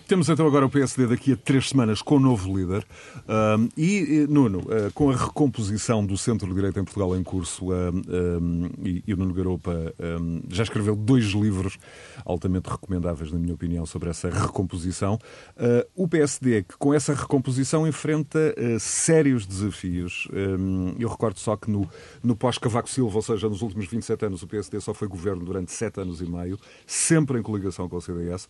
Temos 0.06 0.28
então 0.28 0.46
agora 0.46 0.66
o 0.66 0.70
PSD 0.70 1.06
daqui 1.06 1.32
a 1.32 1.36
três 1.36 1.68
semanas 1.68 2.00
com 2.00 2.16
o 2.16 2.20
novo 2.20 2.56
líder. 2.56 2.86
Um, 3.28 3.68
e, 3.76 4.26
Nuno, 4.28 4.60
uh, 4.60 4.92
com 4.94 5.10
a 5.10 5.16
recomposição 5.16 6.04
do 6.04 6.16
centro-direita 6.16 6.80
em 6.80 6.84
Portugal 6.84 7.16
em 7.16 7.22
curso, 7.22 7.72
um, 7.72 8.70
e, 8.84 9.02
e, 9.06 9.14
o 9.14 9.16
Nuno 9.16 9.34
Garopa 9.34 9.94
um, 10.20 10.42
já 10.48 10.62
escreveu 10.62 10.96
dois 10.96 11.26
livros 11.26 11.78
altamente 12.24 12.68
recomendáveis, 12.68 13.30
na 13.30 13.38
minha 13.38 13.54
opinião, 13.54 13.84
sobre 13.84 14.10
essa 14.10 14.30
recomposição. 14.30 15.18
Uh, 15.56 15.86
o 15.94 16.08
PSD, 16.08 16.62
que 16.62 16.76
com 16.78 16.94
essa 16.94 17.12
recomposição 17.12 17.86
enfrenta 17.96 18.54
uh, 18.58 18.78
sérios 18.78 19.46
desafios. 19.46 20.28
Um, 20.30 20.94
eu 20.98 21.08
recordo 21.08 21.38
só 21.38 21.56
que 21.56 21.70
no, 21.70 21.88
no 22.22 22.36
pós-Cavaco 22.36 22.90
Silva, 22.90 23.16
ou 23.16 23.22
seja, 23.22 23.48
nos 23.48 23.62
últimos 23.62 23.86
27 23.86 24.26
anos, 24.26 24.42
o 24.42 24.46
PSD 24.46 24.78
só 24.80 24.92
foi 24.92 25.08
governo 25.08 25.42
durante 25.42 25.72
sete 25.72 25.98
anos 25.98 26.20
e 26.20 26.26
meio, 26.26 26.58
sempre 26.86 27.38
em 27.38 27.42
coligação 27.42 27.88
com 27.88 27.96
o 27.96 28.00
CDS. 28.00 28.48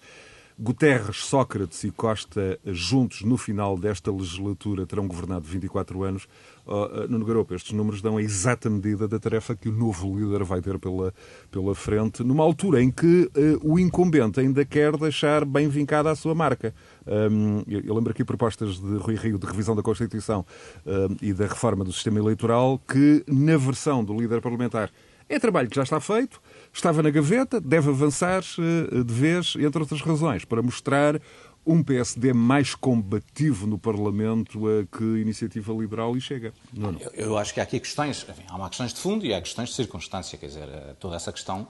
Guterres, 0.58 1.18
Sócrates 1.18 1.84
e 1.84 1.90
Costa, 1.90 2.58
juntos 2.64 3.22
no 3.22 3.36
final 3.36 3.78
desta 3.78 4.10
legislatura, 4.10 4.86
terão 4.86 5.06
governado 5.06 5.46
24 5.46 6.02
anos. 6.02 6.26
Uh, 6.66 7.06
Nuno 7.08 7.24
Garopa, 7.24 7.54
estes 7.54 7.72
números 7.72 8.02
dão 8.02 8.16
a 8.16 8.22
exata 8.22 8.68
medida 8.68 9.06
da 9.06 9.20
tarefa 9.20 9.54
que 9.54 9.68
o 9.68 9.72
novo 9.72 10.18
líder 10.18 10.42
vai 10.42 10.60
ter 10.60 10.80
pela, 10.80 11.14
pela 11.48 11.74
frente, 11.76 12.24
numa 12.24 12.42
altura 12.42 12.82
em 12.82 12.90
que 12.90 13.30
uh, 13.36 13.72
o 13.72 13.78
incumbente 13.78 14.40
ainda 14.40 14.64
quer 14.64 14.96
deixar 14.96 15.44
bem 15.44 15.68
vincada 15.68 16.10
a 16.10 16.16
sua 16.16 16.34
marca. 16.34 16.74
Um, 17.06 17.62
eu, 17.68 17.94
lembro 17.94 18.10
aqui 18.10 18.24
propostas 18.24 18.80
de 18.80 18.96
Rui 18.96 19.14
Rio 19.14 19.38
de 19.38 19.46
revisão 19.46 19.76
da 19.76 19.82
Constituição 19.82 20.44
um, 20.84 21.16
e 21.22 21.32
da 21.32 21.46
reforma 21.46 21.84
do 21.84 21.92
sistema 21.92 22.18
eleitoral 22.18 22.80
que, 22.80 23.22
na 23.28 23.56
versão 23.56 24.04
do 24.04 24.18
líder 24.18 24.40
parlamentar, 24.40 24.90
é 25.28 25.40
trabalho 25.40 25.68
que 25.68 25.74
já 25.74 25.82
está 25.82 26.00
feito, 26.00 26.40
estava 26.72 27.02
na 27.02 27.10
gaveta, 27.10 27.60
deve 27.60 27.90
avançar 27.90 28.42
uh, 28.42 29.04
de 29.04 29.12
vez, 29.12 29.54
entre 29.58 29.80
outras 29.80 30.00
razões, 30.00 30.44
para 30.44 30.62
mostrar 30.62 31.20
um 31.66 31.82
PSD 31.82 32.32
mais 32.32 32.74
combativo 32.74 33.66
no 33.66 33.78
Parlamento 33.78 34.68
a 34.68 34.86
que 34.86 35.02
Iniciativa 35.02 35.72
Liberal 35.72 36.16
e 36.16 36.20
chega. 36.20 36.52
Não, 36.72 36.92
não. 36.92 37.00
Eu, 37.00 37.10
eu, 37.12 37.38
acho 37.38 37.52
que 37.52 37.60
há 37.60 37.62
aqui 37.64 37.80
questões, 37.80 38.24
enfim, 38.28 38.44
há 38.48 38.56
uma 38.56 38.68
questões 38.68 38.94
de 38.94 39.00
fundo 39.00 39.26
e 39.26 39.34
há 39.34 39.40
questões 39.40 39.70
de 39.70 39.74
circunstância, 39.74 40.38
quer 40.38 40.46
dizer, 40.46 40.68
eh, 40.68 40.94
toda 41.00 41.16
essa 41.16 41.32
questão 41.32 41.66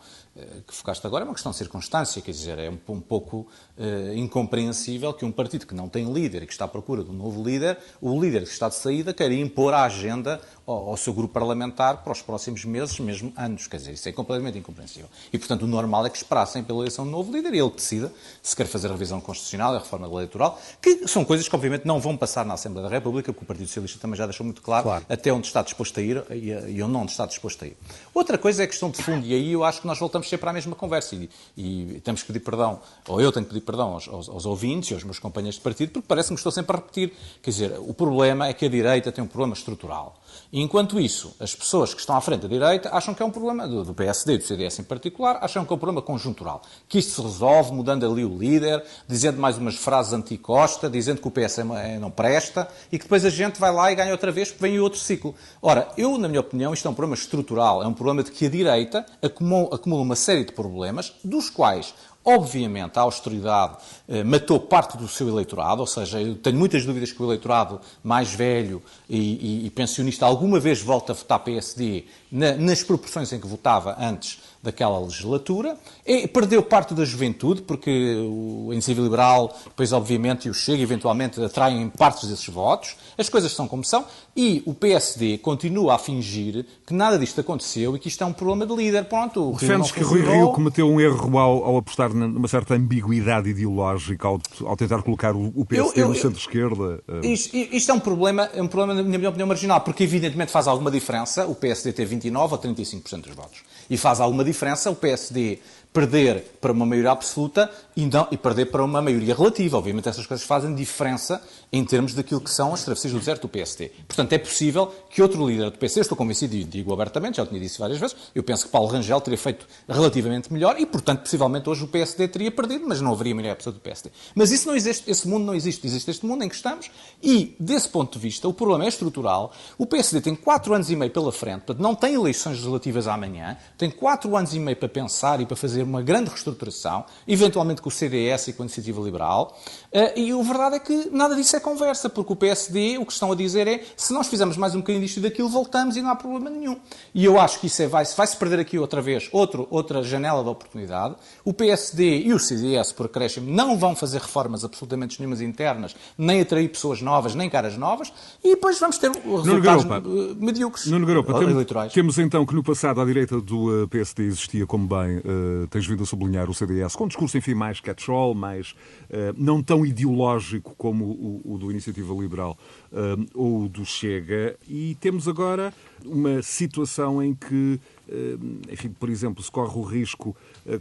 que 0.67 0.75
focaste 0.75 1.07
agora 1.07 1.25
é 1.25 1.27
uma 1.27 1.33
questão 1.33 1.51
de 1.53 1.59
circunstância, 1.59 2.21
quer 2.21 2.31
dizer, 2.31 2.59
é 2.59 2.69
um, 2.69 2.79
um 2.89 3.01
pouco 3.01 3.47
uh, 3.79 4.15
incompreensível 4.15 5.13
que 5.15 5.25
um 5.25 5.33
partido 5.33 5.67
que 5.67 5.75
não 5.75 5.89
tem 5.89 6.13
líder 6.13 6.43
e 6.43 6.47
que 6.47 6.53
está 6.53 6.67
à 6.67 6.69
procura 6.69 7.03
de 7.03 7.11
um 7.11 7.15
novo 7.15 7.43
líder, 7.43 7.79
o 8.01 8.21
líder 8.21 8.43
que 8.43 8.51
está 8.51 8.69
de 8.69 8.75
saída 8.75 9.15
queira 9.15 9.33
impor 9.33 9.73
a 9.73 9.85
agenda 9.85 10.41
ao, 10.67 10.91
ao, 10.91 10.97
seu 10.97 11.13
grupo 11.13 11.33
parlamentar 11.33 12.03
para 12.03 12.13
os 12.13 12.21
próximos 12.21 12.65
meses, 12.65 12.99
mesmo 12.99 13.33
anos, 13.37 13.67
quer 13.67 13.77
dizer, 13.77 13.93
isso 13.93 14.09
é 14.09 14.13
completamente 14.13 14.59
incompreensível. 14.59 15.09
E, 15.33 15.39
portanto, 15.39 15.63
o 15.63 15.67
normal 15.67 16.07
é 16.07 16.11
que 16.11 16.17
esperassem 16.17 16.63
pela 16.65 16.81
eleição 16.81 17.05
de 17.05 17.11
um 17.11 17.13
novo 17.13 17.33
líder 17.33 17.55
e 17.55 17.59
ele 17.59 17.71
decida 17.71 18.13
se 18.43 18.57
quer 18.57 18.67
fazer 18.67 18.89
a 18.89 18.91
revisão 18.91 19.21
constitucional 19.21 19.75
e 19.75 19.77
a 19.77 19.79
reforma 19.79 20.07
eleitoral, 20.07 20.61
que 20.83 21.07
são 21.07 21.25
coisas 21.25 21.49
que, 21.49 21.55
obviamente, 21.55 21.87
não 21.87 22.01
vão 22.01 22.17
passar 22.17 22.45
na 22.45 22.55
Assembleia 22.55 22.89
da 22.89 22.95
República, 22.95 23.33
porque 23.33 23.45
o 23.45 23.47
Partido 23.47 23.67
Socialista 23.69 23.99
também 24.01 24.17
já 24.17 24.27
deixou 24.27 24.45
muito 24.45 24.61
claro, 24.61 24.85
claro. 24.85 25.07
até 25.09 25.33
onde 25.33 25.47
está 25.47 25.63
disposto 25.63 25.99
a 26.01 26.03
ir 26.03 26.25
e 26.31 26.83
onde 26.83 26.93
não 26.93 27.05
está 27.05 27.27
disposto 27.27 27.65
a 27.65 27.69
ir. 27.69 27.77
Outra 28.13 28.37
coisa 28.37 28.63
é 28.63 28.65
a 28.65 28.69
questão 28.69 28.91
de 28.91 29.03
fundo, 29.03 29.25
e 29.25 29.35
aí 29.35 29.53
eu 29.53 29.63
acho 29.63 29.81
que 29.81 29.87
nós 29.87 29.99
voltamos 29.99 30.29
sempre 30.29 30.49
à 30.49 30.53
mesma 30.53 30.75
conversa 30.75 31.15
e, 31.15 31.31
e 31.57 32.01
temos 32.03 32.23
que 32.23 32.33
pedir 32.33 32.41
perdão, 32.41 32.81
ou 33.09 33.21
eu 33.21 33.31
tenho 33.31 33.45
que 33.45 33.53
pedir 33.53 33.65
perdão 33.65 33.93
aos, 33.93 34.09
aos, 34.09 34.29
aos 34.29 34.47
ouvintes 34.47 34.91
e 34.91 34.95
aos 34.95 35.05
meus 35.05 35.19
companheiros 35.19 35.57
de 35.57 35.63
partido, 35.63 35.93
porque 35.93 36.07
parece-me 36.09 36.37
que 36.37 36.41
estou 36.41 36.53
sempre 36.53 36.77
a 36.77 36.81
repetir. 36.81 37.13
Quer 37.43 37.51
dizer, 37.51 37.77
o 37.79 37.95
problema 37.95 38.49
é 38.49 38.53
que 38.53 38.65
a 38.65 38.69
direita 38.69 39.13
tem 39.13 39.23
um 39.23 39.29
problema 39.29 39.55
estrutural. 39.55 40.17
Enquanto 40.53 41.01
isso, 41.01 41.35
as 41.41 41.55
pessoas 41.55 41.93
que 41.93 42.01
estão 42.01 42.17
à 42.17 42.21
frente 42.21 42.43
da 42.43 42.49
direita 42.49 42.91
acham 42.93 43.15
que 43.15 43.23
é 43.23 43.27
um 43.27 43.31
problema 43.31 43.67
do, 43.67 43.85
do 43.85 43.95
PSD 43.95 44.35
e 44.35 44.39
do 44.39 44.45
CDS 44.45 44.79
em 44.79 44.85
particular, 44.85 45.39
acham 45.41 45.65
que 45.65 45.73
é 45.73 45.77
um 45.77 45.79
problema 45.79 46.03
conjuntural. 46.03 46.63
Que 46.89 46.99
isto 46.99 47.13
se 47.13 47.23
resolve 47.23 47.73
mudando 47.73 48.05
ali 48.05 48.25
o 48.25 48.37
líder, 48.37 48.83
dizendo 49.09 49.41
mais 49.41 49.59
umas 49.59 49.77
frases 49.77 50.13
anti-Costa, 50.13 50.89
dizendo 50.89 51.21
que 51.21 51.29
o 51.29 51.31
PS 51.31 51.59
é, 51.59 51.99
não 51.99 52.11
presta 52.11 52.69
e 52.91 52.99
que 52.99 53.05
depois 53.05 53.25
a 53.25 53.31
gente 53.31 53.61
vai 53.61 53.73
lá 53.73 53.91
e 53.91 53.95
ganha 53.95 54.13
outra 54.13 54.33
vez 54.33 54.51
porque 54.51 54.63
vem 54.67 54.79
outro 54.81 54.99
ciclo. 54.99 55.35
Ora, 55.61 55.89
eu, 55.97 56.19
na 56.19 56.29
minha 56.29 56.41
opinião, 56.41 56.73
isto 56.73 56.87
é 56.87 56.91
um 56.91 56.95
problema 56.95 57.15
estrutural. 57.15 57.83
É 57.83 57.87
um 57.87 57.95
problema 57.95 58.23
de 58.23 58.31
que 58.31 58.47
a 58.47 58.51
direita 58.51 59.07
acumula 59.23 60.03
uma 60.03 60.17
série 60.17 60.45
de 60.45 60.53
problemas, 60.53 61.13
dos 61.25 61.51
quais 61.51 61.95
Obviamente, 62.29 62.99
a 62.99 63.03
austeridade 63.03 63.77
eh, 64.09 64.25
matou 64.25 64.59
parte 64.59 64.97
do 64.99 65.07
seu 65.07 65.29
eleitorado, 65.29 65.81
ou 65.81 65.87
seja, 65.87 66.21
eu 66.21 66.35
tenho 66.35 66.59
muitas 66.59 66.85
dúvidas 66.85 67.13
que 67.13 67.23
o 67.23 67.25
eleitorado 67.25 67.81
mais 68.03 68.35
velho 68.35 68.83
e, 69.09 69.63
e, 69.63 69.67
e 69.67 69.71
pensionista 69.71 70.27
alguma 70.27 70.59
vez 70.59 70.83
volta 70.83 71.13
a 71.13 71.15
votar 71.15 71.39
PSD 71.39 72.05
na, 72.33 72.57
nas 72.57 72.83
proporções 72.83 73.33
em 73.33 73.39
que 73.39 73.47
votava 73.47 73.97
antes 74.01 74.41
daquela 74.67 75.01
legislatura. 75.01 75.77
E 76.05 76.29
perdeu 76.29 76.63
parte 76.63 76.95
da 76.95 77.05
juventude, 77.05 77.63
porque 77.63 78.17
o 78.29 78.69
Iniciativa 78.73 79.03
Liberal, 79.03 79.57
depois, 79.65 79.93
obviamente, 79.93 80.47
e 80.47 80.51
o 80.51 80.55
Chega, 80.55 80.83
eventualmente, 80.83 81.43
atraem 81.43 81.89
partes 81.89 82.29
desses 82.29 82.49
votos. 82.49 82.97
As 83.17 83.29
coisas 83.29 83.53
são 83.53 83.67
como 83.67 83.85
são. 83.85 84.05
E 84.37 84.63
o 84.67 84.75
PSD 84.75 85.39
continua 85.39 85.95
a 85.95 85.99
fingir 85.99 86.67
que 86.87 86.93
nada 86.93 87.19
disto 87.19 87.41
aconteceu 87.41 87.97
e 87.97 87.99
que 87.99 88.09
isto 88.09 88.23
é 88.23 88.27
um 88.27 88.33
problema 88.33 88.67
de 88.67 88.75
líder. 88.75 89.05
Pronto, 89.07 89.53
Defendes 89.53 89.91
que 89.91 90.03
Rui 90.03 90.21
Rio 90.21 90.53
cometeu 90.53 90.87
um 90.89 91.01
erro 91.01 91.39
ao, 91.39 91.65
ao, 91.65 91.77
apostar 91.79 92.13
numa 92.13 92.49
certa 92.49 92.75
ambiguidade 92.75 93.49
ideológica, 93.49 94.29
ao, 94.29 94.39
ao 94.65 94.77
tentar 94.77 95.03
colocar 95.03 95.35
o, 95.35 95.65
PSD 95.65 96.01
eu, 96.01 96.05
eu, 96.05 96.09
no 96.09 96.15
centro-esquerda? 96.15 97.03
Eh. 97.09 97.29
Isto, 97.29 97.57
isto, 97.57 97.91
é 97.91 97.95
um 97.95 98.01
problema, 98.01 98.49
é 98.53 98.63
um 98.63 98.69
problema, 98.69 99.03
na 99.03 99.19
minha 99.19 99.29
opinião, 99.29 99.47
marginal, 99.47 99.81
porque 99.81 100.05
evidentemente 100.05 100.53
faz 100.53 100.67
alguma 100.67 100.91
diferença 100.91 101.47
o 101.47 101.55
PSD 101.55 101.93
ter 101.93 102.07
29% 102.07 102.53
ou 102.53 102.59
35% 102.59 103.21
dos 103.23 103.35
votos. 103.35 103.63
E 103.89 103.97
faz 103.97 104.21
alguma 104.21 104.45
diferença 104.45 104.91
o 104.91 104.97
PSD 104.97 105.59
perder 105.97 106.45
para 106.61 106.73
uma 106.73 106.85
maioria 106.85 107.11
absoluta 107.11 107.71
e, 107.97 108.05
não, 108.05 108.29
e, 108.31 108.37
perder 108.37 108.67
para 108.67 108.85
uma 108.85 109.01
maioria 109.01 109.35
relativa. 109.35 109.79
Obviamente 109.79 110.07
essas 110.07 110.27
coisas 110.27 110.45
fazem 110.45 110.75
diferença 110.75 111.41
em 111.73 111.83
termos 111.83 112.13
daquilo 112.13 112.39
que 112.39 112.51
são 112.51 112.75
as 112.75 112.85
travessias 112.85 113.15
do 113.15 113.19
deserto 113.19 113.43
do 113.43 113.49
PSD. 113.49 113.91
Portanto, 114.07 114.31
é 114.35 114.37
possível 114.37 114.93
que 115.09 115.23
outro 115.23 115.49
líder 115.49 115.71
do 115.71 115.79
PSD, 115.79 116.03
estou 116.03 116.15
convencido 116.15 116.55
e 116.55 116.65
digo 116.65 116.93
abertamente, 116.93 117.39
já 117.39 117.45
o 117.45 117.47
tinha 117.47 117.59
dito 117.59 117.79
várias 117.79 117.99
vezes, 117.99 118.15
eu 118.35 118.43
penso 118.43 118.67
que 118.67 118.73
Paulo 118.73 118.89
Rangel 118.89 119.19
teria 119.23 119.39
feito 119.39 119.67
relativamente 119.89 120.53
melhor 120.53 120.79
e, 120.79 120.85
portanto, 120.85 121.21
possivelmente 121.21 121.67
hoje 121.71 121.85
o 121.85 121.89
PSD 121.89 122.29
teria 122.29 122.51
perdido, 122.51 122.85
mas 122.87 123.01
não 123.01 123.13
haveria 123.13 123.35
maioria 123.35 123.53
absoluta 123.53 123.81
do 123.81 123.83
PSD. 123.83 124.11
Mas 124.35 124.51
isso 124.51 124.69
não 124.69 124.77
existe, 124.77 125.11
esse 125.11 125.27
mundo 125.27 125.47
não 125.47 125.55
existe. 125.55 125.87
Existe 125.87 126.11
este 126.11 126.27
mundo 126.27 126.45
em 126.45 126.49
que 126.51 126.55
estamos 126.55 126.91
e, 127.23 127.57
desse 127.59 127.89
ponto 127.89 128.13
de 128.13 128.19
vista, 128.19 128.47
o 128.47 128.53
problema 128.53 128.85
é 128.85 128.89
estrutural. 128.89 129.51
O 129.79 129.87
PSD 129.87 130.21
tem 130.21 130.35
quatro 130.35 130.75
anos 130.75 130.91
e 130.91 130.97
meio 130.97 131.11
pela 131.11 131.33
frente, 131.33 131.63
portanto, 131.63 131.81
não 131.81 131.95
tem 131.95 132.13
eleições 132.13 132.59
legislativas 132.59 133.09
amanhã, 133.09 133.57
tem 133.79 133.91
quatro 133.91 134.37
anos 134.37 134.53
e 134.53 134.59
meio 134.59 134.77
para 134.77 134.91
pensar 134.91 135.41
e 135.41 135.47
para 135.47 135.57
fazer 135.57 135.86
uma 135.87 136.03
grande 136.03 136.31
reestruturação, 136.31 137.05
eventualmente 137.27 137.81
com 137.81 137.89
o 137.89 137.93
CDS 137.93 138.49
e 138.49 138.53
com 138.53 138.63
a 138.63 138.67
Iniciativa 138.67 139.01
Liberal, 139.01 139.57
eh, 139.93 140.21
e 140.21 140.33
a 140.33 140.43
verdade 140.43 140.77
é 140.77 140.79
que 140.79 141.09
nada 141.11 141.35
disso 141.35 141.57
é 141.57 141.61
conversa, 141.61 142.09
porque 142.09 142.33
o 142.33 142.37
PSD, 142.37 142.99
o 142.99 143.07
que 143.07 143.13
estão 143.13 143.33
a 143.33 143.35
dizer 143.35 143.67
é, 143.67 143.85
se 143.97 144.13
nós 144.13 144.29
fizermos 144.29 144.57
mais 144.57 144.75
um 144.75 144.79
bocadinho 144.79 145.05
disto 145.05 145.19
e 145.19 145.21
daquilo, 145.21 145.49
voltamos 145.49 145.97
e 145.97 146.03
não 146.03 146.11
há 146.11 146.17
problema 146.17 146.51
nenhum. 146.51 146.79
E 147.15 147.25
eu 147.25 147.41
acho 147.41 147.61
que 147.61 147.67
isso 147.67 147.83
é, 147.83 147.87
vai-se 147.87 148.17
vai 148.17 148.27
-se 148.27 148.37
perder 148.37 148.61
aqui 148.61 148.79
outra 148.79 149.01
vez, 149.01 149.29
outro, 149.33 149.67
outra 149.71 150.03
janela 150.03 150.43
de 150.43 150.49
oportunidade. 150.49 151.15
O 151.45 151.53
PSD 151.53 152.21
e 152.21 152.33
o 152.33 152.39
CDS, 152.39 152.93
por 152.93 153.07
acréscimo, 153.07 153.51
não 153.51 153.79
vão 153.79 153.95
fazer 153.95 154.21
reformas 154.21 154.65
absolutamente 154.65 155.19
nenhumas 155.21 155.41
internas, 155.41 155.95
nem 156.19 156.41
atrair 156.41 156.69
pessoas 156.69 157.01
novas, 157.01 157.35
nem 157.35 157.49
caras 157.49 157.77
novas, 157.77 158.13
e 158.43 158.55
depois 158.55 158.79
vamos 158.79 158.99
ter 158.99 159.11
resultados 159.11 159.85
Nuno 159.85 160.37
medíocres 160.39 160.87
Nuno 160.87 161.07
Garopa, 161.07 161.33
eleitorais. 161.43 161.93
Temos 161.93 162.19
então 162.19 162.45
que 162.45 162.55
no 162.55 162.63
passado, 162.63 163.01
à 163.01 163.05
direita 163.05 163.41
do 163.41 163.83
eh, 163.83 163.87
PSD 163.87 164.25
existia, 164.25 164.67
como 164.67 164.87
bem 164.87 165.19
uh, 165.19 165.67
tens 165.77 165.87
vindo 165.87 166.03
a 166.03 166.07
sublinhar 166.07 166.49
o 166.49 166.55
CDS, 166.55 166.97
com 166.97 167.05
um 167.05 167.09
discurso, 167.09 167.37
enfim, 167.37 167.53
mais 167.53 167.81
catch-all, 167.81 168.35
mais 168.35 168.71
uh, 169.11 169.35
não 169.37 169.63
tão 169.63 169.85
ideológico 169.85 170.75
como 170.79 171.05
o, 171.05 171.43
o 171.45 171.59
do 171.59 171.71
Iniciativa 171.71 172.15
Liberal 172.15 172.57
uh, 172.91 173.27
ou 173.35 173.69
do 173.69 173.85
Chega. 173.85 174.57
E 174.67 174.97
temos 174.99 175.29
agora 175.29 175.75
uma 176.03 176.41
situação 176.41 177.23
em 177.23 177.35
que, 177.35 177.79
uh, 178.09 178.73
enfim, 178.73 178.89
por 178.89 179.11
exemplo, 179.11 179.43
se 179.43 179.51
corre 179.51 179.79
o 179.79 179.83
risco 179.83 180.35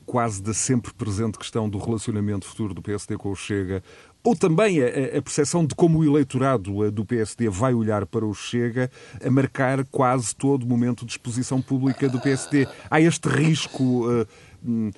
quase 0.06 0.42
da 0.42 0.54
sempre 0.54 0.92
presente 0.94 1.38
questão 1.38 1.70
do 1.70 1.78
relacionamento 1.78 2.48
futuro 2.48 2.74
do 2.74 2.82
PSD 2.82 3.18
com 3.18 3.32
o 3.32 3.36
Chega, 3.36 3.84
ou 4.24 4.36
também 4.36 4.82
a, 4.82 4.88
a 5.18 5.22
percepção 5.22 5.64
de 5.64 5.76
como 5.76 6.00
o 6.00 6.04
eleitorado 6.04 6.90
do 6.90 7.06
PSD 7.06 7.48
vai 7.50 7.76
olhar 7.76 8.08
para 8.08 8.26
o 8.26 8.34
Chega 8.34 8.90
a 9.24 9.30
marcar 9.30 9.86
quase 9.86 10.36
todo 10.36 10.64
o 10.64 10.66
momento 10.66 11.06
de 11.06 11.12
exposição 11.12 11.62
pública 11.62 12.10
do 12.10 12.20
PSD. 12.20 12.68
Há 12.90 13.00
este 13.00 13.30
risco 13.30 14.08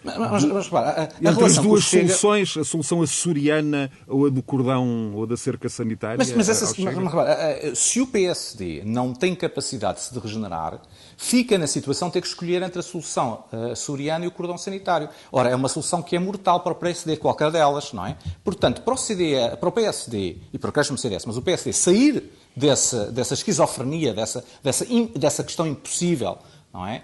mas, 0.03 0.45
mas 0.45 0.65
repara, 0.65 1.03
a, 1.03 1.29
Entre 1.29 1.45
as 1.45 1.57
duas 1.57 1.83
Chega... 1.83 2.07
soluções, 2.07 2.57
a 2.57 2.63
solução 2.63 3.01
açoriana 3.01 3.91
ou 4.07 4.27
a 4.27 4.29
do 4.29 4.41
cordão 4.41 5.13
ou 5.13 5.27
da 5.27 5.35
cerca 5.35 5.67
sanitária. 5.67 6.17
Mas, 6.17 6.31
mas, 6.31 6.49
essa, 6.49 6.65
mas 6.65 6.95
repara, 6.95 7.75
se 7.75 7.99
o 7.99 8.07
PSD 8.07 8.83
não 8.85 9.13
tem 9.13 9.35
capacidade 9.35 9.99
de 9.99 10.05
se 10.05 10.19
regenerar, 10.19 10.79
fica 11.17 11.57
na 11.57 11.67
situação 11.67 12.07
de 12.07 12.13
ter 12.13 12.21
que 12.21 12.27
escolher 12.27 12.61
entre 12.61 12.79
a 12.79 12.83
solução 12.83 13.43
açoriana 13.71 14.25
e 14.25 14.27
o 14.27 14.31
cordão 14.31 14.57
sanitário. 14.57 15.09
Ora, 15.31 15.49
é 15.49 15.55
uma 15.55 15.69
solução 15.69 16.01
que 16.01 16.15
é 16.15 16.19
mortal 16.19 16.61
para 16.61 16.71
o 16.71 16.75
PSD, 16.75 17.17
qualquer 17.17 17.51
delas, 17.51 17.91
não 17.91 18.05
é? 18.05 18.15
Portanto, 18.43 18.81
para 18.81 18.93
o, 18.93 18.97
CD, 18.97 19.35
para 19.59 19.69
o 19.69 19.71
PSD 19.71 20.37
e 20.53 20.57
para 20.57 20.69
o 20.69 20.73
Crescimento 20.73 21.01
CDS, 21.01 21.25
mas 21.25 21.37
o 21.37 21.41
PSD 21.41 21.73
sair 21.73 22.31
dessa, 22.55 23.11
dessa 23.11 23.33
esquizofrenia, 23.33 24.13
dessa, 24.13 24.43
dessa, 24.63 24.85
dessa 25.15 25.43
questão 25.43 25.67
impossível 25.67 26.37
não 26.77 26.85
é? 26.85 27.01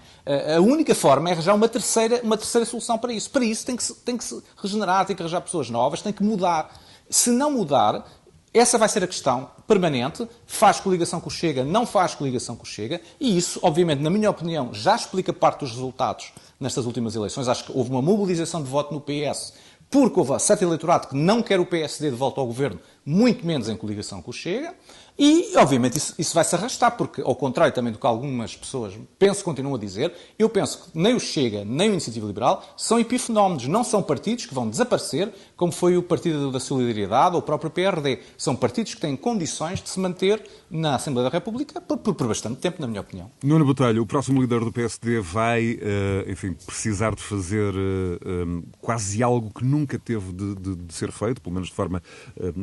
A 0.54 0.60
única 0.60 0.94
forma 0.94 1.28
é 1.28 1.32
arranjar 1.32 1.52
uma 1.52 1.68
terceira, 1.68 2.20
uma 2.22 2.36
terceira 2.36 2.64
solução 2.64 2.96
para 2.96 3.12
isso. 3.12 3.28
Para 3.28 3.44
isso 3.44 3.66
tem 3.66 3.74
que, 3.74 3.82
se, 3.82 3.92
tem 3.96 4.16
que 4.16 4.22
se 4.22 4.40
regenerar, 4.56 5.04
tem 5.04 5.16
que 5.16 5.22
arranjar 5.22 5.40
pessoas 5.40 5.68
novas, 5.68 6.00
tem 6.00 6.12
que 6.12 6.22
mudar. 6.22 6.80
Se 7.10 7.30
não 7.30 7.50
mudar, 7.50 8.06
essa 8.52 8.78
vai 8.78 8.88
ser 8.88 9.02
a 9.02 9.06
questão 9.08 9.50
permanente. 9.66 10.28
Faz 10.46 10.78
coligação 10.78 11.20
com 11.20 11.28
o 11.28 11.32
Chega, 11.32 11.64
não 11.64 11.84
faz 11.84 12.14
coligação 12.14 12.54
com 12.54 12.62
o 12.62 12.66
Chega. 12.66 13.00
E 13.18 13.36
isso, 13.36 13.58
obviamente, 13.64 14.00
na 14.00 14.10
minha 14.10 14.30
opinião, 14.30 14.72
já 14.72 14.94
explica 14.94 15.32
parte 15.32 15.60
dos 15.60 15.72
resultados 15.72 16.32
nestas 16.60 16.86
últimas 16.86 17.16
eleições. 17.16 17.48
Acho 17.48 17.64
que 17.64 17.72
houve 17.74 17.90
uma 17.90 18.00
mobilização 18.00 18.62
de 18.62 18.70
voto 18.70 18.94
no 18.94 19.00
PS 19.00 19.54
porque 19.90 20.18
houve 20.18 20.38
certo 20.40 20.62
eleitorado 20.62 21.08
que 21.08 21.16
não 21.16 21.42
quer 21.42 21.60
o 21.60 21.66
PSD 21.66 22.10
de 22.10 22.16
volta 22.16 22.40
ao 22.40 22.46
governo, 22.46 22.80
muito 23.04 23.46
menos 23.46 23.68
em 23.68 23.76
coligação 23.76 24.20
com 24.20 24.30
o 24.30 24.34
Chega. 24.34 24.74
E, 25.16 25.56
obviamente, 25.56 25.96
isso, 25.96 26.14
isso 26.18 26.34
vai 26.34 26.42
se 26.42 26.56
arrastar, 26.56 26.96
porque, 26.96 27.20
ao 27.20 27.36
contrário 27.36 27.72
também 27.72 27.92
do 27.92 27.98
que 27.98 28.06
algumas 28.06 28.56
pessoas 28.56 28.94
penso 29.16 29.44
continuam 29.44 29.76
a 29.76 29.78
dizer, 29.78 30.12
eu 30.36 30.48
penso 30.48 30.90
que 30.90 30.98
nem 30.98 31.14
o 31.14 31.20
Chega, 31.20 31.64
nem 31.64 31.88
o 31.88 31.92
Iniciativa 31.92 32.26
Liberal 32.26 32.64
são 32.76 32.98
epifenómenos, 32.98 33.68
não 33.68 33.84
são 33.84 34.02
partidos 34.02 34.46
que 34.46 34.54
vão 34.54 34.68
desaparecer, 34.68 35.32
como 35.56 35.70
foi 35.70 35.96
o 35.96 36.02
Partido 36.02 36.50
da 36.50 36.58
Solidariedade 36.58 37.36
ou 37.36 37.40
o 37.40 37.42
próprio 37.42 37.70
PRD. 37.70 38.18
São 38.36 38.56
partidos 38.56 38.94
que 38.94 39.00
têm 39.00 39.16
condições 39.16 39.80
de 39.80 39.88
se 39.88 40.00
manter 40.00 40.42
na 40.68 40.96
Assembleia 40.96 41.30
da 41.30 41.36
República 41.36 41.80
por, 41.80 41.98
por, 41.98 42.14
por 42.14 42.26
bastante 42.26 42.56
tempo, 42.56 42.80
na 42.80 42.88
minha 42.88 43.00
opinião. 43.00 43.30
Nuno 43.42 43.64
Botelho, 43.64 44.02
o 44.02 44.06
próximo 44.06 44.40
líder 44.42 44.60
do 44.60 44.72
PSD 44.72 45.20
vai, 45.20 45.74
uh, 45.74 46.30
enfim, 46.30 46.56
precisar 46.66 47.14
de 47.14 47.22
fazer 47.22 47.72
eh, 47.74 48.44
um, 48.44 48.62
quase 48.80 49.22
algo 49.22 49.50
que 49.50 49.64
nunca 49.64 49.98
teve 49.98 50.32
de, 50.32 50.54
de, 50.56 50.76
de, 50.76 50.94
ser 50.94 51.12
feito, 51.12 51.40
pelo 51.40 51.54
menos 51.54 51.68
de 51.68 51.74
forma 51.74 52.02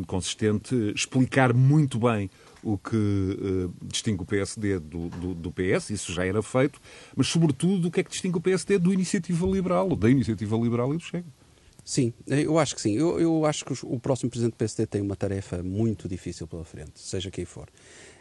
consistente, 0.06 0.76
explicar 0.93 1.54
muito 1.54 1.97
bem 1.99 2.30
o 2.64 2.78
que 2.78 2.96
uh, 2.96 3.74
distingue 3.82 4.22
o 4.22 4.26
PSD 4.26 4.80
do, 4.80 5.10
do, 5.10 5.34
do, 5.34 5.52
PS, 5.52 5.89
isso 5.89 6.14
já 6.14 6.26
era 6.26 6.42
feito, 6.42 6.80
mas 7.16 7.28
sobretudo 7.28 7.88
o 7.88 7.92
que 7.92 8.00
é 8.00 8.04
que 8.04 8.12
distingue 8.12 8.38
o 8.38 8.42
PSD 8.42 8.78
do 8.78 8.94
Iniciativa 8.94 9.48
Liberal, 9.48 9.96
da 9.96 10.10
Iniciativa 10.10 10.56
Liberal 10.58 10.94
e 10.94 10.98
do 10.98 11.04
Chega. 11.04 11.26
Sim, 11.84 12.14
eu 12.28 12.60
acho 12.60 12.76
que 12.76 12.82
sim. 12.82 12.96
Eu, 12.96 13.20
eu 13.20 13.46
acho 13.46 13.66
que 13.66 13.74
o 13.84 14.00
próximo 14.00 14.30
Presidente 14.30 14.54
do 14.54 14.58
PSD 14.58 14.86
tem 14.86 15.02
uma 15.02 15.16
tarefa 15.16 15.64
muito 15.64 16.08
difícil 16.08 16.48
pela 16.48 16.64
frente, 16.64 16.92
seja 16.96 17.32
quem 17.32 17.44
for. 17.44 17.68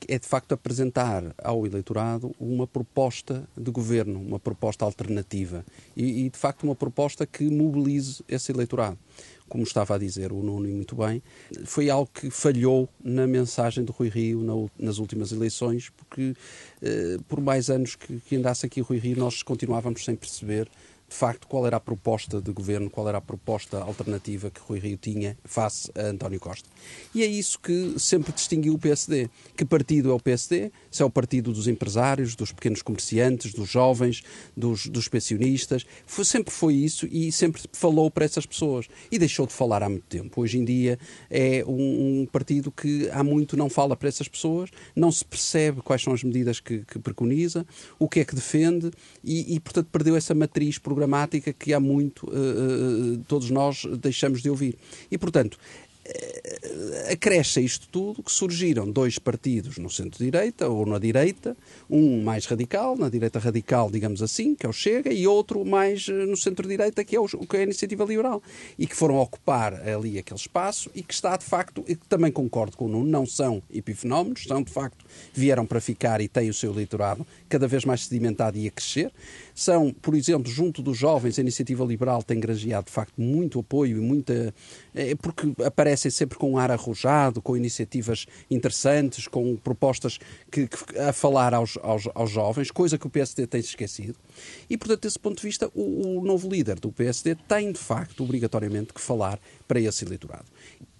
É 0.08 0.18
de 0.18 0.26
facto 0.26 0.52
apresentar 0.52 1.34
ao 1.36 1.66
eleitorado 1.66 2.34
uma 2.40 2.66
proposta 2.66 3.46
de 3.54 3.70
governo, 3.70 4.18
uma 4.18 4.40
proposta 4.40 4.84
alternativa 4.84 5.64
e, 5.94 6.24
e 6.24 6.30
de 6.30 6.38
facto 6.38 6.64
uma 6.64 6.74
proposta 6.74 7.26
que 7.26 7.44
mobilize 7.50 8.24
esse 8.26 8.50
eleitorado 8.50 8.98
como 9.50 9.64
estava 9.64 9.96
a 9.96 9.98
dizer 9.98 10.32
o 10.32 10.42
Nuno 10.42 10.68
muito 10.68 10.94
bem, 10.94 11.20
foi 11.64 11.90
algo 11.90 12.08
que 12.14 12.30
falhou 12.30 12.88
na 13.02 13.26
mensagem 13.26 13.84
do 13.84 13.92
Rui 13.92 14.08
Rio 14.08 14.70
nas 14.78 14.98
últimas 14.98 15.32
eleições, 15.32 15.90
porque 15.90 16.34
eh, 16.80 17.18
por 17.28 17.40
mais 17.40 17.68
anos 17.68 17.96
que, 17.96 18.20
que 18.20 18.36
andasse 18.36 18.64
aqui 18.64 18.80
Rui 18.80 18.98
Rio, 18.98 19.18
nós 19.18 19.42
continuávamos 19.42 20.04
sem 20.04 20.14
perceber 20.14 20.70
de 21.10 21.16
facto, 21.16 21.48
qual 21.48 21.66
era 21.66 21.76
a 21.76 21.80
proposta 21.80 22.40
de 22.40 22.52
governo, 22.52 22.88
qual 22.88 23.08
era 23.08 23.18
a 23.18 23.20
proposta 23.20 23.78
alternativa 23.78 24.48
que 24.48 24.60
Rui 24.60 24.78
Rio 24.78 24.96
tinha 24.96 25.36
face 25.44 25.90
a 25.96 26.02
António 26.02 26.38
Costa. 26.38 26.68
E 27.12 27.24
é 27.24 27.26
isso 27.26 27.58
que 27.58 27.96
sempre 27.98 28.32
distinguiu 28.32 28.74
o 28.74 28.78
PSD. 28.78 29.28
Que 29.56 29.64
partido 29.64 30.12
é 30.12 30.14
o 30.14 30.20
PSD? 30.20 30.70
Se 30.88 31.02
é 31.02 31.04
o 31.04 31.10
partido 31.10 31.52
dos 31.52 31.66
empresários, 31.66 32.36
dos 32.36 32.52
pequenos 32.52 32.80
comerciantes, 32.80 33.52
dos 33.52 33.68
jovens, 33.68 34.22
dos, 34.56 34.86
dos 34.86 35.08
pensionistas. 35.08 35.84
Foi, 36.06 36.24
sempre 36.24 36.54
foi 36.54 36.74
isso 36.74 37.08
e 37.10 37.32
sempre 37.32 37.60
falou 37.72 38.08
para 38.08 38.24
essas 38.24 38.46
pessoas. 38.46 38.86
E 39.10 39.18
deixou 39.18 39.48
de 39.48 39.52
falar 39.52 39.82
há 39.82 39.88
muito 39.88 40.06
tempo. 40.06 40.40
Hoje 40.40 40.58
em 40.58 40.64
dia 40.64 40.96
é 41.28 41.64
um, 41.66 42.20
um 42.20 42.26
partido 42.26 42.70
que 42.70 43.10
há 43.10 43.24
muito 43.24 43.56
não 43.56 43.68
fala 43.68 43.96
para 43.96 44.08
essas 44.08 44.28
pessoas, 44.28 44.70
não 44.94 45.10
se 45.10 45.24
percebe 45.24 45.82
quais 45.82 46.02
são 46.02 46.12
as 46.12 46.22
medidas 46.22 46.60
que, 46.60 46.84
que 46.84 47.00
preconiza, 47.00 47.66
o 47.98 48.08
que 48.08 48.20
é 48.20 48.24
que 48.24 48.36
defende 48.36 48.92
e, 49.24 49.56
e 49.56 49.58
portanto, 49.58 49.88
perdeu 49.90 50.14
essa 50.14 50.36
matriz 50.36 50.78
programática 50.78 50.99
programática 51.00 51.52
que 51.52 51.72
há 51.72 51.80
muito 51.80 52.26
uh, 52.26 53.24
todos 53.26 53.50
nós 53.50 53.86
deixamos 53.98 54.42
de 54.42 54.50
ouvir. 54.50 54.76
E, 55.10 55.16
portanto, 55.16 55.58
eh, 55.58 55.89
acresce 57.10 57.58
a 57.58 57.62
isto 57.62 57.88
tudo 57.88 58.22
que 58.22 58.30
surgiram 58.30 58.90
dois 58.90 59.18
partidos 59.18 59.78
no 59.78 59.90
centro-direita 59.90 60.68
ou 60.68 60.86
na 60.86 60.98
direita, 60.98 61.56
um 61.88 62.22
mais 62.22 62.46
radical, 62.46 62.96
na 62.96 63.08
direita 63.08 63.38
radical, 63.38 63.90
digamos 63.90 64.22
assim, 64.22 64.54
que 64.54 64.64
é 64.64 64.68
o 64.68 64.72
Chega, 64.72 65.12
e 65.12 65.26
outro 65.26 65.64
mais 65.64 66.06
eh, 66.08 66.12
no 66.12 66.36
centro-direita, 66.36 67.04
que, 67.04 67.16
é 67.16 67.20
o, 67.20 67.26
que 67.26 67.56
é 67.56 67.60
a 67.60 67.62
Iniciativa 67.64 68.04
Liberal, 68.04 68.42
e 68.78 68.86
que 68.86 68.94
foram 68.94 69.16
ocupar 69.16 69.74
ali 69.88 70.18
aquele 70.18 70.38
espaço 70.38 70.90
e 70.94 71.02
que 71.02 71.12
está, 71.12 71.36
de 71.36 71.44
facto, 71.44 71.84
e 71.88 71.96
que 71.96 72.06
também 72.06 72.30
concordo 72.30 72.76
com 72.76 72.86
o 72.86 72.88
Nuno, 72.88 73.10
não 73.10 73.26
são 73.26 73.62
epifenómenos, 73.72 74.44
são, 74.44 74.62
de 74.62 74.72
facto, 74.72 75.04
vieram 75.32 75.66
para 75.66 75.80
ficar 75.80 76.20
e 76.20 76.28
têm 76.28 76.48
o 76.48 76.54
seu 76.54 76.72
eleitorado 76.72 77.26
cada 77.48 77.66
vez 77.66 77.84
mais 77.84 78.04
sedimentado 78.04 78.56
e 78.56 78.68
a 78.68 78.70
crescer. 78.70 79.12
São, 79.54 79.92
por 79.92 80.14
exemplo, 80.14 80.50
junto 80.50 80.80
dos 80.80 80.96
jovens, 80.96 81.38
a 81.38 81.42
Iniciativa 81.42 81.84
Liberal 81.84 82.22
tem 82.22 82.38
granjeado, 82.38 82.86
de 82.86 82.92
facto, 82.92 83.20
muito 83.20 83.58
apoio 83.58 83.98
e 83.98 84.00
muita... 84.00 84.54
É 84.94 85.14
porque 85.14 85.52
aparecem 85.64 86.10
sempre 86.10 86.38
com 86.38 86.52
um 86.52 86.58
ar 86.58 86.70
arrojado, 86.70 87.40
com 87.40 87.56
iniciativas 87.56 88.26
interessantes, 88.50 89.28
com 89.28 89.56
propostas 89.56 90.18
que, 90.50 90.66
que 90.66 90.98
a 90.98 91.12
falar 91.12 91.54
aos, 91.54 91.78
aos, 91.82 92.08
aos, 92.14 92.30
jovens, 92.30 92.70
coisa 92.70 92.98
que 92.98 93.06
o 93.06 93.10
PSD 93.10 93.46
tem 93.46 93.62
se 93.62 93.68
esquecido. 93.68 94.16
E, 94.68 94.76
portanto, 94.76 95.02
desse 95.02 95.18
ponto 95.18 95.36
de 95.40 95.46
vista, 95.46 95.70
o, 95.74 96.18
o 96.18 96.24
novo 96.24 96.48
líder 96.48 96.78
do 96.80 96.90
PSD 96.90 97.34
tem, 97.48 97.72
de 97.72 97.78
facto, 97.78 98.24
obrigatoriamente 98.24 98.92
que 98.92 99.00
falar 99.00 99.38
para 99.66 99.80
esse 99.80 100.04
eleitorado. 100.04 100.46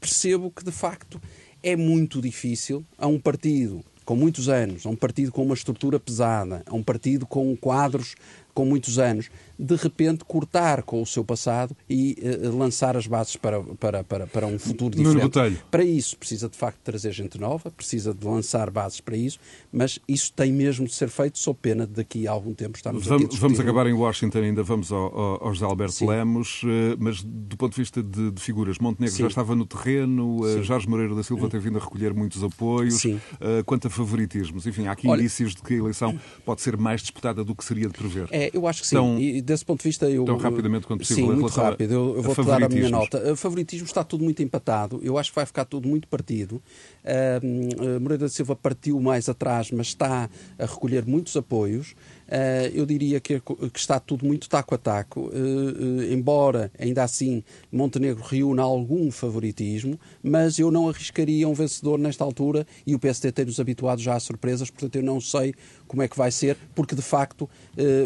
Percebo 0.01 0.51
que, 0.51 0.65
de 0.65 0.73
facto, 0.73 1.21
é 1.63 1.77
muito 1.77 2.21
difícil 2.21 2.85
a 2.97 3.07
um 3.07 3.19
partido 3.19 3.85
com 4.05 4.17
muitos 4.17 4.49
anos, 4.49 4.85
a 4.87 4.89
um 4.89 4.97
partido 4.97 5.31
com 5.31 5.45
uma 5.45 5.55
estrutura 5.55 6.01
pesada, 6.01 6.65
a 6.67 6.75
um 6.75 6.83
partido 6.83 7.27
com 7.27 7.57
quadros 7.57 8.17
com 8.53 8.65
muitos 8.65 8.99
anos, 8.99 9.31
de 9.61 9.77
repente 9.77 10.25
cortar 10.25 10.83
com 10.83 11.03
o 11.03 11.07
seu 11.07 11.25
passado 11.25 11.77
e 11.89 12.17
uh, 12.21 12.57
lançar 12.57 12.97
as 12.97 13.07
bases 13.07 13.37
para, 13.37 13.63
para, 13.63 14.03
para, 14.03 14.27
para 14.27 14.47
um 14.47 14.59
futuro 14.59 14.97
diferente. 14.97 15.63
Para 15.71 15.85
isso 15.85 16.17
precisa 16.17 16.49
de 16.49 16.57
facto 16.57 16.79
trazer 16.83 17.13
gente 17.13 17.39
nova, 17.39 17.71
precisa 17.71 18.15
de 18.15 18.27
lançar 18.27 18.71
bases 18.71 19.01
para 19.01 19.17
isso, 19.17 19.39
mas 19.73 19.99
isso 20.09 20.33
tem 20.33 20.53
mesmo 20.53 20.87
de 20.87 20.95
ser 20.95 21.09
feito 21.09 21.39
sob 21.39 21.59
pena 21.61 21.87
de 21.87 21.93
daqui 21.93 22.27
a 22.27 22.31
algum 22.31 22.55
tempo 22.55 22.77
estarmos 22.77 23.07
vamos, 23.07 23.27
aqui 23.27 23.37
Vamos 23.39 23.61
acabar 23.61 23.87
em 23.87 23.93
Washington, 23.93 24.39
ainda 24.39 24.63
vamos 24.63 24.91
ao, 24.91 25.19
ao, 25.19 25.45
ao 25.47 25.55
José 25.55 25.65
Alberto 25.67 25.95
Sim. 25.95 26.07
Lemos, 26.07 26.63
eh, 26.65 26.97
mas 26.99 27.23
do 27.23 27.57
ponto 27.57 27.73
de 27.75 27.81
vista 27.81 28.03
de, 28.03 28.31
de 28.31 28.41
figuras, 28.41 28.79
Montenegro 28.79 29.15
Sim. 29.15 29.23
já 29.23 29.29
estava 29.29 29.55
no 29.55 29.67
terreno, 29.67 30.47
eh, 30.47 30.55
Sim. 30.55 30.63
Jorge 30.63 30.89
Moreira 30.89 31.15
da 31.15 31.23
Silva 31.23 31.49
tem 31.49 31.61
vindo 31.61 31.79
a 31.79 31.81
recolher 31.81 32.15
muitos 32.15 32.43
apoios, 32.43 32.95
Sim. 32.95 33.21
quanto 33.67 33.89
a 33.89 33.91
favoritismos, 33.91 34.67
enfim, 34.67 34.87
há 34.87 34.93
aqui 34.93 35.07
Olha, 35.09 35.21
indícios 35.21 35.55
de 35.55 35.63
que 35.63 35.75
a 35.75 35.77
eleição 35.77 36.19
pode 36.45 36.63
ser 36.63 36.77
mais 36.77 37.03
disputada 37.03 37.45
do 37.45 37.55
que 37.55 37.65
seria 37.65 37.89
de 37.89 37.95
prever. 37.95 38.29
É, 38.31 38.51
eu 38.53 38.67
acho 38.67 38.83
que 38.83 38.89
sim, 38.89 38.97
então, 38.97 39.19
desse 39.51 39.65
ponto 39.65 39.81
de 39.81 39.89
vista 39.89 40.09
eu 40.09 40.23
então, 40.23 40.37
rapidamente, 40.37 40.87
quando 40.87 41.01
possível, 41.01 41.27
Sim, 41.27 41.41
muito 41.41 41.55
rápido. 41.55 41.93
Eu, 41.93 42.17
eu 42.17 42.23
vou-te 42.23 42.45
dar 42.45 42.63
a 42.63 42.69
minha 42.69 42.89
nota. 42.89 43.33
O 43.33 43.37
favoritismo 43.37 43.87
está 43.87 44.05
tudo 44.05 44.23
muito 44.23 44.43
empatado. 44.43 45.01
Eu 45.03 45.19
acho 45.19 45.31
que 45.31 45.37
vai 45.37 45.47
ficar 45.47 45.65
tudo 45.65 45.89
muito 45.89 46.07
partido. 46.07 46.63
Uh, 47.05 48.01
Moreira 48.01 48.25
da 48.25 48.29
Silva 48.29 48.55
partiu 48.55 49.01
mais 49.01 49.29
atrás, 49.29 49.71
mas 49.71 49.89
está 49.89 50.31
a 50.59 50.67
recolher 50.67 51.05
muitos 51.05 51.37
apoios. 51.37 51.95
Uh, 52.31 52.71
eu 52.73 52.87
diria 52.87 53.19
que, 53.19 53.41
que, 53.41 53.79
está 53.79 53.99
tudo 53.99 54.25
muito 54.25 54.49
taco 54.49 54.73
a 54.77 54.79
taco, 54.79 55.23
uh, 55.23 55.31
uh, 55.33 56.13
embora 56.13 56.71
ainda 56.79 57.03
assim 57.03 57.43
Montenegro 57.73 58.23
reúna 58.23 58.63
algum 58.63 59.11
favoritismo, 59.11 59.99
mas 60.23 60.57
eu 60.57 60.71
não 60.71 60.89
arriscaria 60.89 61.49
um 61.49 61.55
vencedor 61.55 61.99
nesta 61.99 62.23
altura 62.23 62.65
e 62.87 62.95
o 62.95 63.01
PSD 63.01 63.33
tem-nos 63.33 63.59
habituado 63.59 64.01
já 64.01 64.15
a 64.15 64.21
surpresas, 64.21 64.71
portanto 64.71 64.95
eu 64.95 65.03
não 65.03 65.21
sei 65.21 65.53
como 65.89 66.03
é 66.03 66.09
que 66.09 66.17
vai 66.17 66.31
ser, 66.31 66.57
porque 66.73 66.95
de 66.95 67.03
facto 67.03 67.51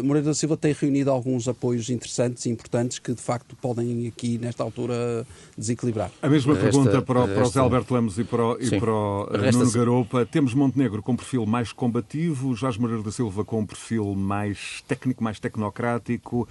Moreira 0.03 0.29
da 0.29 0.33
Silva 0.33 0.57
tem 0.57 0.73
reunido 0.73 1.11
alguns 1.11 1.47
apoios 1.47 1.91
interessantes 1.91 2.47
e 2.47 2.49
importantes 2.49 2.97
que 2.97 3.13
de 3.13 3.21
facto 3.21 3.55
podem 3.55 4.07
aqui 4.07 4.39
nesta 4.39 4.63
altura 4.63 5.27
desequilibrar. 5.55 6.09
A 6.19 6.27
mesma 6.27 6.55
resta, 6.55 6.71
pergunta 6.71 7.01
para 7.03 7.25
o, 7.25 7.27
para 7.27 7.43
o 7.43 7.45
Zé 7.45 7.59
Alberto 7.59 7.93
Lemos 7.93 8.17
e 8.17 8.23
para 8.23 8.43
o, 8.43 8.57
e 8.59 8.79
para 8.79 8.91
o 8.91 9.29
Nuno 9.53 9.71
Garopa. 9.71 10.25
Temos 10.25 10.55
Montenegro 10.55 11.03
com 11.03 11.15
perfil 11.15 11.45
mais 11.45 11.71
combativo, 11.71 12.55
Jorge 12.55 12.79
Moreira 12.79 13.03
da 13.03 13.11
Silva 13.11 13.45
com 13.45 13.63
perfil 13.63 14.14
mais 14.15 14.83
técnico, 14.87 15.23
mais 15.23 15.39
tecnocrático, 15.39 16.47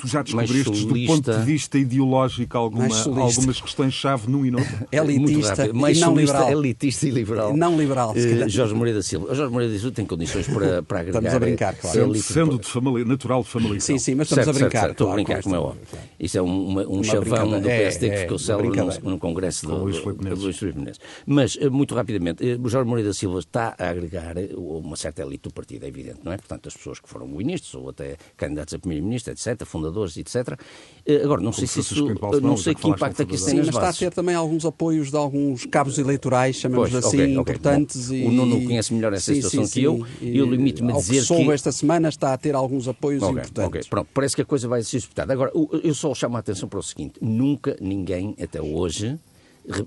Tu 0.00 0.08
já 0.08 0.22
descobriste, 0.22 0.86
do 0.86 1.06
ponto 1.06 1.30
de 1.30 1.44
vista 1.44 1.76
ideológico, 1.76 2.56
alguma, 2.56 2.86
algumas 2.86 3.60
questões-chave 3.60 4.30
num 4.30 4.46
e 4.46 4.50
noutro? 4.50 4.88
Elitista 4.90 5.70
mais 5.74 5.98
e 5.98 6.00
não 6.00 6.16
liberal. 6.16 6.50
elitista 6.50 7.06
e 7.06 7.10
liberal. 7.10 7.54
Não 7.54 7.76
liberal. 7.76 8.12
Uh, 8.12 8.48
Jorge 8.48 8.74
Moreira 8.74 9.00
da 9.00 9.02
Silva. 9.02 9.34
Jorge 9.34 9.52
Moreira 9.52 9.74
da 9.74 9.78
Silva 9.78 9.94
tem 9.94 10.06
condições 10.06 10.46
para, 10.48 10.82
para 10.82 11.00
agregar... 11.00 11.18
Estamos 11.18 11.34
a 11.34 11.38
brincar, 11.38 11.74
claro. 11.74 11.98
Sendo, 11.98 12.14
sendo 12.22 12.58
de 12.58 12.66
família, 12.66 13.04
natural 13.04 13.42
de 13.42 13.48
família. 13.50 13.80
Sim, 13.80 13.98
sim, 13.98 14.14
mas 14.14 14.30
estamos 14.30 14.46
certo, 14.46 14.56
a 14.56 14.60
brincar. 14.60 14.80
Certo, 14.80 14.92
estou 14.92 15.06
claro, 15.08 15.20
a 15.20 15.24
brincar, 15.24 15.42
como 15.42 15.54
é 15.54 15.58
óbvio. 15.58 15.82
Isso 16.18 16.38
é 16.38 16.42
um, 16.42 16.68
uma, 16.68 16.88
um 16.88 17.04
chavão 17.04 17.50
do 17.50 17.60
PSD 17.60 18.06
é, 18.06 18.10
que 18.10 18.16
ficou 18.22 18.38
célebre 18.38 18.80
num, 18.80 19.10
num 19.10 19.18
congresso 19.18 19.66
do, 19.66 19.76
Luís 19.84 19.98
Filipe 19.98 20.78
Menezes. 20.78 21.00
Mas, 21.26 21.58
eh, 21.60 21.68
muito 21.68 21.94
rapidamente, 21.94 22.42
o 22.42 22.68
Jorge 22.70 22.88
Moreira 22.88 23.10
da 23.10 23.14
Silva 23.14 23.38
está 23.38 23.74
a 23.78 23.90
agregar 23.90 24.36
uma 24.56 24.96
certa 24.96 25.22
elite 25.22 25.42
do 25.42 25.52
partido, 25.52 25.84
é 25.84 25.88
evidente, 25.88 26.20
não 26.24 26.32
é? 26.32 26.38
Portanto, 26.38 26.68
as 26.68 26.74
pessoas 26.74 26.98
que 27.00 27.08
foram 27.08 27.28
ministros 27.28 27.74
ou 27.74 27.90
até 27.90 28.16
candidatos 28.38 28.72
a 28.72 28.78
primeiro-ministro, 28.78 29.32
etc., 29.32 29.66
fundadores, 29.66 29.89
etc., 30.16 30.58
eh, 31.06 31.22
agora, 31.24 31.40
não 31.40 31.50
Como 31.50 31.54
sei 31.54 31.66
se 31.66 31.80
isso, 31.80 32.04
não 32.42 32.56
sei 32.56 32.74
que 32.74 32.86
impacto 32.88 33.22
é 33.22 33.24
que 33.24 33.34
isso 33.34 33.46
tem 33.46 33.56
nas 33.56 33.66
mas 33.66 33.76
está 33.76 33.88
a 33.88 33.92
ter 33.92 34.12
também 34.12 34.34
alguns 34.34 34.64
apoios 34.64 35.10
de 35.10 35.16
alguns 35.16 35.64
cabos 35.66 35.98
eleitorais, 35.98 36.56
chamamos 36.56 36.90
pois, 36.90 37.04
assim, 37.04 37.16
okay, 37.16 37.38
okay. 37.38 37.54
importantes. 37.54 38.08
Bom, 38.08 38.14
e... 38.14 38.26
O 38.26 38.30
Nuno 38.30 38.64
conhece 38.64 38.92
melhor 38.92 39.12
essa 39.12 39.32
sim, 39.32 39.36
situação 39.36 39.66
sim, 39.66 39.80
que 39.80 39.82
eu, 39.82 40.06
e 40.20 40.36
eu 40.36 40.46
limito-me 40.46 40.92
a 40.92 40.96
dizer 40.96 41.26
que... 41.26 41.44
que... 41.44 41.52
esta 41.52 41.72
semana 41.72 42.08
está 42.08 42.32
a 42.32 42.38
ter 42.38 42.54
alguns 42.54 42.86
apoios 42.86 43.22
okay, 43.22 43.34
importantes. 43.34 43.68
Ok, 43.68 43.82
pronto, 43.88 44.08
parece 44.12 44.36
que 44.36 44.42
a 44.42 44.44
coisa 44.44 44.68
vai 44.68 44.82
ser 44.82 44.98
disputada. 44.98 45.32
Agora, 45.32 45.50
eu 45.82 45.94
só 45.94 46.14
chamo 46.14 46.36
a 46.36 46.40
atenção 46.40 46.68
para 46.68 46.78
o 46.78 46.82
seguinte, 46.82 47.14
nunca 47.20 47.76
ninguém 47.80 48.36
até 48.40 48.60
hoje 48.60 49.18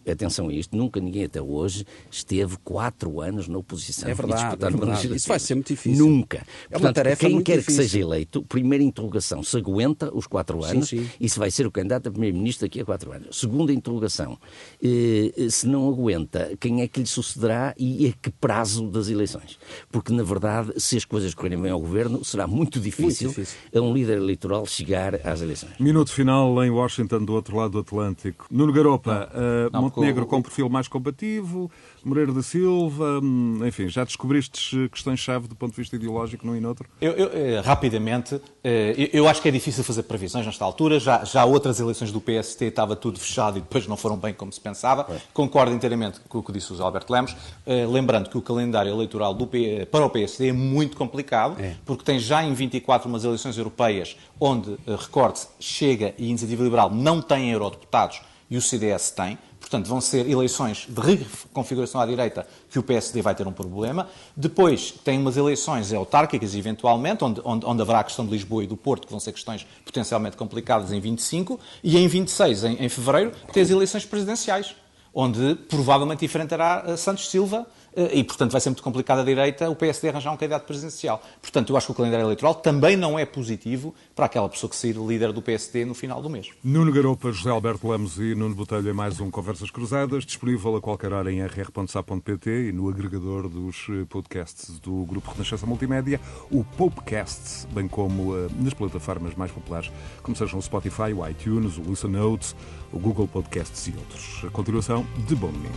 atenção 0.09 0.49
a 0.49 0.53
isto, 0.53 0.76
nunca 0.76 0.99
ninguém 0.99 1.26
até 1.26 1.41
hoje 1.41 1.86
esteve 2.09 2.57
quatro 2.63 3.21
anos 3.21 3.47
na 3.47 3.57
oposição. 3.57 4.09
É 4.09 4.13
verdade, 4.13 4.65
é 4.65 4.69
verdade. 4.69 5.15
Isso 5.15 5.28
vai 5.28 5.39
ser 5.39 5.55
muito 5.55 5.67
difícil. 5.67 6.05
Nunca. 6.05 6.45
É 6.69 6.74
Portanto, 6.74 6.95
tarefa 6.95 7.28
quem 7.28 7.41
quer 7.41 7.57
difícil. 7.57 7.82
que 7.82 7.89
seja 7.89 7.99
eleito, 7.99 8.43
primeira 8.43 8.84
interrogação, 8.84 9.43
se 9.43 9.57
aguenta 9.57 10.13
os 10.13 10.28
quatro 10.28 10.63
anos 10.63 10.89
sim, 10.89 10.99
sim. 10.99 11.09
e 11.19 11.30
se 11.30 11.39
vai 11.39 11.51
ser 11.51 11.65
o 11.65 11.71
candidato 11.71 12.07
a 12.07 12.11
primeiro-ministro 12.11 12.67
daqui 12.67 12.82
a 12.82 12.86
quatro 12.86 13.11
anos. 13.11 13.39
Segunda 13.39 13.74
interrogação, 13.74 14.38
eh, 14.82 15.47
se 15.49 15.67
não 15.67 15.89
aguenta, 15.89 16.51
quem 16.59 16.82
é 16.82 16.88
que 16.88 16.99
lhe 16.99 17.05
sucederá 17.05 17.74
e 17.78 18.07
a 18.07 18.13
que 18.21 18.30
prazo 18.30 18.88
das 18.89 19.09
eleições? 19.09 19.57
Porque, 19.91 20.13
na 20.13 20.24
verdade, 20.24 20.74
se 20.78 20.97
as 20.97 21.05
coisas 21.05 21.34
correrem 21.34 21.61
bem 21.61 21.71
ao 21.71 21.80
governo, 21.80 22.24
será 22.24 22.47
muito 22.47 22.80
difícil, 22.80 23.28
muito 23.28 23.41
difícil. 23.41 23.57
a 23.74 23.82
um 23.82 23.93
líder 23.93 24.17
eleitoral 24.17 24.65
chegar 24.65 25.15
às 25.26 25.41
eleições. 25.41 25.74
Minuto 25.80 26.11
final 26.11 26.63
em 26.63 26.69
Washington, 26.69 27.26
do 27.26 27.34
outro 27.34 27.57
lado 27.57 27.71
do 27.71 27.80
Atlântico. 27.80 28.45
Nuno 28.49 28.71
Garopa, 28.71 29.30
uh, 29.32 29.62
Uh, 29.68 29.82
Montenegro 29.82 30.26
com 30.26 30.41
perfil 30.41 30.70
mais 30.70 30.88
combativo, 30.88 31.70
Moreira 32.03 32.32
da 32.32 32.41
Silva, 32.41 33.20
hum, 33.22 33.59
enfim, 33.66 33.88
já 33.88 34.03
descobriste 34.03 34.89
questões-chave 34.89 35.47
do 35.47 35.55
ponto 35.55 35.72
de 35.72 35.78
vista 35.78 35.95
ideológico 35.95 36.45
num 36.45 36.55
e 36.55 36.59
noutro? 36.59 36.88
Eu, 36.99 37.11
eu, 37.14 37.32
eh, 37.34 37.61
rapidamente, 37.61 38.39
eh, 38.64 39.09
eu 39.14 39.28
acho 39.28 39.41
que 39.41 39.47
é 39.47 39.51
difícil 39.51 39.84
fazer 39.84 40.03
previsões 40.03 40.45
nesta 40.45 40.64
altura. 40.64 40.99
Já, 40.99 41.24
já 41.24 41.45
outras 41.45 41.80
eleições 41.80 42.11
do 42.11 42.20
PST 42.20 42.66
estava 42.66 42.95
tudo 42.95 43.20
fechado 43.20 43.57
e 43.57 43.61
depois 43.61 43.88
não 43.88 43.97
foram 43.97 44.18
bem 44.18 44.34
como 44.34 44.51
se 44.51 44.59
pensava. 44.59 45.07
É. 45.09 45.18
Concordo 45.34 45.74
inteiramente 45.74 46.20
com 46.28 46.39
o 46.39 46.43
que 46.43 46.51
disse 46.51 46.74
o 46.74 46.84
Alberto 46.84 47.11
Lemos, 47.11 47.36
eh, 47.66 47.86
lembrando 47.86 48.30
que 48.30 48.38
o 48.38 48.41
calendário 48.41 48.91
eleitoral 48.91 49.34
do, 49.34 49.49
para 49.91 50.05
o 50.05 50.09
PSD 50.09 50.49
é 50.49 50.53
muito 50.53 50.97
complicado, 50.97 51.59
é. 51.61 51.76
porque 51.86 52.03
tem 52.03 52.20
já 52.20 52.43
em 52.43 52.53
24 52.53 53.07
umas 53.07 53.24
eleições 53.24 53.57
europeias 53.57 54.18
onde, 54.39 54.78
recorde-se, 54.88 55.47
Chega 55.59 56.14
e 56.18 56.30
Iniciativa 56.30 56.64
Liberal 56.64 56.89
não 56.89 57.22
têm 57.22 57.51
eurodeputados 57.51 58.22
e 58.49 58.57
o 58.57 58.61
CDS 58.61 59.11
tem. 59.11 59.38
Portanto, 59.74 59.89
vão 59.89 59.99
ser 59.99 60.30
eleições 60.30 60.86
de 60.88 61.01
reconfiguração 61.01 61.99
à 61.99 62.05
direita 62.05 62.45
que 62.69 62.78
o 62.78 62.84
PSD 62.84 63.24
vai 63.24 63.34
ter 63.34 63.47
um 63.47 63.51
problema. 63.51 64.07
Depois, 64.38 64.93
tem 65.03 65.17
umas 65.17 65.36
eleições 65.36 65.91
autárquicas, 65.91 66.53
eventualmente, 66.53 67.24
onde, 67.24 67.41
onde, 67.43 67.65
onde, 67.65 67.82
haverá 67.82 68.01
a 68.01 68.03
questão 68.03 68.24
de 68.24 68.32
Lisboa 68.32 68.63
e 68.63 68.67
do 68.67 68.78
Porto, 68.78 69.07
que 69.07 69.11
vão 69.11 69.19
ser 69.19 69.32
questões 69.32 69.65
potencialmente 69.84 70.38
complicadas 70.38 70.91
em 70.91 70.99
25. 70.99 71.59
E 71.84 71.97
em 71.97 72.07
26, 72.07 72.65
em, 72.65 72.86
em 72.86 72.88
fevereiro, 72.88 73.32
tem 73.51 73.63
as 73.63 73.71
eleições 73.71 74.05
presidenciais, 74.05 74.76
onde 75.11 75.55
provavelmente 75.67 76.24
enfrentará 76.24 76.95
Santos 76.95 77.28
Silva 77.28 77.65
eh, 77.65 77.82
e, 77.96 78.24
portanto, 78.24 78.52
vai 78.52 78.62
ser 78.62 78.70
muito 78.70 78.84
complicado 78.84 79.20
a 79.20 79.24
direita 79.24 79.70
o 79.70 79.76
PSD 79.76 80.10
arranjar 80.10 80.32
um 80.32 80.38
candidato 80.38 80.66
presidencial. 80.66 81.22
Portanto, 81.41 81.72
eu 81.72 81.78
acho 81.78 81.88
que 81.88 81.91
o 81.91 81.96
calendário 81.96 82.26
eleitoral 82.26 82.56
também 82.56 82.96
não 82.96 83.18
é 83.18 83.26
positivo 83.26 83.94
para 84.16 84.26
aquela 84.26 84.50
pessoa 84.50 84.70
que 84.70 84.76
sair 84.76 84.96
líder 84.96 85.32
do 85.32 85.41
PSD 85.41 85.86
no 85.86 85.94
final 85.94 86.22
do 86.22 86.30
mês. 86.30 86.50
Nuno 86.64 86.91
Garopa, 86.91 87.32
José 87.32 87.50
Alberto 87.50 87.89
Lemos 87.89 88.18
e 88.18 88.36
Nuno 88.36 88.56
Botelho 88.56 88.89
em 88.89 88.94
mais 88.94 89.20
um 89.20 89.30
Conversas 89.30 89.70
Cruzadas, 89.70 90.26
disponível 90.26 90.76
a 90.76 90.82
qualquer 90.82 91.14
hora 91.14 91.32
em 91.32 91.41
rr.sa.pt 91.41 92.70
e 92.70 92.72
no 92.72 92.89
agregador 92.89 93.50
dos 93.50 93.88
eh, 93.89 94.06
podcasts 94.10 94.80
do 94.80 95.06
Grupo 95.06 95.32
Renascença 95.32 95.66
Multimédia, 95.66 96.20
o 96.52 96.64
Popecast, 96.64 97.68
bem 97.74 97.88
como 97.88 98.34
uh, 98.34 98.50
nas 98.60 98.74
plataformas 98.74 99.36
mais 99.36 99.52
populares, 99.52 99.91
como 100.22 100.36
sejam 100.36 100.60
o 100.60 100.62
Spotify, 100.62 101.14
o 101.14 101.28
iTunes, 101.28 101.78
o 101.78 101.82
Listen 101.82 102.12
Notes, 102.12 102.56
o 102.94 103.00
Google 103.00 103.28
Podcasts 103.28 103.88
e 103.88 103.94
outros. 103.98 104.46
A 104.46 104.50
continuação 104.52 105.06
de 105.28 105.36
Bom 105.36 105.52
Domingo. 105.52 105.74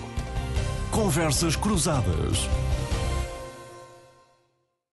Conversas 0.91 1.57
Cruzadas. 1.57 2.49